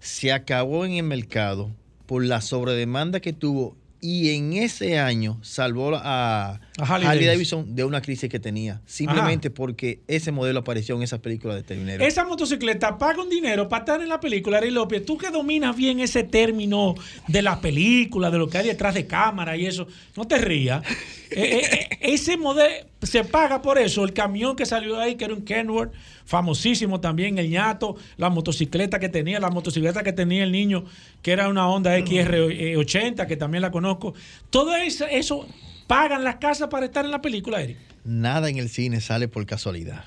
[0.00, 1.70] se acabó en el mercado
[2.06, 7.60] por la sobredemanda que tuvo y en ese año salvó a, A Harley Harley, Davidson.
[7.60, 8.80] Davidson de una crisis que tenía.
[8.86, 12.02] Simplemente porque ese modelo apareció en esa película de Terminator.
[12.02, 15.04] Esa motocicleta paga un dinero para estar en la película, Ari López.
[15.04, 16.94] Tú que dominas bien ese término
[17.26, 19.86] de la película, de lo que hay detrás de cámara y eso,
[20.16, 20.82] no te rías.
[21.30, 24.04] Eh, eh, eh, ese modelo se paga por eso.
[24.04, 25.92] El camión que salió de ahí, que era un Kenworth,
[26.28, 30.84] famosísimo también, el ñato, la motocicleta que tenía, la motocicleta que tenía el niño,
[31.22, 34.12] que era una Honda XR80, que también la conozco.
[34.50, 35.48] Todo eso, eso
[35.86, 37.78] pagan las casas para estar en la película, Eric.
[38.04, 40.04] Nada en el cine sale por casualidad.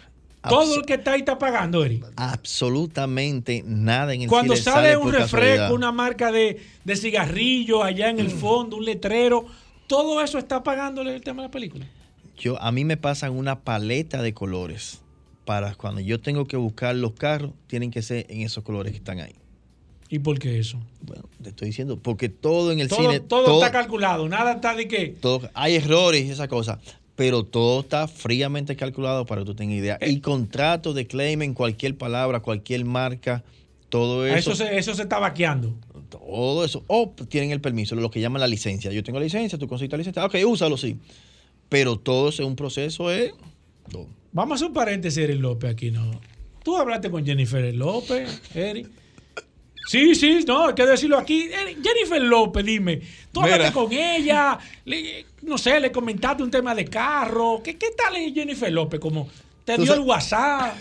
[0.47, 2.05] Todo el que está ahí está pagando, Eric.
[2.15, 5.73] Absolutamente nada en el Cuando cine sale un por refresco, casualidad.
[5.73, 9.47] una marca de, de cigarrillo allá en el fondo, un letrero,
[9.87, 11.87] todo eso está pagándole el tema de la película.
[12.37, 15.01] Yo, a mí me pasan una paleta de colores.
[15.45, 18.97] Para cuando yo tengo que buscar los carros, tienen que ser en esos colores que
[18.99, 19.33] están ahí.
[20.09, 20.77] ¿Y por qué eso?
[21.01, 23.19] Bueno, te estoy diciendo, porque todo en el Todo, cine.
[23.21, 25.07] todo está calculado, nada está de que.
[25.19, 26.79] todo- hay errores y esas cosas,
[27.15, 29.97] pero todo está fríamente calculado para que tú tengas idea.
[30.01, 30.09] Eh.
[30.11, 33.43] Y contratos de claim en cualquier palabra, cualquier marca,
[33.89, 34.51] todo a eso.
[34.51, 35.73] Eso se, eso se está vaqueando.
[36.09, 36.83] Todo eso.
[36.87, 38.91] O tienen el permiso, lo que llaman la licencia.
[38.91, 40.25] Yo tengo la licencia, tú conseguiste la licencia.
[40.25, 40.97] Ok, úsalo, sí.
[41.69, 43.33] Pero todo es un proceso, ¿eh?
[44.33, 46.19] Vamos a hacer un paréntesis, Eric López, aquí, ¿no?
[46.63, 48.87] Tú hablaste con Jennifer López, Eric.
[49.87, 51.49] Sí, sí, no, hay que decirlo aquí.
[51.83, 53.01] Jennifer López, dime,
[53.33, 57.61] tú hablaste con ella, le- no sé, le comentaste un tema de carro.
[57.63, 58.99] ¿Qué, qué tal es Jennifer López?
[58.99, 59.27] Como
[59.65, 60.75] te dio el sa- WhatsApp.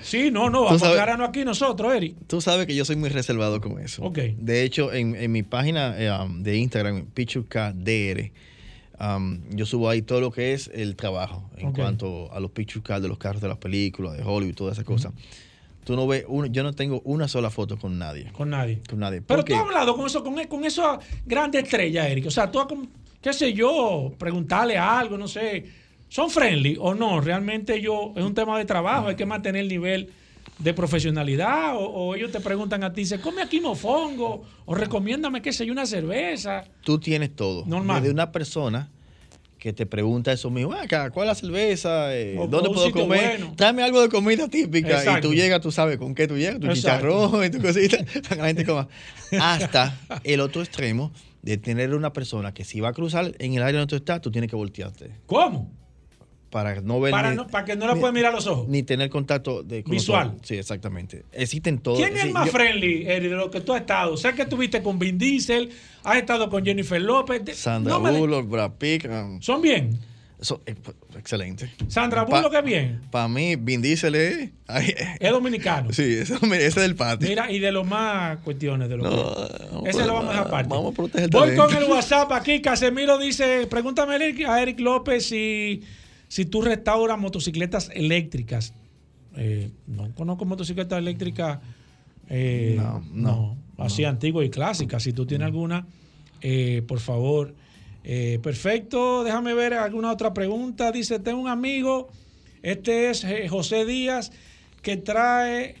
[0.00, 2.14] Sí, no, no, vamos a sabes- aclararnos aquí nosotros, Eric.
[2.28, 4.02] Tú sabes que yo soy muy reservado con eso.
[4.04, 4.18] Ok.
[4.38, 8.30] De hecho, en, en mi página eh, um, de Instagram, PictureCardDR,
[9.00, 12.82] um, yo subo ahí todo lo que es el trabajo en cuanto a los picture
[12.82, 15.12] cards de los carros de las películas, de Hollywood, todas esas cosas.
[15.84, 18.30] Tú no ves, uno- yo no tengo una sola foto con nadie.
[18.32, 18.80] Con nadie.
[18.88, 19.22] Con nadie.
[19.22, 22.26] Pero ¿Por tú has hablado con eso, con, con esa grande estrella, Eric.
[22.26, 22.66] O sea, tú has,
[23.22, 25.64] qué sé yo, preguntarle algo, no sé.
[26.10, 27.20] ¿Son friendly o no?
[27.20, 30.10] Realmente yo, es un tema de trabajo, hay que mantener el nivel
[30.58, 31.76] de profesionalidad.
[31.76, 34.44] O, o ellos te preguntan a ti, ¿se come aquí mofongo?
[34.64, 36.64] O recomiéndame, qué sé una cerveza.
[36.82, 37.64] Tú tienes todo.
[37.66, 38.02] Normal.
[38.02, 38.90] Desde una persona
[39.58, 42.14] que te pregunta eso mismo, "Ah, acá, ¿cuál es la cerveza?
[42.16, 43.38] Eh, ¿Dónde puedo comer?
[43.40, 43.54] bueno.
[43.56, 44.98] Tráeme algo de comida típica.
[44.98, 45.18] Exacto.
[45.26, 48.36] Y tú llegas, tú sabes con qué tú llegas, tu chicharrón y tu cosita, para
[48.36, 48.88] que la gente coma.
[49.40, 51.10] Hasta el otro extremo
[51.42, 54.20] de tener una persona que si va a cruzar en el área donde tú estás,
[54.20, 55.10] tú tienes que voltearte.
[55.26, 55.72] ¿Cómo?
[56.50, 58.66] Para no ver Para, ni, no- para que no la puedas mirar a los ojos.
[58.68, 60.34] ni tener contacto de, con los Visual.
[60.42, 61.24] Sí, exactamente.
[61.32, 61.98] Existen todos.
[61.98, 64.16] ¿Quién es sí, más yo- friendly, Eric, de lo que tú has estado?
[64.16, 65.70] Sé que estuviste con Vin Diesel,
[66.04, 67.44] has estado con Jennifer López.
[67.44, 69.04] De- Sandra no me Bullock, Brad Pitt.
[69.04, 69.98] um, ¿Son bien?
[70.66, 70.74] eh,
[71.18, 71.68] excelente.
[71.88, 73.00] Sandra Bullock es bien.
[73.10, 74.50] Para mí, Vin Diesel es.
[74.68, 75.90] ay, Es dominicano.
[75.92, 77.28] Sí, ese, ese es del patio.
[77.28, 80.68] Mira, y de los más cuestiones de los No, Ese lo vamos a dejar aparte.
[80.70, 81.66] vamos a proteger Voy talento.
[81.66, 82.62] con el WhatsApp aquí.
[82.62, 85.82] Casemiro dice: Pregúntame a Eric, a Eric López si,
[86.28, 88.74] si tú restauras motocicletas eléctricas.
[89.36, 91.60] Eh, no conozco motocicletas eléctricas.
[92.28, 95.02] eh, No, no, no, Así antiguas y clásicas.
[95.02, 95.86] Si tú tienes alguna,
[96.40, 97.54] eh, por favor.
[98.42, 99.22] Perfecto.
[99.22, 100.90] Déjame ver alguna otra pregunta.
[100.92, 102.08] Dice: Tengo un amigo.
[102.62, 104.32] Este es José Díaz
[104.82, 105.76] que trae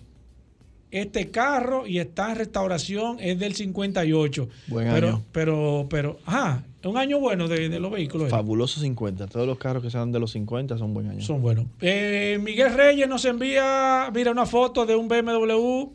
[0.90, 4.48] este carro y está en restauración, es del 58.
[4.68, 5.24] Buen pero, año.
[5.32, 8.28] Pero, pero, ajá, un año bueno de, de los vehículos.
[8.28, 8.30] ¿eh?
[8.30, 9.26] Fabuloso 50.
[9.26, 11.20] Todos los carros que sean de los 50 son buen año.
[11.20, 11.66] Son buenos.
[11.80, 15.88] Eh, Miguel Reyes nos envía, mira, una foto de un BMW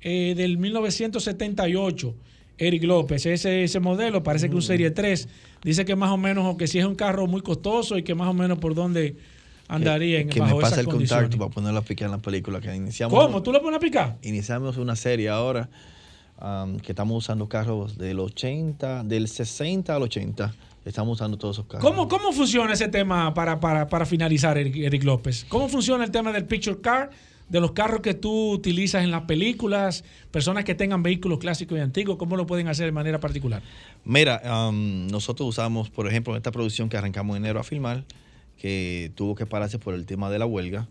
[0.00, 2.14] eh, del 1978.
[2.60, 5.28] Eric López, ese, ese modelo, parece que un Serie 3.
[5.62, 8.14] Dice que más o menos, o que si es un carro muy costoso y que
[8.14, 9.16] más o menos por dónde
[9.68, 12.18] andaría en que bajo me pase esas el contacto para ponerlo a picar en la
[12.18, 13.16] película que iniciamos.
[13.16, 13.42] ¿Cómo?
[13.42, 14.16] ¿Tú lo pones a picar?
[14.22, 15.68] Iniciamos una serie ahora
[16.40, 20.54] um, que estamos usando carros del 80, del 60 al 80.
[20.84, 21.82] Estamos usando todos esos carros.
[21.82, 25.44] ¿Cómo, ¿Cómo funciona ese tema para, para, para finalizar, Eric, López?
[25.48, 27.10] ¿Cómo funciona el tema del picture car,
[27.48, 31.80] de los carros que tú utilizas en las películas, personas que tengan vehículos clásicos y
[31.80, 33.62] antiguos, cómo lo pueden hacer de manera particular?
[34.04, 38.04] Mira, um, nosotros usamos, por ejemplo, esta producción que arrancamos en enero a filmar,
[38.56, 40.88] que tuvo que pararse por el tema de la huelga.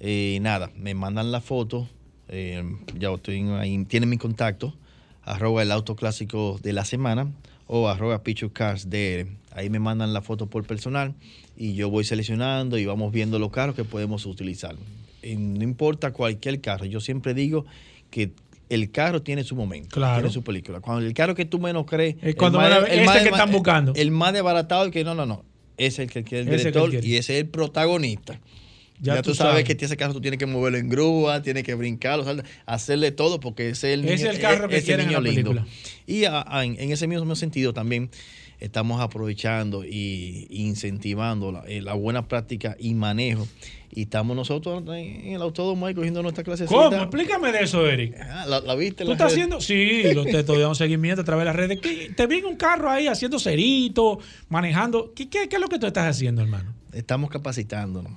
[0.00, 1.88] Eh, nada, me mandan la foto,
[2.28, 2.62] eh,
[2.98, 4.74] ya estoy ahí, tienen mi contacto,
[5.22, 7.30] arroba el auto clásico de la semana
[7.66, 9.26] o arroba Picture Cars DR.
[9.52, 11.14] Ahí me mandan la foto por personal
[11.56, 14.76] y yo voy seleccionando y vamos viendo los carros que podemos utilizar.
[15.22, 17.66] Y no importa cualquier carro, yo siempre digo
[18.10, 18.32] que
[18.70, 20.16] el carro tiene su momento, Claro.
[20.20, 20.80] tiene su película.
[20.80, 23.92] Cuando el carro que tú menos crees, Es cuando el más- que están buscando.
[23.96, 25.44] El más desbaratado, el que no, no, no.
[25.76, 28.40] Es el que quiere el que director y ese es el protagonista.
[29.00, 29.76] Ya Ya, tú tú sabes, sabes.
[29.76, 32.24] que ese carro tú tienes que moverlo en grúa, tienes que brincarlo,
[32.66, 35.20] hacerle todo porque ese es el, Ese niño- es el carro que ese en niño
[35.20, 35.50] la lindo.
[35.52, 35.66] película.
[36.06, 38.10] Y a- a- en, en ese mismo sentido también
[38.60, 43.46] estamos aprovechando y incentivando la, eh, la buena práctica y manejo.
[43.90, 46.66] Y estamos nosotros en, en el autódromo ahí cogiendo nuestra clase.
[46.66, 46.92] ¿Cómo?
[46.94, 48.16] Explícame de eso, Eric.
[48.48, 49.04] ¿La, la viste?
[49.04, 49.60] ¿Tú estás haciendo?
[49.60, 51.78] Sí, lo te estoy dando seguimiento a través de las redes.
[51.80, 54.18] ¿Qué- Te vi en un carro ahí haciendo cerito,
[54.48, 55.12] manejando.
[55.14, 56.74] ¿Qué, qué, qué es lo que tú estás haciendo, hermano?
[56.92, 58.10] estamos capacitándonos.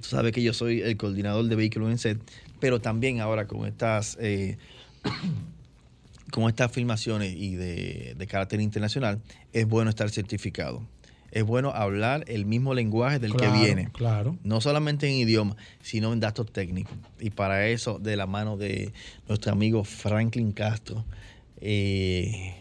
[0.00, 2.18] Tú sabes que yo soy el coordinador de vehículos en set,
[2.60, 4.58] pero también ahora con estas, eh,
[6.32, 9.20] con estas filmaciones y de, de carácter internacional,
[9.52, 10.82] es bueno estar certificado.
[11.30, 13.90] Es bueno hablar el mismo lenguaje del Claro, que viene.
[13.92, 14.38] Claro.
[14.44, 16.96] No solamente en idioma, sino en datos técnicos.
[17.20, 18.92] Y para eso, de la mano de
[19.28, 21.04] nuestro amigo Franklin Castro,
[21.60, 22.57] eh,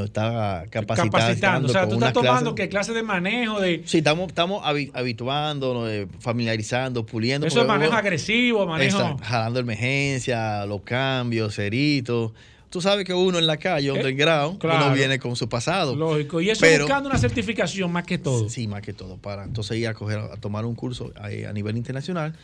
[0.00, 1.12] nos está capacitando.
[1.18, 1.68] Capacitando.
[1.68, 3.82] O sea, tú estás tomando clases- qué clase de manejo de.
[3.86, 7.46] Sí, estamos, estamos habi- habituándonos, eh, familiarizando, puliendo.
[7.46, 9.16] Eso es manejo agresivo, manejo.
[9.22, 12.32] Jalando emergencia, los cambios, ceritos.
[12.70, 14.86] Tú sabes que uno en la calle, underground, Eh, claro.
[14.86, 15.96] uno viene con su pasado.
[15.96, 16.40] Lógico.
[16.40, 18.48] Y eso Pero- buscando una certificación más que todo.
[18.48, 19.16] Sí, más que todo.
[19.16, 22.34] Para entonces ir a, coger, a tomar un curso ahí a nivel internacional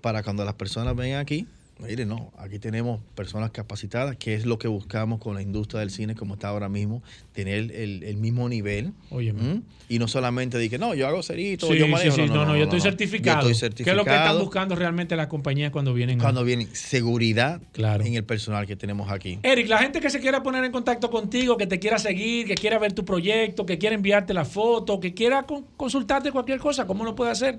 [0.00, 1.46] para cuando las personas vengan aquí.
[1.78, 5.90] Mire, no, aquí tenemos personas capacitadas, que es lo que buscamos con la industria del
[5.90, 7.02] cine como está ahora mismo,
[7.34, 8.92] tener el, el mismo nivel.
[9.10, 9.42] Óyeme.
[9.42, 9.62] ¿Mm?
[9.90, 12.16] Y no solamente de que no, yo hago cerito, Sí, yo sí, manejo.
[12.16, 12.22] sí.
[12.28, 13.42] No, no, yo estoy certificado.
[13.42, 16.18] Yo estoy ¿Qué es lo que están buscando realmente las compañías cuando vienen?
[16.18, 18.04] a- Cuando vienen seguridad Claro.
[18.06, 19.38] en el personal que tenemos aquí.
[19.42, 22.54] Eric, la gente que se quiera poner en contacto contigo, que te quiera seguir, que
[22.54, 26.86] quiera ver tu proyecto, que quiera enviarte la foto, que quiera con- consultarte cualquier cosa,
[26.86, 27.58] ¿cómo lo puede hacer?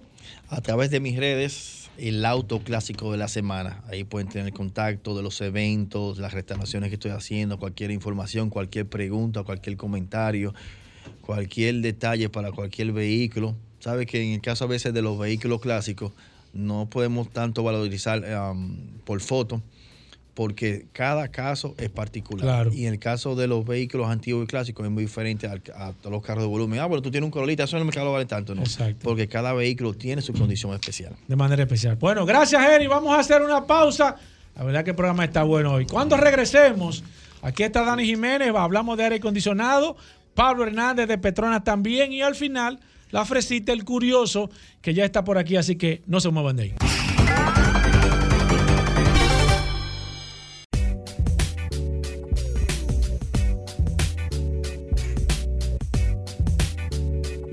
[0.49, 3.83] A través de mis redes, el auto clásico de la semana.
[3.87, 8.87] Ahí pueden tener contacto de los eventos, las restauraciones que estoy haciendo, cualquier información, cualquier
[8.87, 10.53] pregunta, cualquier comentario,
[11.21, 13.55] cualquier detalle para cualquier vehículo.
[13.79, 16.11] Sabes que en el caso a veces de los vehículos clásicos,
[16.53, 18.23] no podemos tanto valorizar
[19.03, 19.61] por foto,
[20.38, 22.43] porque cada caso es particular.
[22.45, 22.71] Claro.
[22.71, 25.88] Y en el caso de los vehículos antiguos y clásicos es muy diferente al- a,
[25.88, 26.79] a los carros de volumen.
[26.79, 28.61] Ah, bueno, tú tienes un Corolita, eso en el mercado vale tanto, ¿no?
[28.61, 28.99] Exacto.
[29.01, 31.15] Porque cada vehículo tiene su condición especial.
[31.27, 31.95] De manera especial.
[31.95, 32.88] Bueno, gracias, Eric.
[32.88, 34.15] Vamos a hacer una pausa.
[34.55, 35.88] La verdad que el programa está bueno hoy.
[35.88, 37.03] Cuando regresemos,
[37.41, 39.97] aquí está Dani Jiménez, hablamos de aire acondicionado,
[40.35, 42.79] Pablo Hernández de Petronas también y al final
[43.09, 44.51] la fresita, el curioso,
[44.83, 46.73] que ya está por aquí, así que no se muevan de ahí.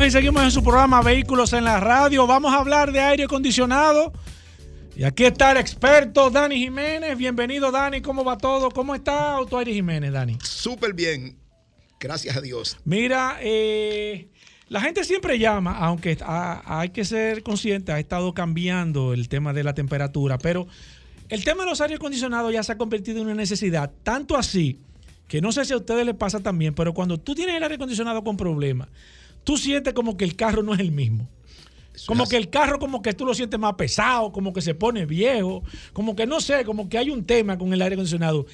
[0.06, 2.26] Y seguimos en su programa Vehículos en la Radio.
[2.26, 4.12] Vamos a hablar de aire acondicionado.
[4.94, 7.16] Y aquí está el experto Dani Jiménez.
[7.16, 8.02] Bienvenido, Dani.
[8.02, 8.70] ¿Cómo va todo?
[8.70, 10.36] ¿Cómo está Auto Aire Jiménez, Dani?
[10.42, 11.38] Súper bien.
[11.98, 12.76] Gracias a Dios.
[12.84, 14.28] Mira, eh,
[14.68, 19.54] la gente siempre llama, aunque ha- hay que ser consciente, ha estado cambiando el tema
[19.54, 20.66] de la temperatura, pero
[21.30, 24.78] el tema de los aire acondicionados ya se ha convertido en una necesidad, tanto así
[25.28, 27.76] que no sé si a ustedes les pasa también, pero cuando tú tienes el aire
[27.76, 28.88] acondicionado con problemas,
[29.44, 31.28] tú sientes como que el carro no es el mismo.
[32.06, 35.06] Como que el carro como que tú lo sientes más pesado, como que se pone
[35.06, 38.46] viejo, como que no sé, como que hay un tema con el aire acondicionado.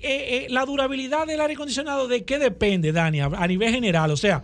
[0.00, 3.20] Eh, eh, la durabilidad del aire acondicionado, ¿de qué depende, Dani?
[3.20, 4.42] A, nivel general, o sea,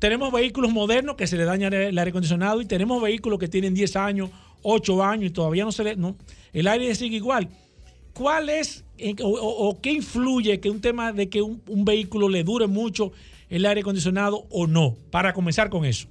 [0.00, 3.72] tenemos vehículos modernos que se le daña el aire acondicionado y tenemos vehículos que tienen
[3.74, 4.30] 10 años,
[4.62, 5.96] 8 años y todavía no se le...
[5.96, 6.16] No,
[6.52, 7.48] el aire sigue igual.
[8.14, 8.84] ¿Cuál es
[9.22, 12.66] o, o- o qué influye que un tema de que un, un vehículo le dure
[12.66, 13.12] mucho
[13.50, 14.96] el aire acondicionado o no?
[15.10, 16.08] Para comenzar con eso.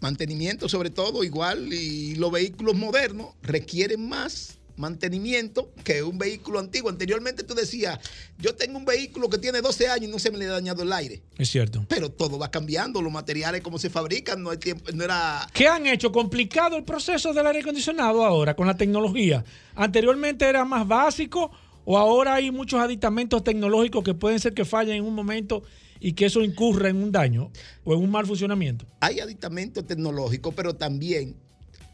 [0.00, 6.90] Mantenimiento sobre todo igual y los vehículos modernos requieren más mantenimiento que un vehículo antiguo.
[6.90, 7.98] Anteriormente tú decías,
[8.38, 10.82] yo tengo un vehículo que tiene 12 años y no se me le ha dañado
[10.82, 11.22] el aire.
[11.38, 11.84] Es cierto.
[11.88, 15.66] Pero todo va cambiando, los materiales como se fabrican, no hay tiempo, no era ¿Qué
[15.66, 16.12] han hecho?
[16.12, 19.44] ¿Complicado el proceso del aire acondicionado ahora con la tecnología?
[19.74, 21.50] ¿Anteriormente era más básico
[21.84, 25.62] o ahora hay muchos aditamentos tecnológicos que pueden ser que fallen en un momento
[26.00, 27.50] y que eso incurra en un daño
[27.84, 28.86] o en un mal funcionamiento?
[29.00, 31.36] hay aditamentos tecnológicos, pero también,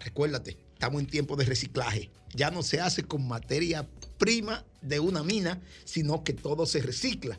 [0.00, 2.10] recuérdate, estamos en tiempo de reciclaje.
[2.34, 3.86] Ya no se hace con materia
[4.18, 7.38] prima de una mina, sino que todo se recicla.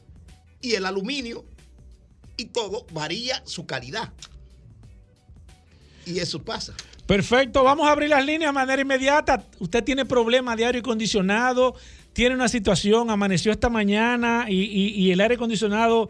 [0.61, 1.43] Y el aluminio
[2.37, 4.13] y todo varía su calidad.
[6.05, 6.73] Y eso pasa.
[7.07, 9.45] Perfecto, vamos a abrir las líneas de manera inmediata.
[9.59, 11.75] Usted tiene problemas de aire acondicionado,
[12.13, 16.09] tiene una situación, amaneció esta mañana y, y- y el aire acondicionado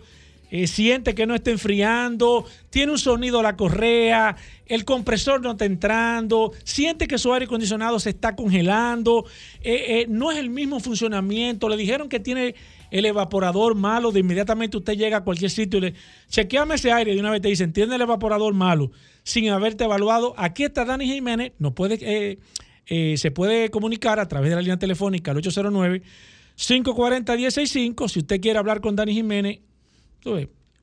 [0.55, 4.35] eh, siente que no está enfriando, tiene un sonido a la correa,
[4.67, 9.25] el compresor no está entrando, siente que su aire acondicionado se está congelando,
[9.63, 12.53] eh, eh, no es el mismo funcionamiento, le dijeron que tiene
[12.91, 15.95] el evaporador malo, de inmediatamente usted llega a cualquier sitio y le
[16.29, 18.91] chequeame ese aire, de una vez te dicen, tiene el evaporador malo,
[19.23, 20.35] sin haberte evaluado.
[20.37, 22.37] Aquí está Dani Jiménez, nos puede,
[22.85, 25.37] se puede comunicar a través de la línea telefónica al
[26.57, 29.61] 809-540-165, si usted quiere hablar con Dani Jiménez,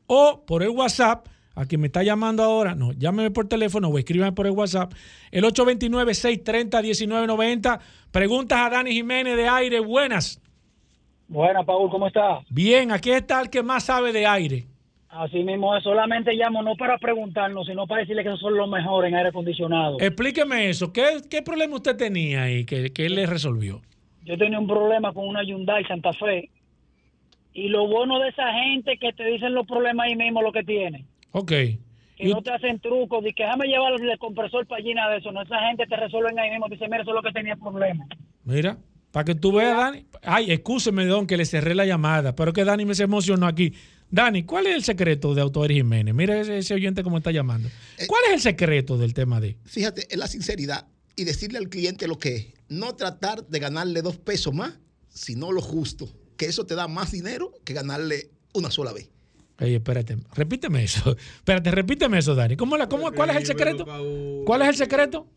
[0.07, 3.99] o por el WhatsApp, a quien me está llamando ahora, no, llámeme por teléfono o
[3.99, 4.93] escríbame por el WhatsApp,
[5.31, 7.81] el 829-630-1990.
[8.11, 10.41] Preguntas a Dani Jiménez de aire, buenas.
[11.29, 12.41] Buena, Paul, ¿cómo está?
[12.51, 14.67] Bien, aquí está el que más sabe de aire.
[15.11, 19.11] Así mismo es, solamente llamo no para preguntarnos, sino para decirle que son los mejores
[19.11, 19.97] en aire acondicionado.
[20.01, 20.93] Explíqueme eso.
[20.93, 23.81] ¿Qué, qué problema usted tenía ahí que, que él le resolvió?
[24.25, 26.51] Yo tenía un problema con una Hyundai Santa Fe
[27.61, 30.63] y lo bueno de esa gente que te dicen los problemas ahí mismo lo que
[30.63, 31.07] tienen.
[31.33, 31.49] Ok.
[31.49, 31.79] Que
[32.19, 35.19] Y no te hacen trucos, de que déjame llevar el compresor para allí, nada de
[35.19, 35.31] eso.
[35.31, 36.69] No, esa gente te resuelven ahí mismo.
[36.69, 38.07] Dice, mira, eso es lo que tenía problema.
[38.45, 38.79] Mira,
[39.13, 40.07] para que tú veas, Dani.
[40.23, 43.75] Ay, excúseme, don, que le cerré la llamada, pero que Dani me se emocionó aquí.
[44.11, 46.15] Dani, ¿cuál es el secreto de Autoaire Jiménez?
[46.15, 47.69] Mira ese, ese oyente cómo está llamando.
[48.09, 49.57] ¿Cuál es el secreto del tema de?
[49.65, 52.47] Fíjate, es la sinceridad y decirle al cliente lo que es.
[52.69, 56.09] No tratar de ganarle dos pesos más, sino lo justo.
[56.41, 59.11] Que eso te da más dinero que ganarle una sola vez.
[59.61, 61.15] Oye, espérate, repíteme eso.
[61.37, 62.57] Espérate, repíteme eso, Dani.
[62.57, 63.85] ¿Cómo la, cómo, ¿Cuál es el secreto?
[64.47, 65.29] ¿Cuál es el secreto?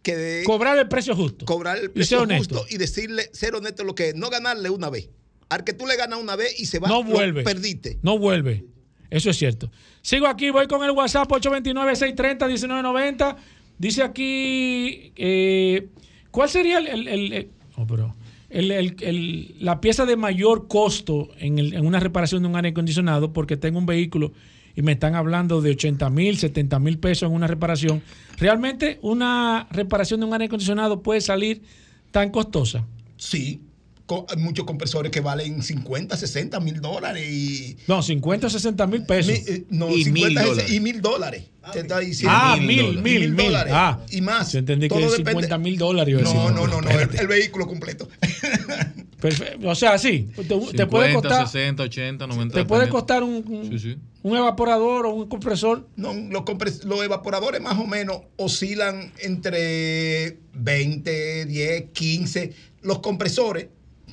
[0.00, 1.44] Que de- Cobrar el precio justo.
[1.44, 2.54] cobrar el Y ser precio honesto.
[2.60, 5.10] justo y decirle, ser honesto lo que es, no ganarle una vez.
[5.50, 7.42] Al que tú le ganas una vez y se va, No lo vuelve.
[7.44, 7.98] perdiste.
[8.00, 8.64] No vuelve.
[9.10, 9.70] Eso es cierto.
[10.00, 13.36] Sigo aquí, voy con el WhatsApp 829-630-1990.
[13.76, 15.88] Dice aquí, eh,
[16.30, 18.16] ¿cuál sería el, el- el- el- oh, pero,
[18.50, 22.68] el- el- el- la pieza de mayor costo en, en una reparación de un aire
[22.70, 23.32] acondicionado?
[23.32, 24.32] Porque tengo un vehículo
[24.74, 28.02] y me están hablando de 80 mil, 70 mil pesos en una reparación.
[28.38, 31.62] ¿Realmente una reparación de un aire acondicionado puede salir
[32.10, 32.84] tan costosa?
[33.16, 33.60] Sí.
[34.06, 37.76] Co- hay muchos compresores que valen 50, 60 mil dólares y.
[37.88, 39.32] No, 50 o 60 mil pesos.
[39.32, 40.72] Mi- eh, no, Y 50 mil es- dólares.
[40.72, 41.44] y mil dólares.
[41.72, 42.32] Te está diciendo.
[42.40, 43.36] Ah, Y mil, mil, mil.
[43.36, 43.72] dólares.
[43.74, 44.52] Ah, y más.
[44.52, 46.22] Yo entendí que Todo 50 mil dólares.
[46.22, 48.08] No, no, no, no, el, el vehículo completo.
[49.20, 49.68] Perfecto.
[49.68, 52.54] O sea, sí, te, te puede 50, costar, 60, 80, 90.
[52.54, 53.96] te puede costar un, un- Sí, sí.
[54.22, 55.88] un evaporador o un compresor.
[55.96, 62.52] No, los, compres- los evaporadores más o menos oscilan entre 20, 10, 15.
[62.82, 63.66] Los compresores,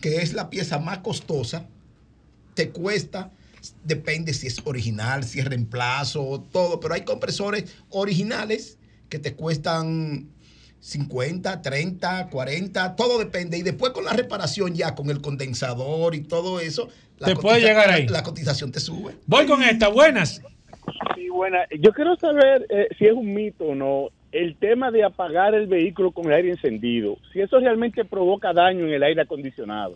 [0.03, 1.65] que es la pieza más costosa,
[2.55, 3.31] te cuesta,
[3.85, 8.77] depende si es original, si es reemplazo, todo, pero hay compresores originales
[9.07, 10.27] que te cuestan
[10.81, 13.57] 50, 30, 40, todo depende.
[13.57, 16.89] Y después con la reparación ya, con el condensador y todo eso,
[17.19, 18.05] la Te puede llegar ahí.
[18.09, 19.15] La cotización te sube.
[19.25, 20.41] Voy con esta, buenas.
[21.15, 21.59] Sí, buena.
[21.79, 25.67] Yo quiero saber eh, si es un mito o no el tema de apagar el
[25.67, 27.17] vehículo con el aire encendido.
[27.31, 29.95] Si eso realmente provoca daño en el aire acondicionado.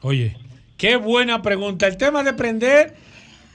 [0.00, 0.34] Oye,
[0.78, 1.86] qué buena pregunta.
[1.86, 2.94] El tema de prender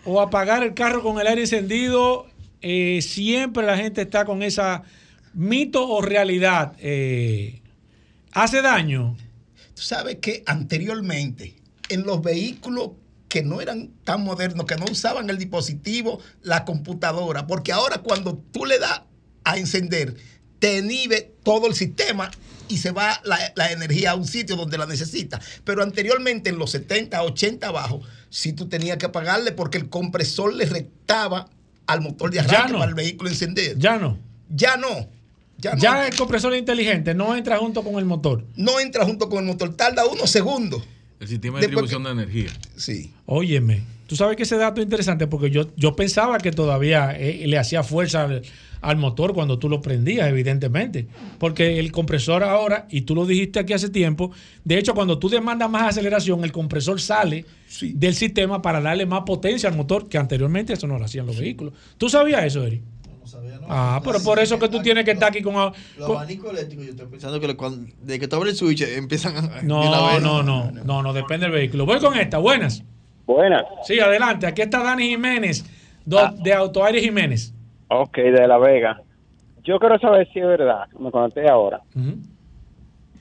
[0.06, 2.28] o apagar el carro con el aire encendido,
[2.62, 4.84] eh, siempre la gente está con esa
[5.34, 6.74] mito o realidad.
[6.80, 7.60] Eh,
[8.32, 9.18] ¿Hace daño?
[9.74, 11.56] Tú sabes que anteriormente
[11.90, 12.92] en los vehículos
[13.28, 18.38] que no eran tan modernos, que no usaban el dispositivo, la computadora, porque ahora cuando
[18.52, 19.02] tú le das
[19.44, 20.16] a encender,
[20.60, 22.30] te inhibe todo el sistema
[22.68, 25.40] y se va la, la energía a un sitio donde la necesita.
[25.64, 30.54] Pero anteriormente en los 70, 80 abajo, sí tú tenías que apagarle porque el compresor
[30.54, 31.50] le rectaba
[31.88, 32.80] al motor de Ya arranque no.
[32.80, 33.78] para el vehículo encender.
[33.78, 34.18] Ya no.
[34.50, 35.10] Ya no.
[35.58, 36.04] Ya, Ya, no.
[36.04, 38.46] el compresor inteligente no entra junto con el motor.
[38.56, 40.82] No entra junto con el motor, tarda unos segundos.
[41.20, 42.52] El sistema de Después distribución de energía.
[42.78, 43.12] Sí.
[43.28, 47.44] Óyeme, tú sabes que ese dato es interesante porque yo, yo pensaba que todavía eh,
[47.46, 48.42] le hacía fuerza al,
[48.82, 51.08] al motor cuando tú lo prendías, evidentemente.
[51.40, 54.32] Porque el compresor ahora, y tú lo dijiste aquí hace tiempo,
[54.64, 57.46] de hecho cuando tú demandas más aceleración, el compresor sale
[57.82, 61.38] del sistema para darle más potencia al motor, que anteriormente eso no lo hacían los
[61.38, 61.74] vehículos.
[61.98, 62.82] ¿Tú sabías eso, Eri?
[63.70, 65.54] Ah, pero por eso que tú tienes que estar aquí con...
[65.54, 65.74] Los
[66.10, 69.36] abanicos eléctricos, yo estoy pensando que cuando- de que tú abres el switch eh, empiezan
[69.38, 69.42] a.
[69.62, 70.22] de No, vez.
[70.22, 71.86] no, no, no, no, depende del vehículo.
[71.86, 72.84] Voy con esta, buenas.
[73.26, 73.64] Buenas.
[73.88, 74.48] Sí, adelante.
[74.48, 75.64] Aquí está Dani Jiménez,
[76.04, 77.54] do- de Autoaire Jiménez.
[77.94, 79.02] Ok, de La Vega.
[79.64, 81.82] Yo quiero saber si es verdad, me conecté ahora.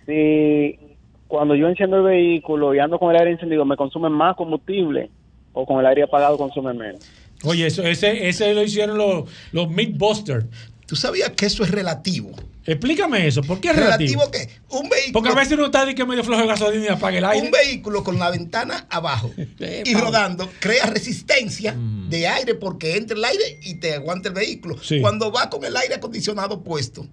[0.06, 0.78] Si
[1.26, 5.10] cuando yo enciendo el vehículo y ando con el aire encendido, me consume más combustible
[5.52, 7.00] o con el aire apagado consume menos.
[7.44, 10.46] Oye, eso, ese, ese lo hicieron los, los Mythbusters.
[10.86, 12.30] ¿Tú sabías que eso es relativo?
[12.72, 14.20] Explícame eso, ¿por qué es relativo?
[14.22, 14.76] ¿Relativo qué?
[14.76, 17.18] Un vehículo, Porque a veces uno está de que medio flojo de gasolina y apaga
[17.18, 17.44] el aire.
[17.46, 19.32] un vehículo con la ventana abajo
[19.84, 21.74] y rodando crea resistencia
[22.08, 24.76] de aire porque entra el aire y te aguanta el vehículo.
[24.82, 25.00] Sí.
[25.00, 27.06] Cuando va con el aire acondicionado puesto,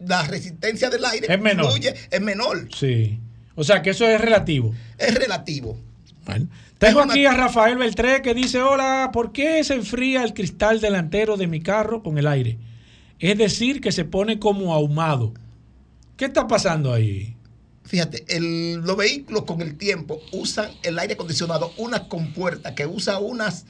[0.00, 1.66] la resistencia del aire Es menor.
[1.72, 2.68] fluye- es menor.
[2.74, 3.18] Sí.
[3.54, 4.74] O sea, que eso es relativo.
[4.98, 5.78] Es relativo.
[6.24, 6.48] Bueno,
[6.78, 11.36] tengo aquí a Rafael Beltré que dice, hola, ¿por qué se enfría el cristal delantero
[11.36, 12.56] de mi carro con el aire?
[13.26, 15.32] Es decir, que se pone como ahumado.
[16.18, 17.34] ¿Qué está pasando ahí?
[17.84, 23.18] Fíjate, el- los vehículos con el tiempo usan el aire acondicionado, una compuerta que usa
[23.18, 23.64] unas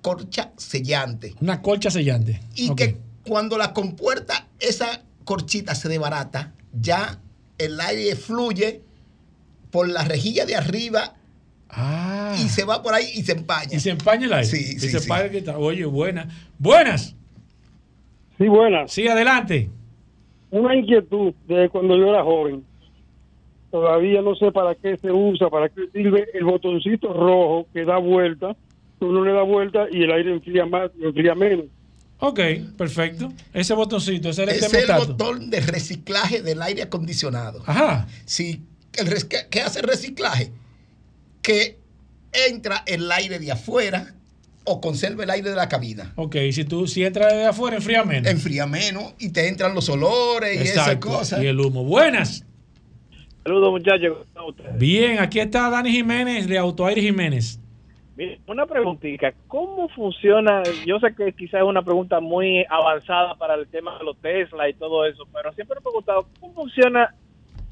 [0.00, 1.34] corchas sellantes.
[1.40, 2.40] Una colcha sellante.
[2.54, 7.18] Y que cuando la compuerta, esa corchita se desbarata, ya
[7.58, 8.80] el aire fluye
[9.72, 11.14] por la rejilla de arriba
[12.38, 13.70] y se va por ahí y se empaña.
[13.72, 13.76] Ah.
[13.76, 14.46] Y se empaña el aire.
[14.48, 15.10] Sí, Y sí, se sí.
[15.10, 15.56] empaña.
[15.58, 16.28] Oye, buena.
[16.60, 17.16] Buenas.
[18.38, 18.90] Sí, buenas.
[18.92, 19.70] Sí, adelante.
[20.50, 22.64] Una inquietud de cuando yo era joven.
[23.70, 27.98] Todavía no sé para qué se usa, para qué sirve el botoncito rojo que da
[27.98, 28.56] vuelta.
[29.00, 31.66] Uno le da vuelta y el aire enfría más y enfría menos.
[32.20, 32.38] Ok,
[32.78, 33.32] perfecto.
[33.52, 35.06] Ese botoncito, ese el Es el termostato.
[35.12, 37.62] botón de reciclaje del aire acondicionado.
[37.66, 38.06] Ajá.
[38.38, 40.50] El ¿qué, qué hace el reciclaje?
[41.42, 41.76] Que
[42.48, 44.14] entra el aire de afuera
[44.64, 46.12] o conserva el aire de la cabina.
[46.16, 48.30] Ok, si tú si entras de afuera, enfría menos.
[48.30, 51.42] Enfría menos y te entran los olores y esas Exacto, cosas.
[51.42, 51.84] Y el humo.
[51.84, 52.46] Buenas.
[53.42, 54.12] Saludos muchachos.
[54.12, 54.78] ¿cómo están ustedes?
[54.78, 57.60] Bien, aquí está Dani Jiménez de Autoaire Jiménez.
[58.16, 60.62] Mire, una preguntita, ¿cómo funciona?
[60.86, 64.68] Yo sé que quizás es una pregunta muy avanzada para el tema de los Tesla
[64.68, 67.12] y todo eso, pero siempre me he preguntado, ¿cómo funciona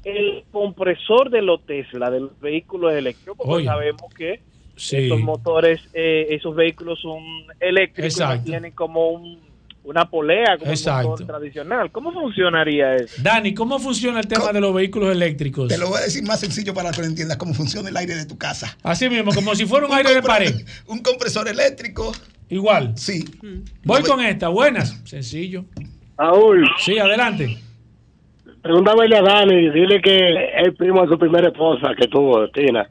[0.03, 3.37] el compresor de los Tesla, de los vehículos eléctricos?
[3.37, 3.65] Porque Oye.
[3.65, 4.41] sabemos que
[4.75, 4.97] Sí.
[4.97, 7.21] estos motores, eh, esos vehículos son
[7.59, 8.45] eléctricos, y no Exacto.
[8.45, 9.39] tienen como un-
[9.85, 11.07] una polea, como Exacto.
[11.07, 11.91] un motor tradicional.
[11.91, 13.21] ¿Cómo funcionaría eso?
[13.21, 15.67] Dani, ¿cómo funciona el tema de los vehículos eléctricos?
[15.67, 18.15] Te lo voy a decir más sencillo para que lo entiendas cómo funciona el aire
[18.15, 18.77] de tu casa.
[18.81, 20.53] Así mismo, como si fuera un aire de pared.
[20.87, 22.13] Un compresor eléctrico.
[22.49, 22.93] Igual.
[22.95, 23.25] Sí.
[23.83, 25.01] Voy con esta, buenas.
[25.05, 25.65] Sencillo.
[26.17, 26.65] Raúl.
[26.79, 27.57] Sí, adelante.
[28.61, 30.15] Pregúntame a Dani, dile que
[30.65, 32.87] es primo de su primera esposa que tuvo, Tina.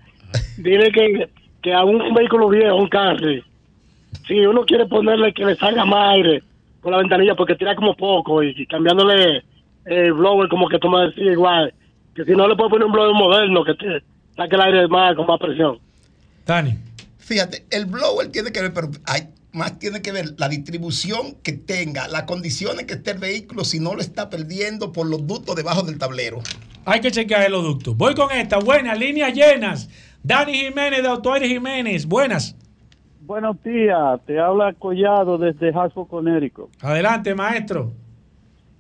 [0.59, 1.29] Dile que,
[1.63, 3.29] que a un vehículo viejo, un carro,
[4.27, 6.43] si uno quiere ponerle que le salga más aire
[6.81, 9.45] por la ventanilla porque tira como poco y, y cambiándole
[9.85, 11.73] el blower como que toma decir igual,
[12.15, 14.03] que si no le puede poner un blower moderno que te
[14.37, 15.79] saque el aire más con más presión.
[16.47, 16.77] Dani.
[17.19, 21.53] Fíjate, el blower tiene que ver, pero hay, más tiene que ver la distribución que
[21.53, 25.55] tenga, las condiciones que esté el vehículo, si no lo está perdiendo por los ductos
[25.55, 26.41] debajo del tablero.
[26.85, 27.97] Hay que chequear el ductos.
[27.97, 29.89] Voy con esta, buenas, líneas llenas.
[30.25, 32.57] Dani Jiménez de Autoaire Jiménez, buenas.
[33.23, 36.71] Buenos días, te habla Collado desde Hartford, Connecticut.
[36.81, 37.93] Adelante, maestro.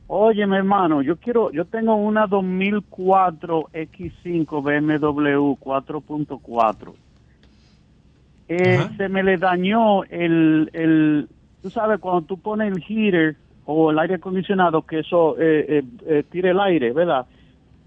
[0.06, 6.92] Oye, mi hermano, yo quiero, yo tengo una 2004 X5 BMW 4.4.
[8.48, 11.28] Eh, se me le dañó el, el,
[11.62, 15.82] tú sabes, cuando tú pones el heater o el aire acondicionado, que eso eh, eh,
[16.06, 17.26] eh, tire el aire, ¿verdad?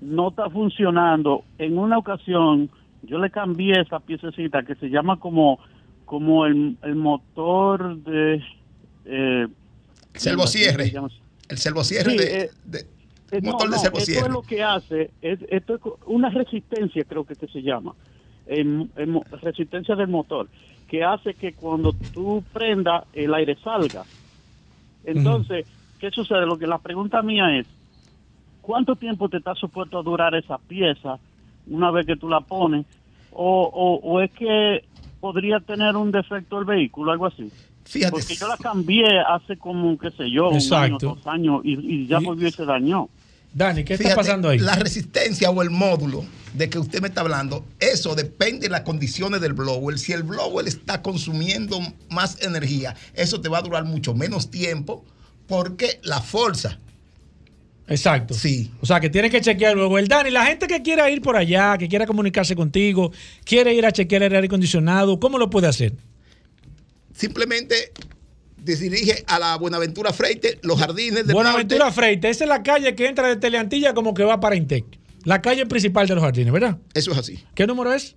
[0.02, 1.44] No está funcionando.
[1.58, 2.70] En una ocasión,
[3.06, 5.60] yo le cambié esa piececita que se llama como,
[6.06, 8.42] como el, el motor de...
[9.06, 9.48] Eh,
[10.14, 10.94] Servocierre.
[11.50, 12.86] El servocierre Sí, de, eh, de-
[13.32, 14.20] Eh, no, motor de no, servocierre.
[14.20, 17.94] Esto es lo que hace, es, esto es una resistencia, creo que, que se llama,
[18.48, 20.48] em- em- resistencia del motor,
[20.88, 24.04] que hace que cuando tú prendas el aire salga.
[25.04, 25.66] Entonces,
[26.00, 26.46] ¿qué sucede?
[26.46, 27.68] Lo que la pregunta mía es,
[28.62, 31.18] ¿cuánto tiempo te está supuesto a durar esa pieza
[31.68, 32.86] una vez que tú la pones?
[33.32, 34.84] O, o, o es que
[35.20, 37.52] podría tener un defecto el vehículo, algo así.
[37.84, 38.12] Fíjate.
[38.12, 42.08] Porque yo la cambié hace como, qué sé yo, un año, dos años, y, y
[42.08, 43.10] ya volvió y se dañó.
[43.54, 44.60] Dani, ¿qué está Fíjate, pasando ahí?
[44.60, 48.82] La resistencia o el módulo de que usted me está hablando, eso depende de las
[48.82, 49.98] condiciones del blower.
[49.98, 55.06] Si el blower está consumiendo más energía, eso te va a durar mucho menos tiempo
[55.48, 56.80] porque la fuerza.
[57.88, 58.34] Exacto.
[58.34, 58.72] Sí.
[58.82, 60.00] O sea, que tiene que chequear luego.
[60.00, 63.12] El Dani, la gente que quiera ir por allá, que quiera comunicarse contigo,
[63.44, 65.94] quiere ir a chequear el aire acondicionado, ¿cómo lo puede hacer?
[67.14, 67.92] Simplemente
[68.66, 71.96] se dirige a la Buenaventura Freite, los jardines del Buenaventura norte.
[71.96, 74.86] Freite, esa es la calle que entra de Teleantilla como que va para Intec.
[75.24, 76.78] La calle principal de los jardines, ¿verdad?
[76.94, 77.44] Eso es así.
[77.54, 78.16] ¿Qué número es?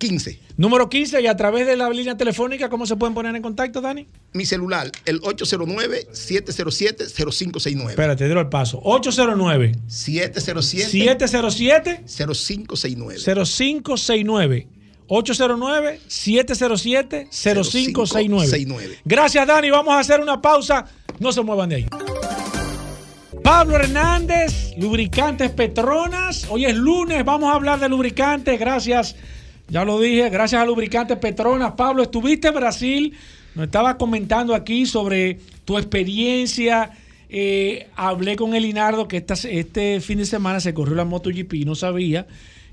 [0.00, 0.40] 15.
[0.56, 3.80] Número 15 y a través de la línea telefónica, ¿cómo se pueden poner en contacto,
[3.80, 4.08] Dani?
[4.32, 7.90] Mi celular, el 809-707-0569.
[7.90, 8.80] Espérate, dilo al paso.
[8.82, 13.20] 809 707 707 0569.
[13.20, 14.66] 0569.
[15.08, 17.28] 809-707-0569.
[17.30, 18.98] 0569.
[19.04, 19.70] Gracias, Dani.
[19.70, 20.86] Vamos a hacer una pausa.
[21.18, 21.86] No se muevan de ahí.
[23.42, 26.46] Pablo Hernández, lubricantes Petronas.
[26.48, 28.60] Hoy es lunes, vamos a hablar de lubricantes.
[28.60, 29.16] Gracias,
[29.70, 31.72] ya lo dije, gracias a lubricantes Petronas.
[31.72, 33.14] Pablo, estuviste en Brasil,
[33.54, 36.90] nos estaba comentando aquí sobre tu experiencia.
[37.28, 41.64] Eh, hablé con Elinardo que esta- este fin de semana se corrió la MotoGP y
[41.64, 42.26] no sabía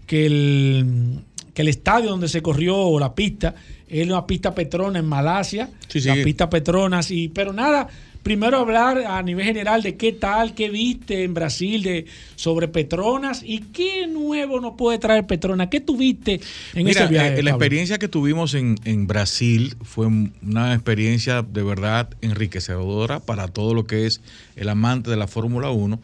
[0.08, 1.20] que el,
[1.54, 3.54] que el estadio donde se corrió la pista
[3.88, 5.70] es una pista Petrona en Malasia.
[5.88, 6.08] Sí, sí.
[6.08, 7.12] La pista Petronas.
[7.12, 7.88] Y, pero nada,
[8.28, 13.42] primero hablar a nivel general de qué tal, qué viste en Brasil de, sobre Petronas
[13.42, 15.70] y qué nuevo nos puede traer Petronas.
[15.70, 16.42] ¿Qué tuviste
[16.74, 17.40] en Mira, ese viaje?
[17.40, 23.48] eh, la experiencia que tuvimos en, en Brasil fue una experiencia de verdad enriquecedora para
[23.48, 24.20] todo lo que es
[24.58, 25.98] el amante de la Fórmula 1.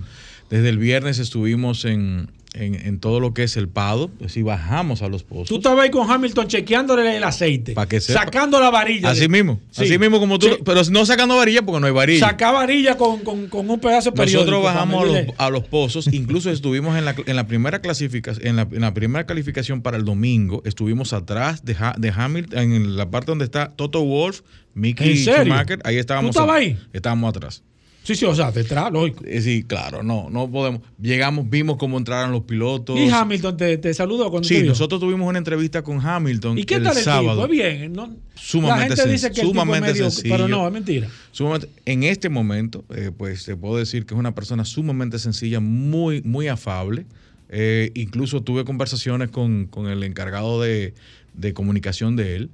[0.49, 4.43] Desde el viernes estuvimos en, en- en todo lo que es el Pado, es decir,
[4.43, 5.47] bajamos a los pozos.
[5.49, 9.09] Tú estabas ahí con Hamilton chequeándole el aceite, Para que sacando la varilla.
[9.09, 9.83] Así de- mismo, Sí.
[9.83, 10.53] así mismo como tú, Sí.
[10.63, 12.27] pero no sacando varilla porque no hay varilla.
[12.27, 14.41] Saca varilla con, con- con un pedazo de periódico.
[14.51, 18.45] Nosotros bajamos a los, a los pozos, incluso estuvimos en la, en la primera clasificación,
[18.47, 22.59] en la, en la primera calificación para el domingo, estuvimos atrás de, Ha- de Hamilton,
[22.73, 24.41] en la parte donde está Toto Wolf,
[24.75, 25.17] Mickey.
[25.17, 26.31] Schumacher, ahí estábamos.
[26.35, 26.77] ¿Tú estabas ahí?
[26.93, 27.63] Estábamos atrás.
[28.03, 29.23] Sí, sí, o sea, detrás, lógico.
[29.25, 30.81] Eh, sí, claro, no, no podemos.
[31.01, 32.99] Llegamos, vimos cómo entraron los pilotos.
[32.99, 36.75] ¿Y Hamilton te, te saludó cuando Sí, nosotros tuvimos una entrevista con Hamilton ¿Y qué
[36.75, 37.41] el tal el sábado.
[37.43, 37.47] tipo?
[37.53, 38.13] Bien, ¿no?
[38.35, 40.35] Sumamente La gente dice que el tipo es sumamente medio, sencillo.
[40.35, 41.07] pero no, es mentira.
[41.31, 45.61] Sumamente- en este momento, eh, pues te puedo decir que es una persona sumamente sencilla,
[45.61, 47.05] muy, muy afable.
[47.49, 50.93] Eh, incluso tuve conversaciones con, con el encargado de,
[51.35, 52.49] de comunicación de él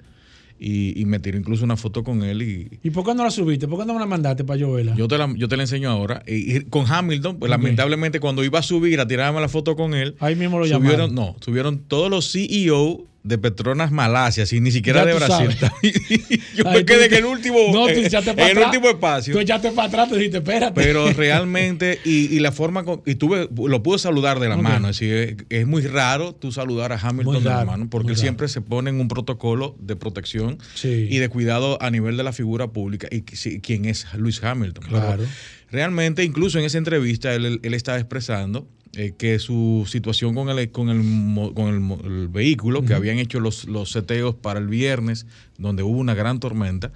[0.60, 3.32] y, y me tiró incluso una foto con él y, ¿Y por qué no la
[3.32, 3.68] subiste?
[3.68, 4.96] ¿Por qué no me la mandaste para yo verla?
[4.96, 6.22] yo te la, yo te la enseño ahora.
[6.28, 9.94] Y, y con Hamilton, pues lamentablemente cuando iba a subir a tirarme la foto con
[9.94, 11.16] él, Ahí mismo lo subieron, llamaron.
[11.16, 15.50] no, subieron todos los CEO de Petronas Malasia, sin ni siquiera Ya de Brasil.
[16.56, 18.90] yo Ay, me quedé en el último, No, tú eh, echaste en para el último
[18.90, 19.34] espacio.
[19.34, 20.74] Tú echaste para atrás, tú dijiste, espérate.
[20.74, 24.90] Pero realmente, y, y la forma, con- y tuve, lo pude saludar de la mano.
[24.90, 28.22] Es, decir, es, muy raro tú saludar a Hamilton de la mano, porque él raro.
[28.22, 31.08] siempre se pone en un protocolo de protección Sí.
[31.10, 33.08] y de cuidado a nivel de la figura pública.
[33.12, 34.84] Y sí, quién es Luis Hamilton.
[34.88, 35.24] Pero Claro.
[35.72, 40.50] realmente, incluso en esa entrevista, él, él, él estaba expresando eh, que su situación con
[40.50, 41.68] el, con el, con
[42.04, 45.26] el, el vehículo, que habían hecho los, los seteos para el viernes,
[45.58, 46.92] donde hubo una gran tormenta,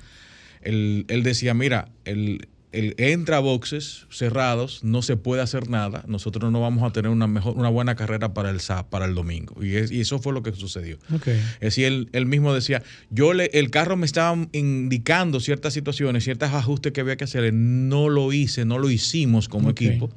[0.61, 6.03] él, él decía, mira, el, el entra a boxes cerrados, no se puede hacer nada,
[6.07, 9.13] nosotros no vamos a tener una mejor, una buena carrera para el sá- para el
[9.13, 9.63] domingo.
[9.63, 10.97] Y, es- y eso fue lo que sucedió.
[11.13, 11.27] Ok.
[11.27, 12.81] Es decir, él, él mismo decía,
[13.11, 17.53] yo le, el carro me estaba indicando ciertas situaciones, ciertos ajustes que había que hacer,
[17.53, 20.09] no lo hice, no lo hicimos como equipo.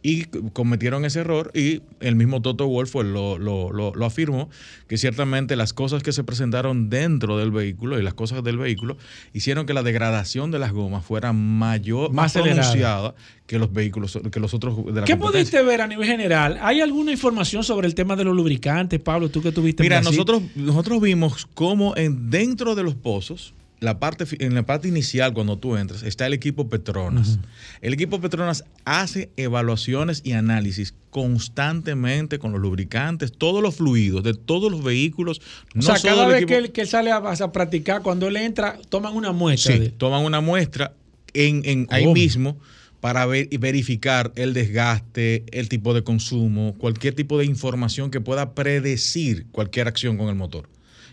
[0.00, 4.48] Y cometieron ese error y el mismo Toto Wolff pues, lo, lo, lo- lo afirmó,
[4.86, 8.96] que ciertamente las cosas que se presentaron dentro del vehículo y las cosas del vehículo
[9.34, 12.60] hicieron que la degradación de las gomas fuera mayor, Más más, acelerada.
[12.62, 13.14] pronunciada
[13.48, 16.58] que los vehículos, que los otros de la ¿Qué pudiste ver a nivel general?
[16.62, 19.30] ¿Hay alguna información sobre el tema de los lubricantes, Pablo?
[19.30, 24.24] Tú que tuviste Mira, nosotros, nosotros vimos cómo en, dentro de los pozos, la parte,
[24.44, 27.38] en la parte inicial, cuando tú entras, está el equipo Petronas.
[27.80, 34.34] El equipo Petronas hace evaluaciones y análisis constantemente con los lubricantes, todos los fluidos de
[34.34, 35.40] todos los vehículos.
[35.76, 38.36] O sea, cada vez equipo- que él, que él sale a, a practicar, cuando él
[38.36, 39.72] entra, toman una muestra.
[39.74, 40.92] Sí, de- toman una muestra
[41.34, 42.58] en, en- ahí mismo
[43.00, 48.20] para ver y verificar el desgaste, el tipo de consumo, cualquier tipo de información que
[48.20, 50.68] pueda predecir cualquier acción con el motor.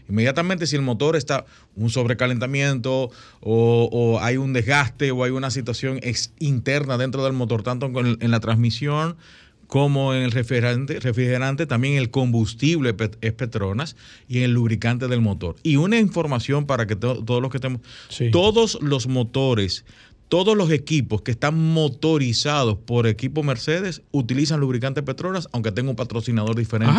[0.09, 1.45] Inmediatamente si el motor está
[1.75, 3.09] un sobrecalentamiento
[3.41, 7.87] o, o hay un desgaste o hay una situación ex- interna dentro del motor, tanto
[7.99, 9.15] en la transmisión
[9.67, 13.95] como en el refrigerante, refrigerante, también el combustible pet- es Petronas
[14.27, 15.55] y en el lubricante del motor.
[15.63, 17.81] Y una información para que to- todos los que estemos,
[18.31, 19.83] todos los motores,
[20.29, 25.95] todos los equipos que están motorizados por equipo Mercedes utilizan lubricante Petronas, aunque tenga un
[25.95, 26.93] patrocinador diferente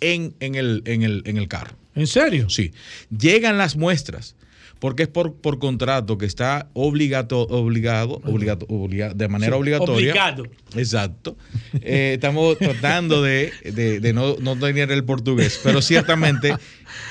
[0.00, 1.76] en, en el, en, el, en el carro.
[1.94, 2.48] ¿En serio?
[2.50, 2.72] Sí.
[3.16, 4.36] Llegan las muestras.
[4.80, 9.94] Porque es por, por contrato que está obligato, obligado, obligato, obliga- de manera Sí, obligatoria.
[10.10, 10.44] obligado.
[10.76, 11.38] Exacto.
[11.80, 16.54] Eh, estamos tratando de, de- de no, no tener el portugués, pero ciertamente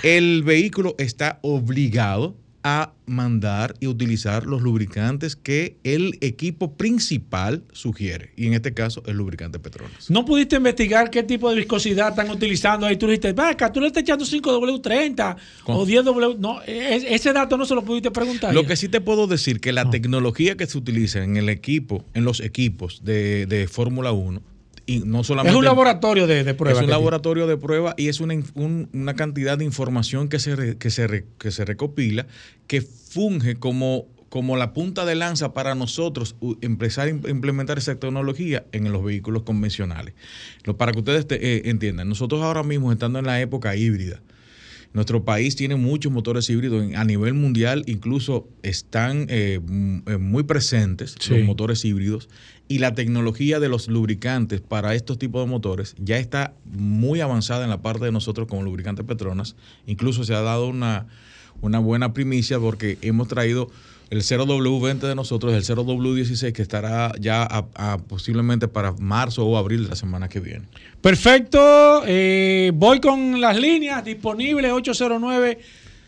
[0.03, 8.31] el vehículo está obligado a mandar y utilizar los lubricantes que el equipo principal sugiere.
[8.37, 10.09] Y en este caso, el lubricante Petronas.
[10.09, 12.95] ¿No pudiste investigar qué tipo de viscosidad están utilizando ahí?
[12.95, 15.35] Tú dijiste, vaca, tú le estás echando 5W30
[15.65, 15.79] ¿Cómo?
[15.79, 16.37] o 10W.
[16.39, 18.53] No, es- ese dato no se lo pudiste preguntar.
[18.53, 22.05] Lo que sí te puedo decir que la tecnología que se utiliza en el equipo,
[22.13, 24.41] en los equipos de, de Fórmula 1,
[24.85, 26.79] y no solamente es un laboratorio de, de pruebas.
[26.79, 26.99] es un tiene.
[26.99, 30.89] laboratorio de prueba y es una, un- una cantidad de información que se, re- que,
[30.89, 32.27] se re- que se recopila
[32.67, 37.95] que funge como, como la punta de lanza para nosotros empezar a im- implementar esa
[37.95, 40.15] tecnología en los vehículos convencionales.
[40.65, 44.21] Lo- para que ustedes te- eh, entiendan, nosotros ahora mismo estando en la época híbrida,
[44.93, 50.43] nuestro país tiene muchos motores híbridos a nivel mundial, incluso están eh, m- eh, muy
[50.43, 51.31] presentes Sí.
[51.33, 52.29] los motores híbridos
[52.67, 57.63] y la tecnología de los lubricantes para estos tipos de motores ya está muy avanzada
[57.63, 59.55] en la parte de nosotros como lubricantes Petronas.
[59.87, 61.07] Incluso se ha dado una,
[61.61, 63.69] una buena primicia porque hemos traído
[64.13, 67.65] el 0W20 de nosotros, el 0W16 que estará ya
[68.07, 70.65] posiblemente para marzo o abril de la semana que viene.
[71.01, 72.03] Perfecto.
[72.05, 75.59] eh, voy con las líneas disponibles 809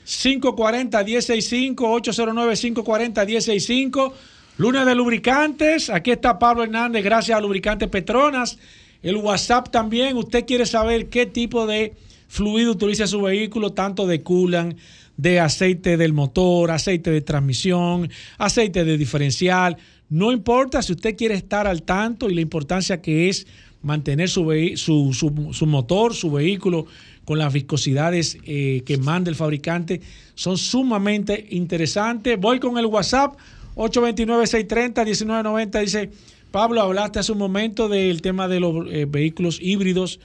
[0.06, 4.14] 540 165 809 540 165
[4.58, 5.90] Lunes de lubricantes.
[5.90, 8.58] Aquí está Pablo Hernández, gracias a Lubricantes Petronas.
[9.04, 10.16] El WhatsApp también.
[10.16, 11.94] Usted quiere saber qué tipo de
[12.30, 14.78] fluido utiliza su vehículo, tanto de coolant,
[15.18, 19.78] de aceite del motor, aceite de transmisión, aceite de diferencial.
[20.10, 23.48] No importa si usted quiere estar al tanto y la importancia que es
[23.82, 24.44] mantener su,
[24.76, 26.86] su, su- su motor, su vehículo
[27.24, 30.02] con las viscosidades eh, que manda el fabricante,
[30.36, 32.40] son sumamente interesantes.
[32.40, 33.36] Voy con el WhatsApp
[33.76, 36.10] 829-630-1990 dice,
[36.52, 40.20] Pablo, hablaste hace un momento del tema de los eh, vehículos híbridos.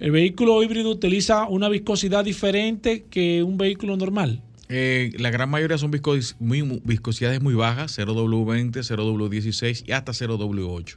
[0.00, 4.40] ¿El vehículo híbrido utiliza una viscosidad diferente que un vehículo normal?
[4.70, 10.96] Eh, la gran mayoría son viscos- muy, viscosidades muy bajas, 0W20, 0W16 y hasta 0W8.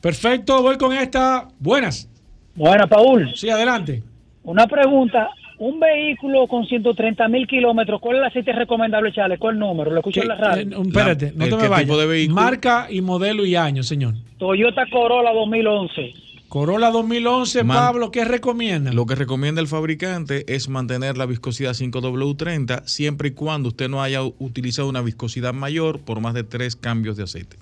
[0.00, 1.48] Perfecto, voy con esta.
[1.58, 2.08] Buenas.
[2.54, 3.32] Buenas, Paul.
[3.34, 4.02] Sí, adelante.
[4.44, 5.28] Una pregunta.
[5.58, 9.38] Un vehículo con 130 mil kilómetros, ¿cuál es el aceite recomendable echarle?
[9.38, 9.90] ¿Cuál número?
[9.90, 10.62] Lo escucho en la radio.
[10.78, 12.28] Eh, espérate, no ¿el te me vayas.
[12.28, 14.14] Marca y modelo y año, señor.
[14.38, 16.12] Toyota Corolla 2011.
[16.48, 18.92] Corolla 2011, Man- Pablo, ¿qué recomienda?
[18.92, 24.02] Lo que recomienda el fabricante es mantener la viscosidad 5W30 siempre y cuando usted no
[24.02, 27.56] haya utilizado una viscosidad mayor por más de tres cambios de aceite.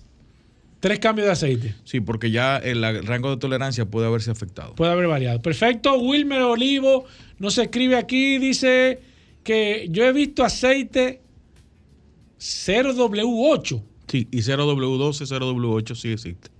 [0.80, 1.74] Tres cambios de aceite.
[1.84, 4.74] Sí, porque ya el, el rango de tolerancia puede haberse afectado.
[4.74, 5.40] Puede haber variado.
[5.40, 5.98] Perfecto.
[5.98, 7.06] Wilmer Olivo
[7.38, 9.00] nos escribe aquí, dice
[9.42, 11.22] que yo he visto aceite
[12.38, 13.82] 0W8.
[14.08, 16.50] Sí, y 0W12, 0W8 sí existe.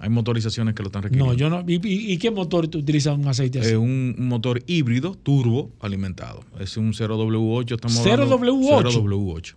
[0.00, 1.32] Hay motorizaciones que lo están requiriendo.
[1.32, 1.64] No, yo no.
[1.66, 3.70] ¿Y, qué motor utiliza un aceite así?
[3.70, 6.44] Es un, motor híbrido turbo alimentado.
[6.60, 7.74] Es un 0W8.
[7.74, 8.72] Estamos 0W8.
[8.72, 9.54] hablando- 0W8.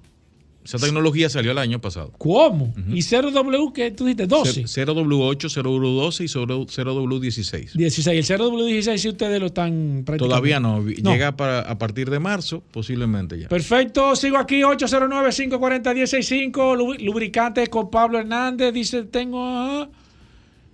[0.64, 2.12] Esa tecnología salió el año pasado.
[2.20, 2.72] ¿Cómo?
[2.94, 4.28] ¿Y 0W que tú dijiste?
[4.28, 4.66] 12.
[4.66, 7.72] 0W8, 0W12 y 0W16.
[7.74, 8.30] 16.
[8.30, 10.28] El 0W16 si ustedes lo están practicando.
[10.28, 10.82] Todavía no.
[10.82, 11.12] No.
[11.12, 13.48] Llega para, a partir de marzo, posiblemente ya.
[13.48, 19.90] Perfecto, sigo aquí 809-540-165, lu- lubricante con Pablo Hernández, dice, tengo, ajá,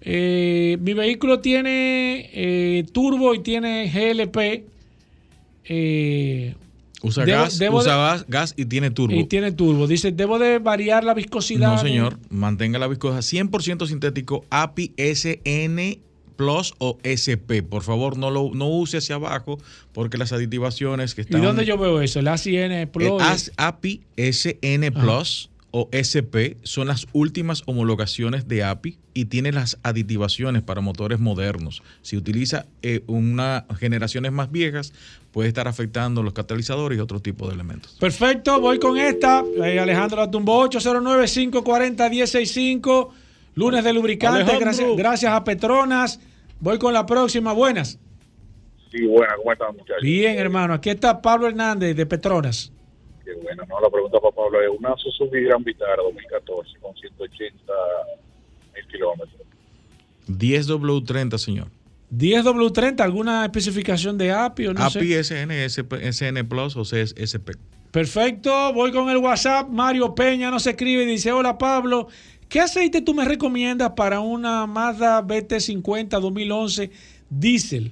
[0.02, 4.66] eh, mi vehículo tiene eh, turbo y tiene GLP,
[5.66, 6.56] eh,
[7.04, 9.16] Usa, debo- gas, debo usa de- gas, gas y tiene turbo.
[9.16, 11.72] y tiene turbo, dice, debo de variar la viscosidad.
[11.74, 12.18] No, señor.
[12.30, 16.00] Mantenga la viscosidad 100% sintético API SN
[16.36, 17.64] Plus o SP.
[17.64, 19.58] Por favor, no lo no use hacia abajo
[19.92, 21.42] porque las aditivaciones que ¿Y están...
[21.42, 22.20] dónde yo veo eso?
[22.20, 23.22] El ACN El Plus.
[23.22, 29.78] AS- API SN Plus o SP son las últimas homologaciones de API y tiene las
[29.84, 31.84] aditivaciones para motores modernos.
[32.02, 34.94] Si utiliza eh, una generaciones más viejas,
[35.32, 37.98] puede estar afectando los catalizadores y otro tipo de elementos.
[38.00, 39.44] Perfecto, voy con esta.
[39.64, 43.10] Eh, Alejandro la tumbó 809-540-165.
[43.56, 44.58] Lunes de lubricante.
[44.60, 46.22] Gracias, gracias a Petronas.
[46.60, 47.54] Voy con la próxima.
[47.54, 48.00] Buenas.
[48.92, 50.02] Sí, buena, ¿cómo están muchachos?
[50.02, 50.74] Bien, hermano.
[50.74, 52.72] Aquí está Pablo Hernández de Petronas.
[53.28, 57.74] Qué buena, no, la pregunta para Pablo es una Suzuki Gran Vitara 2014 con 180
[58.74, 59.42] mil kilómetros.
[60.30, 61.68] 10W30, señor.
[62.16, 65.44] 10W30, ¿alguna especificación de API o no API sé?
[65.44, 67.58] SN, SP, SN Plus o CSP.
[67.92, 69.68] Perfecto, voy con el WhatsApp.
[69.68, 72.08] Mario Peña nos escribe y dice: Hola Pablo,
[72.48, 76.92] ¿qué aceite tú me recomiendas para una Mazda BT50 2011
[77.30, 77.92] diésel?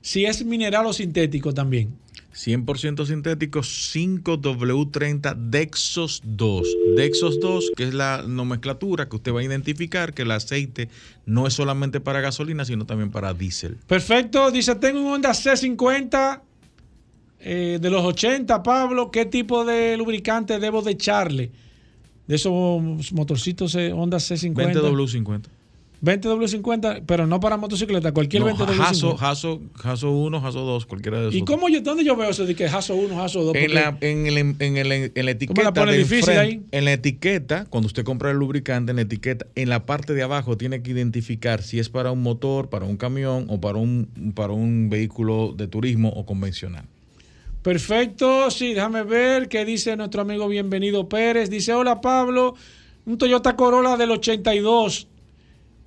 [0.00, 2.06] Si es mineral o sintético también.
[2.36, 6.76] 100% sintético 5W30 Dexos 2.
[6.96, 10.88] Dexos 2, que es la nomenclatura que usted va a identificar que el aceite
[11.24, 13.78] no es solamente para gasolina, sino también para diésel.
[13.86, 16.42] Perfecto, dice: Tengo un Honda C50
[17.40, 19.10] eh, de los 80, Pablo.
[19.10, 21.50] ¿Qué tipo de lubricante debo de echarle?
[22.26, 24.74] De esos motorcitos eh, Honda C50.
[24.74, 25.55] 20W50.
[26.06, 28.80] 20W50, pero no para motocicleta, cualquier No, 20W50.
[28.80, 31.34] Haso, Haso, Haso 1, Haso 2, cualquiera de esos.
[31.34, 33.56] ¿Y cómo yo, dónde yo veo eso de que Haso 1, Haso 2?
[33.56, 35.62] En la, en, el, en, el- en la etiqueta.
[35.62, 36.62] la pone difícil enfrente- ahí?
[36.70, 40.22] En la etiqueta, cuando usted compra el lubricante, en la etiqueta, en la parte de
[40.22, 44.08] abajo tiene que identificar si es para un motor, para un camión o para un,
[44.34, 46.84] para un vehículo de turismo o convencional.
[47.62, 51.50] Perfecto, sí, déjame ver qué dice nuestro amigo Bienvenido Pérez.
[51.50, 52.54] Dice, hola Pablo,
[53.06, 55.08] un Toyota Corolla del 82.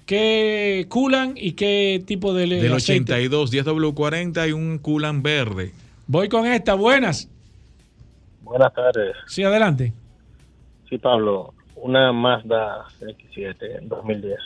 [0.10, 3.14] ¿Qué culan y qué tipo de Del aceite?
[3.14, 5.72] 82, 10W40 y un Coolant verde.
[6.07, 7.30] Voy con esta, buenas.
[8.41, 9.15] Buenas tardes.
[9.27, 9.94] Sí, adelante.
[10.90, 11.53] Sí, Pablo.
[11.76, 14.40] Una Mazda X7 2010.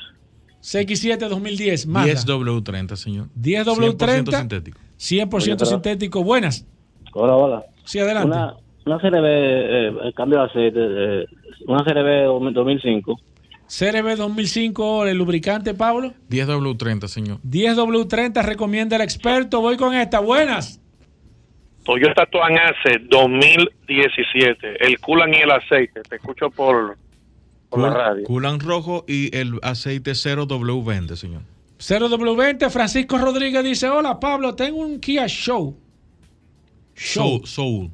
[0.62, 2.12] CX7 2010, Mazda.
[2.12, 3.28] 10W30, señor.
[3.40, 3.96] 10W30.
[3.96, 4.80] 100% sintético.
[5.00, 6.68] 100% Oye, sintético, buenas.
[7.14, 7.66] Hola, hola.
[7.86, 8.28] Sí, adelante.
[8.28, 11.26] Una, una CRB, eh, el cambio de aceite, eh,
[11.68, 13.18] una CRB 2005.
[13.78, 16.14] CRB 2005, el lubricante, Pablo.
[16.30, 17.40] 10W30, señor.
[17.42, 19.62] 10W30 recomienda el experto.
[19.62, 20.80] Voy con esta, buenas.
[21.86, 24.86] Toyota Tuan Ace 2017.
[24.86, 26.02] El culan y el aceite.
[26.08, 26.98] Te escucho por,
[27.70, 28.24] por la Cool- radio.
[28.26, 31.42] Coolant rojo y el aceite 0W20, señor.
[31.80, 35.76] 0W20, Francisco Rodríguez dice, hola Pablo, tengo un Kia Show.
[36.96, 37.40] Show.
[37.40, 37.48] Soul.
[37.48, 37.92] Soul.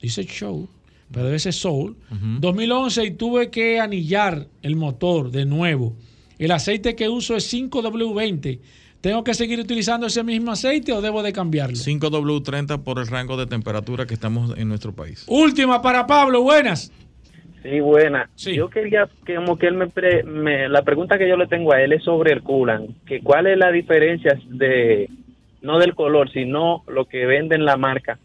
[0.00, 0.68] Dice Show,
[1.12, 1.96] pero ser Soul.
[2.40, 5.94] 2011 y tuve que anillar el motor de nuevo.
[6.38, 8.60] El aceite que uso es 5W20.
[9.00, 11.76] ¿Tengo que seguir utilizando ese mismo aceite o debo de cambiarlo?
[11.76, 15.24] 5W30 por el rango de temperatura que estamos en nuestro país.
[15.28, 16.92] Última para Pablo, buenas.
[17.62, 18.30] Sí, buena.
[18.36, 21.72] Yo quería que como que él me, pre- me- la pregunta que yo le tengo
[21.72, 25.08] a él es sobre el coolant, que cuál es la diferencia de
[25.60, 28.18] no del color, sino lo que venden la marca.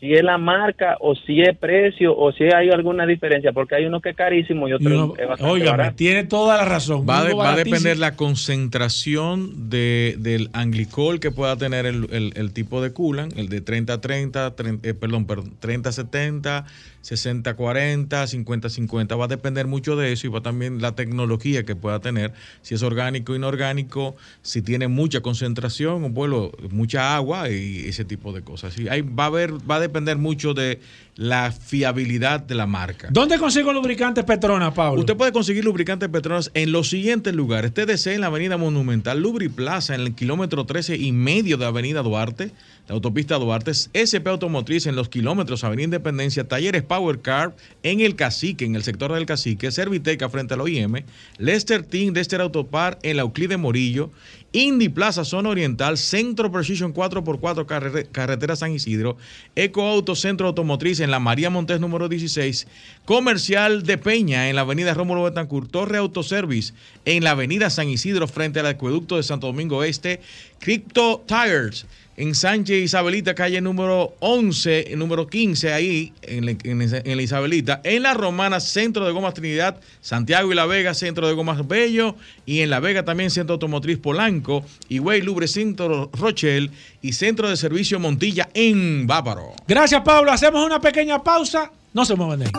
[0.00, 3.84] Si es la marca o si es precio o si hay alguna diferencia, porque hay
[3.84, 5.96] uno que es carísimo y otro que es bastante Óigame, barato.
[5.96, 7.04] tiene toda la razón.
[7.06, 12.06] Va, a de- va a depender la concentración de, del anglicol que pueda tener el,
[12.12, 16.64] el- el tipo de coolant, el de 30-30, tren- eh, perdón, perdón, 30-70,
[17.02, 19.18] 60-40, 50-50.
[19.18, 22.32] Va a depender mucho de eso y va también la tecnología que pueda tener,
[22.62, 28.32] si es orgánico, inorgánico, si tiene mucha concentración, o bueno, mucha agua y ese tipo
[28.32, 28.78] de cosas.
[28.78, 30.80] Y ahí va a, haber, va a depender mucho de
[31.16, 33.08] la fiabilidad de la marca.
[33.10, 35.00] ¿Dónde consigo lubricantes Petronas, Pablo?
[35.00, 37.74] Usted puede conseguir lubricantes Petronas en los siguientes lugares.
[37.74, 42.02] TDC en la Avenida Monumental, Lubri Plaza en el kilómetro 13 y medio de Avenida
[42.02, 42.52] Duarte,
[42.90, 47.54] la autopista Duarte, SP Automotriz en los kilómetros Avenida Independencia, Talleres Power Car
[47.84, 51.04] en el Cacique, en el sector del Cacique, Serviteca frente al OIM,
[51.38, 54.10] Lester Team, Lester Autopar en la Euclide Morillo,
[54.50, 59.16] Indy Plaza Zona Oriental, Centro Precision 4x4 carre- Carretera San Isidro,
[59.54, 62.66] Eco Auto Centro Automotriz en la María Montes número 16,
[63.04, 68.26] Comercial de Peña en la Avenida Rómulo Betancourt, Torre Autoservice en la Avenida San Isidro
[68.26, 70.20] frente al Acueducto de Santo Domingo Este,
[70.58, 71.86] Crypto Tires
[72.20, 77.80] en Sánchez Isabelita, calle número 11, número 15, ahí en la, Isabelita.
[77.82, 82.16] En la Romana, Centro de Gomas Trinidad, Santiago y La Vega, Centro de Gomas Bello.
[82.44, 86.70] Y en La Vega también, Centro Automotriz Polanco, Higüey Lubre, Centro Rochelle
[87.00, 89.54] y Centro de Servicio Montilla en Bávaro.
[89.66, 90.30] Gracias, Pablo.
[90.30, 91.72] Hacemos una pequeña pausa.
[91.94, 92.52] No se muevan de ahí.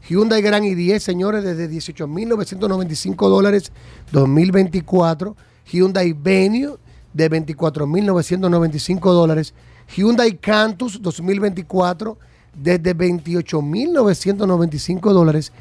[0.09, 3.71] Hyundai Grand i10, señores, desde 18.995 dólares
[4.11, 5.35] 2024.
[5.71, 6.77] Hyundai Venue
[7.13, 9.53] de 24.995 dólares.
[9.95, 12.17] Hyundai Cantus 2024
[12.55, 15.51] desde 28.995 dólares.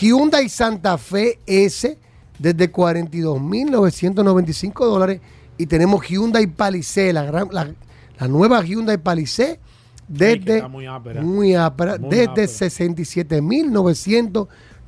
[0.00, 1.98] Hyundai Santa Fe S
[2.38, 5.20] desde 42.995 dólares.
[5.58, 7.72] Y tenemos Hyundai Palisade, la, gran- la-
[8.18, 9.60] la nueva Hyundai Palisade
[10.08, 11.20] desde muy ápera.
[11.22, 12.46] muy ápera, Muy desde ápera.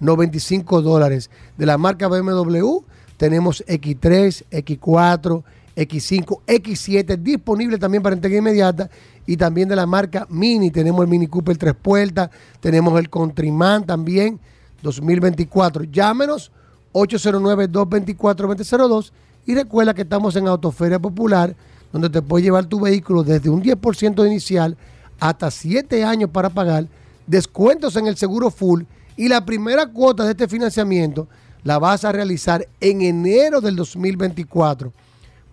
[0.00, 1.30] 67.995 dólares.
[1.56, 2.80] De la marca BMW
[3.16, 5.42] tenemos X3, X4,
[5.76, 8.90] X5, X7 disponible también para entrega inmediata.
[9.26, 12.30] Y también de la marca Mini tenemos el Mini Cooper 3 puertas,
[12.60, 14.40] tenemos el Countryman también
[14.82, 15.84] 2024.
[15.84, 16.50] Llámenos
[16.92, 19.12] 809-224-2002
[19.48, 21.56] y recuerda que estamos en Autoferia Popular,
[21.90, 24.76] donde te puedes llevar tu vehículo desde un 10% inicial
[25.18, 26.84] hasta 7 años para pagar,
[27.26, 28.82] descuentos en el seguro full
[29.16, 31.28] y la primera cuota de este financiamiento
[31.64, 34.92] la vas a realizar en enero del 2024.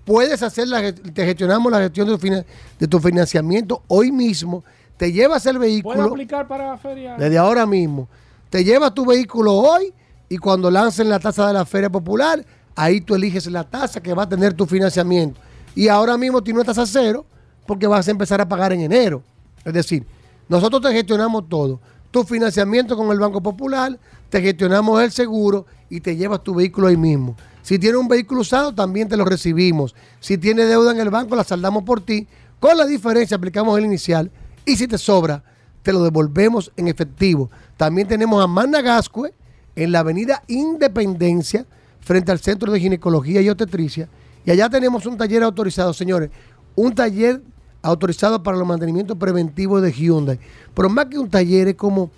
[0.03, 2.27] Puedes hacer la, ge- te gestionamos la gestión de tu,
[2.79, 4.65] de tu financiamiento hoy mismo,
[4.97, 7.15] te llevas el ¿Puedo vehículo aplicar para la feria?
[7.17, 8.09] desde ahora mismo.
[8.49, 9.93] Te llevas tu vehículo hoy
[10.27, 14.13] y cuando lancen la tasa de la Feria Popular, ahí tú eliges la tasa que
[14.13, 15.39] va a tener tu financiamiento.
[15.73, 17.25] Y ahora mismo tiene una tasa cero
[17.65, 19.23] porque vas a empezar a pagar en enero.
[19.63, 20.05] Es decir,
[20.47, 21.79] nosotros te gestionamos todo.
[22.11, 23.97] Tu financiamiento con el Banco Popular,
[24.29, 27.35] te gestionamos el seguro y te llevas tu vehículo ahí mismo.
[27.61, 29.95] Si tienes un vehículo usado, también te lo recibimos.
[30.19, 32.27] Si tienes deuda en el banco, la saldamos por ti.
[32.59, 34.31] Con la diferencia, aplicamos el inicial.
[34.65, 35.43] Y si te sobra,
[35.81, 37.49] te lo devolvemos en efectivo.
[37.75, 39.33] También tenemos a Magna Gascue
[39.75, 41.65] en la avenida Independencia,
[42.05, 44.07] frente al Centro de Ginecología y Obstetricia.
[44.45, 46.29] Y allá tenemos un taller autorizado, señores.
[46.75, 47.41] Un taller
[47.81, 50.39] autorizado para los mantenimientos preventivos de Hyundai.
[50.75, 52.11] Pero más que un taller, es como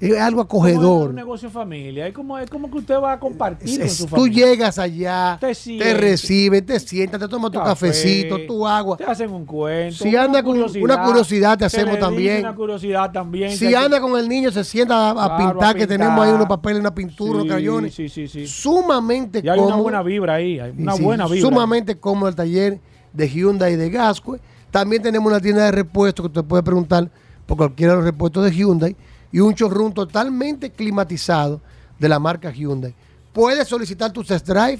[0.00, 1.08] es algo Como es acogedor.
[1.10, 2.06] un negocio de familia.
[2.06, 4.46] Es como, es como que usted va a compartir con Es- su tú familia.
[4.48, 8.96] llegas allá, Te te, reciben, te sientas, te tomas tu Café, cafecito, tu agua.
[8.96, 10.02] Te hacen un cuento.
[10.04, 12.40] Si una anda con una curiosidad, te hacemos también.
[12.40, 13.52] Una curiosidad también.
[13.52, 16.24] Si que- anda con el niño, se sienta a, a Claro, pintar, a que tenemos
[16.26, 17.94] ahí unos papeles, una pintura, unos Sí, crayones.
[17.94, 18.46] sí, sí, sí.
[18.46, 19.82] Sumamente Y hay una cómodo.
[19.84, 20.58] buena vibra ahí.
[20.58, 21.40] Hay una Sí, buena vibra.
[21.48, 22.80] Sumamente cómodo el taller
[23.12, 24.40] de Hyundai y de Gascue.
[24.70, 27.08] También tenemos una tienda de repuestos que usted puede preguntar
[27.46, 28.96] por cualquiera de los repuestos de Hyundai
[29.34, 31.60] y un showroom totalmente climatizado
[31.98, 32.94] de la marca Hyundai.
[33.32, 34.78] puedes solicitar tu test drive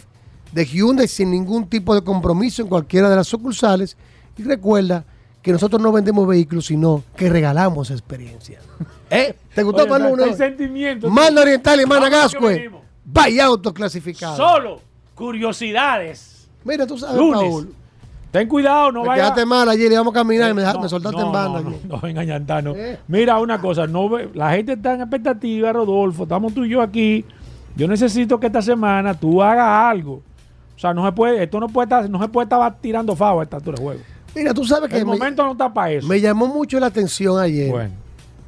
[0.52, 3.96] de Hyundai sin ningún tipo de compromiso en cualquiera de las sucursales.
[4.38, 5.04] Y recuerda
[5.42, 8.60] que nosotros no vendemos vehículos, sino que regalamos experiencia.
[9.10, 9.34] ¿Eh?
[9.52, 10.32] ¿Te gustó no, Uno?
[10.36, 11.42] sentimiento, Manda.
[11.42, 12.54] Oriental y Mana Vamos que Gascue.
[12.54, 12.82] venimos.
[13.04, 14.36] Vaya autoclasificado.
[14.36, 14.80] Solo
[15.16, 16.46] curiosidades.
[16.62, 17.40] Mira, tú sabes, Lunes.
[17.40, 17.74] Paul.
[18.34, 19.22] Ten cuidado, no Me vaya.
[19.22, 21.60] quedaste mal ayer, íbamos a caminar y me, dejaste- no, me soltaste no, en banda.
[21.60, 21.80] no, ayer.
[21.86, 22.76] no, no venga llantarnos.
[23.06, 26.24] Mira una cosa, no la gente está en expectativa, Rodolfo.
[26.24, 27.24] Estamos tú y yo aquí.
[27.76, 30.14] Yo necesito que esta semana tú hagas algo.
[30.76, 33.38] O sea, no se puede, esto no puede estar, no se puede estar tirando favo
[33.38, 34.00] a esta altura de juego.
[34.34, 36.08] Mira, tú sabes que El me, momento no está para eso.
[36.08, 37.70] me llamó mucho la atención ayer.
[37.70, 37.94] Bueno.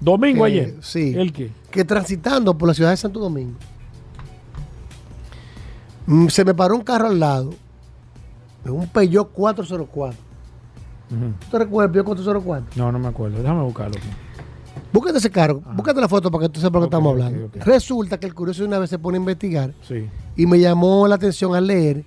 [0.01, 0.75] Domingo que- ayer.
[0.81, 1.15] Sí.
[1.17, 1.53] ¿El qué?
[1.71, 3.55] Que transitando por la ciudad de Santo Domingo,
[6.07, 7.55] mm, se me paró un carro al lado,
[8.75, 10.19] un Peugeot 404.
[11.09, 11.15] ¿Tú
[11.51, 12.67] te recuerdas el Peugeot 404?
[12.77, 13.39] No, no me acuerdo.
[13.41, 13.97] Déjame buscarlo.
[13.97, 14.09] aquí.
[14.93, 17.51] Búscate ese carro, búscate la foto para que tú sepas lo que estamos hablando.
[17.65, 20.09] Resulta que el curioso de una vez se pone a investigar Sí.
[20.37, 22.05] y me llamó la atención al leer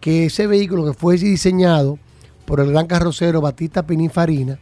[0.00, 1.98] que ese vehículo que fue diseñado
[2.46, 4.58] por el gran carrocero Batista Pininfarina,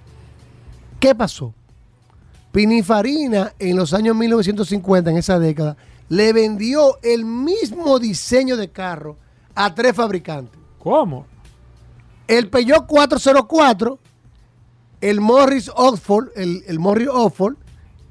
[1.01, 1.53] ¿qué pasó?
[2.53, 5.77] Pininfarina en los años 1950, en esa década,
[6.09, 9.17] le vendió el mismo diseño de carro
[9.55, 10.59] a tres fabricantes.
[10.79, 11.27] ¿Cómo?
[12.27, 13.99] El Peugeot 404,
[15.01, 17.55] el Morris Oxford, el, el Morris Oxford,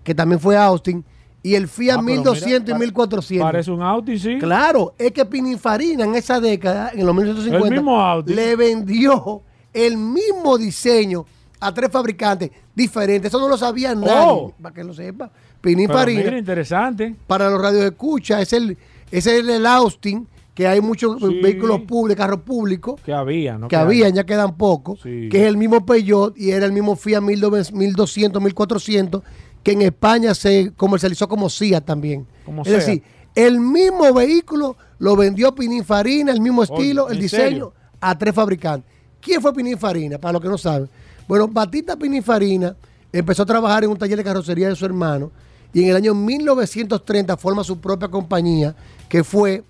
[0.03, 1.03] que también fue Austin,
[1.43, 3.45] y el Fiat Ah, pero 1200 mira, y 1400.
[3.51, 4.37] Parece un Audi, sí.
[4.39, 8.33] Claro, es que Pininfarina en esa década, en los 1950, El mismo Audi.
[8.33, 9.41] le vendió
[9.73, 11.25] el mismo diseño
[11.59, 13.29] a tres fabricantes diferentes.
[13.29, 14.53] Eso no lo sabía nadie, Oh.
[14.61, 15.29] para que lo sepa.
[15.61, 17.15] Pininfarina, mira, interesante.
[17.27, 18.77] para los radios escucha, es el,
[19.11, 20.27] ese es el Austin,
[20.57, 21.39] que hay muchos Sí.
[21.39, 23.67] vehículos públicos, carros públicos, Que había, ¿no?
[23.67, 25.29] que habían, ya quedan pocos, Sí.
[25.29, 29.21] que es el mismo Peugeot y era el mismo Fiat 1200, 1400,
[29.61, 32.25] que en España se comercializó como CIA también.
[32.43, 33.03] Como es decir,
[33.35, 37.73] el mismo vehículo lo vendió Pininfarina, el mismo estilo, Oye, el ¿en diseño, serio?
[38.01, 38.91] a tres fabricantes.
[39.21, 40.17] ¿Quién fue Pininfarina?
[40.17, 40.89] Para los que no saben.
[41.27, 42.75] Bueno, Batista Pininfarina
[43.13, 45.29] empezó a trabajar en un taller de carrocería de su hermano
[45.71, 48.75] y en el año 1930 forma su propia compañía
[49.07, 49.63] que fue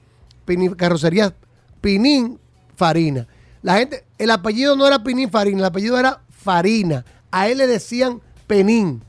[0.47, 1.35] Pinin- Carrocería
[1.81, 2.39] Pinín
[2.75, 3.27] Farina.
[3.61, 7.05] La gente, el apellido no era Pinín Farina, el apellido era Farina.
[7.31, 9.03] A él le decían Penín.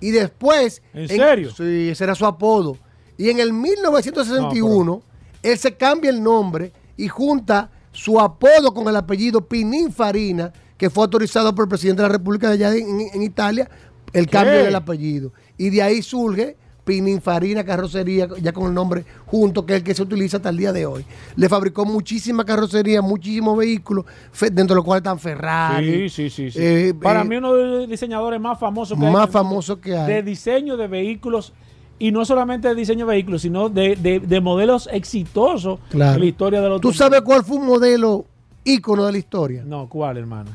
[0.00, 0.80] Y después.
[0.94, 1.50] ¿En serio?
[1.54, 2.78] Sí, ese era su apodo.
[3.18, 5.02] Y en el 1961,
[5.42, 11.04] él se cambia el nombre y junta su apodo con el apellido Pininfarina, que fue
[11.04, 13.68] autorizado por el presidente de la República de allá en, en Italia,
[14.12, 15.32] el cambio del apellido.
[15.56, 19.94] Y de ahí surge Pininfarina Carrocería, ya con el nombre junto, que es el que
[19.94, 21.04] se utiliza hasta el día de hoy.
[21.36, 24.04] Le fabricó muchísima carrocería, muchísimos vehículos,
[24.52, 26.08] dentro de los cuales están Ferrari.
[26.08, 26.50] Sí, sí, sí.
[26.50, 26.58] sí.
[26.60, 29.12] eh, Para eh, mí, uno de los diseñadores más famosos que hay.
[29.12, 30.12] más famoso que hay.
[30.12, 31.52] De diseño de vehículos.
[31.98, 36.14] Y no solamente de diseño de vehículos, sino de, de- de modelos exitosos Claro.
[36.14, 38.26] en la historia de los ¿Tú sabes cuál fue un modelo
[38.64, 39.62] ícono de la historia?
[39.64, 40.50] No, ¿cuál, hermano?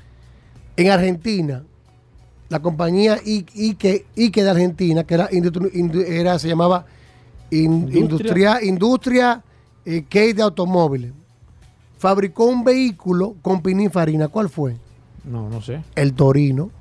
[0.75, 1.63] En Argentina,
[2.49, 5.29] la compañía Ike, Ike de Argentina, que era,
[6.07, 6.85] era se llamaba
[7.51, 9.41] In- Industria- Industria,
[9.85, 11.13] eh, Key de Automóviles,
[11.97, 14.27] fabricó un vehículo con Pininfarina.
[14.27, 14.75] ¿Cuál fue?
[15.25, 15.81] No, no sé.
[15.95, 16.71] El Torino.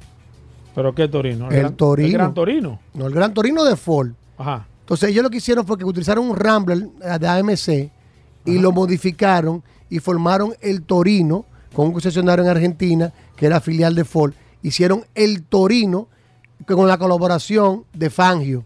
[0.75, 1.49] ¿Pero qué Torino?
[1.51, 2.07] El gran- Torino.
[2.07, 2.81] El Gran Torino.
[2.95, 4.11] No, el Gran Torino de Ford.
[4.37, 4.67] Ajá.
[4.81, 7.91] Entonces ellos lo que hicieron fue que utilizaron un Rambler eh, de AMC
[8.47, 13.95] y lo modificaron y formaron el Torino con un concesionario en Argentina que era filial
[13.95, 14.33] de Ford.
[14.63, 16.09] Hicieron el Torino
[16.67, 18.65] que con la colaboración de Fangio.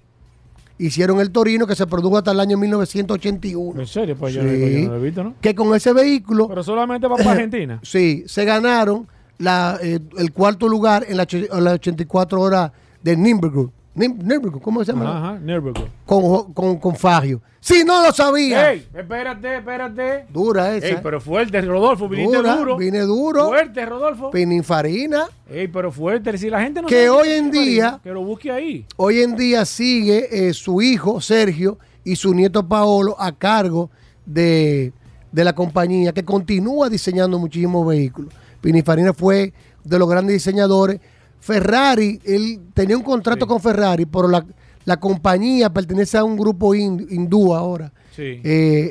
[0.78, 3.80] Hicieron el Torino que se produjo hasta el año 1981.
[3.80, 4.16] ¿En serio?
[4.16, 4.46] Pues yo, Sí.
[4.48, 5.34] no- yo no lo he visto, ¿no?
[5.40, 7.78] Que con ese vehículo, Pero solamente va para Argentina.
[7.82, 9.06] sí, se ganaron
[9.38, 11.26] la, eh, el cuarto lugar en la,
[11.60, 13.70] las 84 horas de Nürburgring.
[13.94, 15.18] Nürburgring, ¿cómo se llama?
[15.18, 15.86] Ajá, Nürburgring.
[16.06, 17.42] Con, con, con Fangio.
[17.60, 18.72] Si no lo sabía.
[18.72, 18.88] ¡Ey!
[18.94, 20.26] Espérate, espérate.
[20.32, 20.86] Dura esa.
[20.88, 22.08] ¡Ey, pero fuerte, Rodolfo!
[22.08, 22.76] Viniste Dura, duro.
[22.76, 23.48] vine duro.
[23.48, 24.30] Fuerte, Rodolfo.
[24.30, 26.36] Pininfarina, ¡Ey, pero fuerte!
[26.38, 28.84] Si la gente no Que sabe hoy en día- Que lo busque ahí.
[28.96, 33.90] hoy en día sigue eh, su hijo Sergio y su nieto Paolo a cargo
[34.26, 34.92] de,
[35.30, 38.32] de la compañía que continúa diseñando muchísimos vehículos.
[38.60, 39.52] Pininfarina fue
[39.84, 41.00] de los grandes diseñadores.
[41.42, 44.44] Ferrari, él tenía un contrato con Ferrari, pero la,
[44.84, 47.92] la compañía pertenece a un grupo hin- hindú ahora.
[48.14, 48.22] Sí.
[48.22, 48.40] Eh,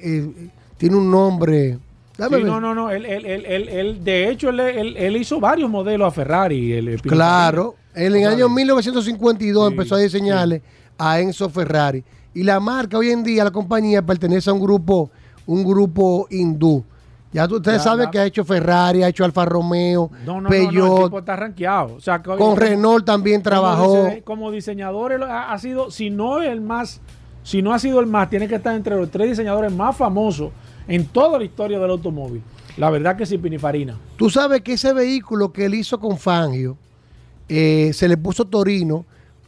[0.04, 1.80] eh, tiene un nombre.
[2.18, 2.92] Dame Sí, no, no, no.
[2.92, 6.74] Él, él, él, él- de hecho, él, hizo varios modelos a Ferrari.
[6.74, 10.62] el- el Claro, él en el año 1952 Sí, empezó a diseñarle
[10.98, 12.04] a Enzo Ferrari.
[12.34, 15.10] Y la marca hoy en día, la compañía, pertenece a un grupo,
[15.46, 16.84] un grupo hindú.
[17.34, 20.56] Ya tú- ustedes saben que ha hecho Ferrari, ha hecho Alfa Romeo, No, no, no,
[20.56, 21.96] el tipo está rankeado.
[21.96, 24.10] O sea, que- con Renault también trabajó.
[24.26, 27.02] Como diseñador, ha, ha sido, si no el más
[27.44, 30.52] si no ha sido el más, tiene que estar entre los tres diseñadores más famosos
[30.88, 32.44] en toda la historia del automóvil.
[32.78, 33.98] La verdad que sí, Pinifarina.
[34.16, 36.78] Tú sabes que ese vehículo que él hizo con Fangio
[37.50, 39.06] eh, se le puso Torino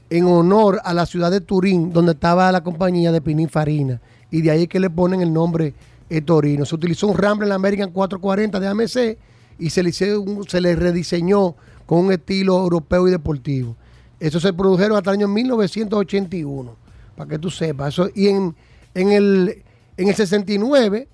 [0.09, 4.01] en honor a la ciudad de Turín, donde estaba la compañía de Pininfarina.
[4.31, 5.73] Y de ahí es que le ponen el nombre
[6.21, 6.65] Torino.
[6.65, 9.17] Se utilizó un Rambler American 440 de AMC
[9.59, 13.75] y se le, hizo se le rediseñó con un estilo europeo y deportivo.
[14.19, 16.75] Eso se produjeron hasta el año 1981,
[17.15, 17.93] para que tú sepas.
[17.93, 18.55] Eso, y en,
[18.93, 19.63] en, el,
[19.97, 21.07] en el 69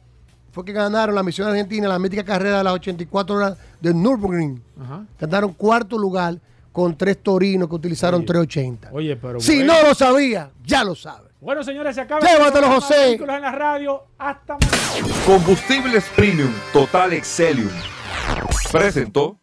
[0.51, 4.61] fue que ganaron la misión argentina, la mítica carrera de las 84 horas de Nürburgring.
[4.79, 5.05] Ajá.
[5.19, 6.39] Ganaron cuarto lugar
[6.71, 8.89] con tres torinos que utilizaron 380.
[8.91, 9.39] Oye, pero.
[9.39, 9.73] Si bueno.
[9.73, 11.28] no lo sabía, ya lo sabe.
[11.41, 12.95] Bueno, señores, se acaba Llévatelo, José.
[12.99, 14.07] Vehículos en la radio.
[14.17, 15.15] Hasta mañana.
[15.25, 17.71] Combustibles Premium Total Excelium.
[18.71, 19.39] Presentó.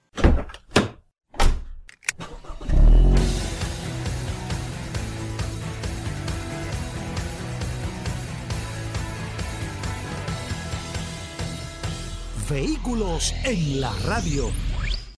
[12.50, 14.50] Vehículos en la radio.